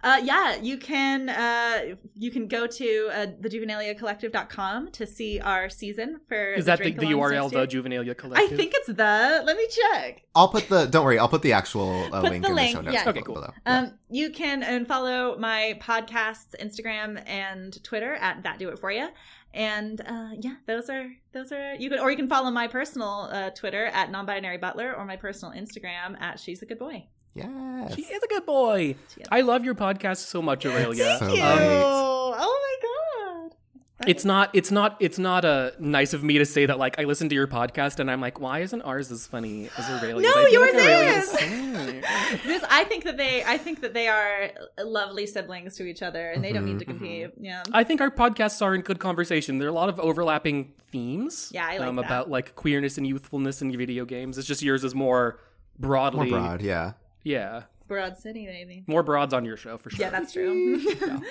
[0.02, 6.20] Uh, yeah, you can uh, you can go to uh, thejuvenaliacollective.com to see our season
[6.28, 8.14] for is that the, the URL, the year.
[8.14, 8.52] Collective?
[8.52, 9.42] I think it's the.
[9.44, 10.22] Let me check.
[10.34, 10.86] I'll put the.
[10.86, 12.94] Don't worry, I'll put the actual uh, Put link the in link, the show notes
[12.94, 13.04] yeah.
[13.04, 13.10] below.
[13.10, 13.34] Okay, cool.
[13.34, 13.52] below.
[13.66, 13.78] Yeah.
[13.78, 18.90] Um, you can and follow my podcast's Instagram and Twitter at that do it for
[18.90, 19.08] you.
[19.52, 23.28] And uh, yeah, those are those are you can or you can follow my personal
[23.32, 27.06] uh, Twitter at non-binary butler or my personal Instagram at she's a good boy.
[27.34, 27.94] Yes.
[27.94, 28.96] She is a good boy.
[29.30, 31.16] I love your podcast so much, Aurelia.
[31.18, 31.42] Thank you.
[31.42, 31.82] great.
[31.82, 32.32] Oh
[32.62, 34.06] my god.
[34.08, 34.50] It's not.
[34.54, 34.96] It's not.
[34.98, 36.78] It's not uh, nice of me to say that.
[36.78, 39.90] Like I listen to your podcast and I'm like, why isn't ours as funny as
[39.90, 40.22] Aurelia's?
[40.34, 42.04] No, I feel yours Aurelia's is.
[42.46, 46.30] This, I think that they, I think that they are lovely siblings to each other,
[46.30, 47.30] and they don't need to Mhm, compete.
[47.40, 47.62] Yeah.
[47.72, 49.58] I think our podcasts are in good conversation.
[49.58, 51.50] There are a lot of overlapping themes.
[51.52, 52.04] Yeah, I like um, that.
[52.06, 54.38] about like queerness and youthfulness in video games.
[54.38, 55.40] It's just yours is more More
[55.78, 56.30] broadly.
[56.30, 56.92] broad, yeah.
[57.22, 58.84] Yeah, Broad City, maybe.
[58.86, 60.00] more broads on your show for sure.
[60.00, 60.80] Yeah, that's true.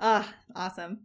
[0.00, 1.00] Ah, awesome.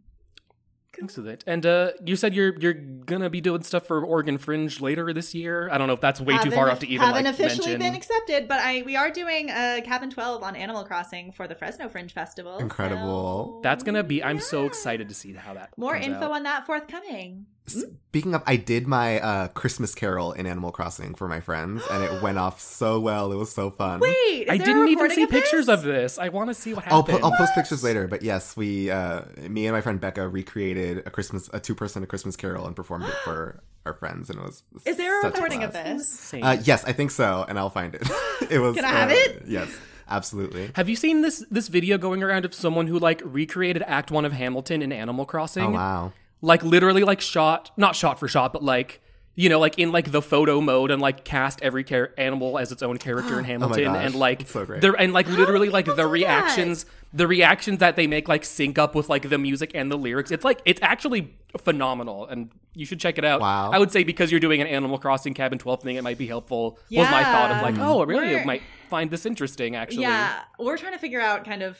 [0.96, 1.42] Thanks for that.
[1.48, 5.34] And uh, you said you're you're gonna be doing stuff for Oregon Fringe later this
[5.34, 5.68] year.
[5.72, 7.80] I don't know if that's way too far off to even haven't like officially mention.
[7.80, 11.56] been accepted, but I we are doing a cabin twelve on Animal Crossing for the
[11.56, 12.58] Fresno Fringe Festival.
[12.58, 13.54] Incredible.
[13.56, 14.22] so- That's gonna be.
[14.22, 15.76] I'm so excited to see how that.
[15.76, 16.30] More comes info out.
[16.32, 17.46] on that forthcoming.
[17.66, 22.04] Speaking of, I did my uh, Christmas Carol in Animal Crossing for my friends, and
[22.04, 23.32] it went off so well.
[23.32, 24.00] It was so fun.
[24.00, 25.40] Wait, is I there didn't even see of this?
[25.40, 26.18] pictures of this.
[26.18, 27.20] I want to see what I'll, happened.
[27.22, 30.98] po- I'll post pictures later, but yes, we, uh, me and my friend Becca recreated
[31.06, 34.42] a Christmas, a two-person a Christmas Carol and performed it for our friends, and it
[34.42, 34.62] was.
[34.84, 36.34] Is there a such recording of this?
[36.34, 38.02] Uh, yes, I think so, and I'll find it.
[38.50, 38.76] it was.
[38.76, 39.42] Can I have uh, it?
[39.46, 39.74] Yes,
[40.06, 40.70] absolutely.
[40.76, 44.26] Have you seen this this video going around of someone who like recreated Act One
[44.26, 45.64] of Hamilton in Animal Crossing?
[45.64, 46.12] Oh wow.
[46.44, 49.00] Like literally like shot, not shot for shot, but like
[49.36, 52.70] you know, like in like the photo mode and like cast every char- animal as
[52.70, 54.80] its own character in oh Hamilton, Oh gosh, and like that's so great.
[54.80, 56.06] they're and like literally like the do that?
[56.06, 59.98] reactions, the reactions that they make like sync up with like the music and the
[59.98, 60.30] lyrics.
[60.30, 63.40] It's like it's actually phenomenal, and you should check it out.
[63.40, 63.70] Wow.
[63.72, 66.26] I would say because you're doing an Animal Crossing Cabin Twelve thing, it might be
[66.28, 66.78] helpful.
[66.92, 67.88] Was my thought of like, Yeah.
[67.90, 68.26] oh, really?
[68.34, 70.02] We're- might find this interesting actually.
[70.02, 71.78] Yeah, we're trying to figure out kind of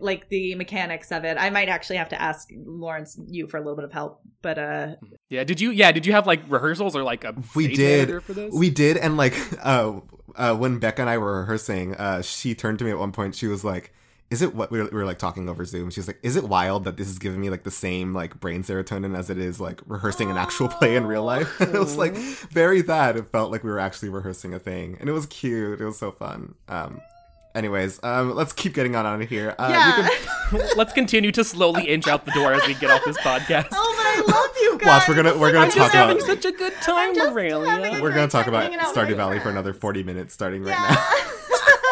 [0.00, 1.36] like the mechanics of it.
[1.38, 4.58] I might actually have to ask Lawrence you for a little bit of help, but
[4.58, 4.96] uh
[5.28, 5.70] Yeah, did you?
[5.70, 8.22] Yeah, did you have like rehearsals or like a We did.
[8.22, 8.52] for this?
[8.54, 9.34] We did, and like,
[9.64, 10.00] uh,
[10.36, 13.34] uh, when Becca and I were rehearsing, uh, she turned to me at one point.
[13.34, 13.92] She was like,
[14.30, 16.36] "Is it what we were, we were like talking over Zoom?" She was like, "Is
[16.36, 19.38] it wild that this is giving me like the same like brain serotonin as it
[19.38, 23.16] is like rehearsing an actual play in real life?" it was like very that.
[23.16, 25.80] It felt like we were actually rehearsing a thing, and it was cute.
[25.80, 26.54] It was so fun.
[26.68, 27.00] Um,
[27.54, 29.54] anyways, um, let's keep getting on out of here.
[29.58, 30.08] Uh, yeah.
[30.08, 33.68] can- Let's continue to slowly inch out the door as we get off this podcast.
[33.72, 34.86] oh my, I love you guys.
[34.86, 37.30] Watch, we're gonna we're gonna I'm talk just having about such a good time, just
[37.32, 38.02] Aurelia.
[38.02, 40.62] we're gonna talk about hanging out with Stardew my Valley for another forty minutes starting
[40.62, 41.06] right now.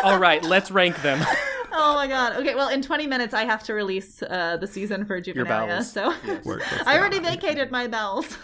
[0.12, 1.24] All right, let's rank them.
[1.72, 2.36] oh my god.
[2.36, 5.92] Okay, well, in 20 minutes, I have to release uh, the season for Juvenalia, bowels.
[5.92, 6.14] so
[6.44, 7.00] Work, I go.
[7.00, 8.36] already vacated my bells.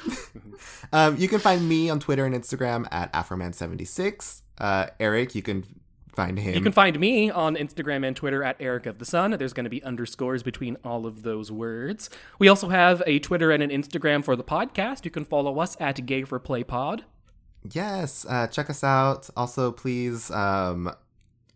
[0.92, 4.42] Um, you can find me on Twitter and Instagram at Afroman76.
[4.58, 5.64] Uh, Eric, you can
[6.16, 6.54] find him.
[6.54, 9.32] You can find me on Instagram and Twitter at Eric of the Sun.
[9.32, 12.10] There's going to be underscores between all of those words.
[12.38, 15.04] We also have a Twitter and an Instagram for the podcast.
[15.04, 17.04] You can follow us at Gay for Play Pod.
[17.72, 19.28] yes, uh, check us out.
[19.36, 20.90] Also, please, um,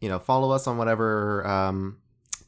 [0.01, 1.99] you know, follow us on whatever um,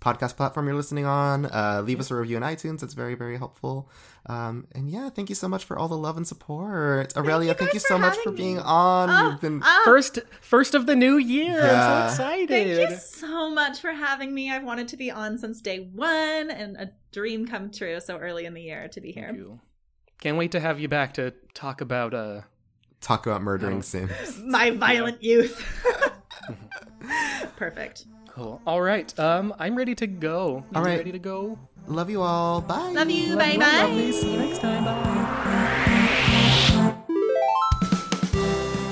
[0.01, 1.47] podcast platform you're listening on.
[1.47, 2.83] Uh, leave us a review on iTunes.
[2.83, 3.89] It's very, very helpful.
[4.27, 7.17] Um, and yeah, thank you so much for all the love and support.
[7.17, 8.37] Aurelia, you thank you so much having for me.
[8.37, 9.11] being on.
[9.11, 11.59] Oh, You've been oh, First, first of the new year.
[11.59, 12.05] Yeah.
[12.05, 12.49] I'm so excited.
[12.77, 14.51] Thank you so much for having me.
[14.53, 18.45] I've wanted to be on since day one, and a dream come true so early
[18.45, 19.27] in the year to be here.
[19.27, 19.61] Thank you.
[20.21, 22.43] Can't wait to have you back to talk about uh
[23.01, 23.81] talk about murdering Oh.
[23.81, 24.39] Sims.
[24.45, 25.61] My violent youth.
[27.57, 28.07] Perfect.
[28.29, 28.61] cool.
[28.67, 29.17] All right.
[29.19, 30.65] Um I'm ready to go.
[30.75, 30.99] All right.
[30.99, 31.59] ready to go?
[31.87, 32.61] Love you all.
[32.61, 32.93] Bye.
[32.93, 33.31] Love you.
[33.31, 33.83] Love bye you, bye.
[33.83, 34.13] lovely.
[34.13, 34.85] See you next time.
[34.85, 34.99] Bye.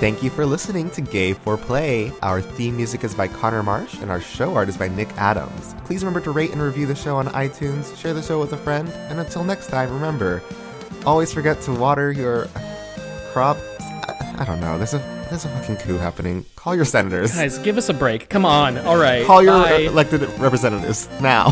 [0.01, 2.11] Thank you for listening to Gay for Play.
[2.23, 5.75] Our theme music is by Connor Marsh, and our show art is by Nick Adams.
[5.85, 8.57] Please remember to rate and review the show on iTunes, share the show with a
[8.57, 10.43] friend, and until next time, remember,
[11.05, 12.47] always forget to water your
[13.33, 13.61] crops.
[13.79, 14.79] I, I don't know.
[14.79, 14.99] There's a
[15.29, 16.47] there's a fucking coup happening.
[16.57, 17.35] Call your senators.
[17.35, 18.31] Guys, give us a break.
[18.31, 18.79] Come on.
[18.79, 19.25] All right.
[19.27, 19.81] Call your Bye.
[19.81, 21.51] elected representatives now.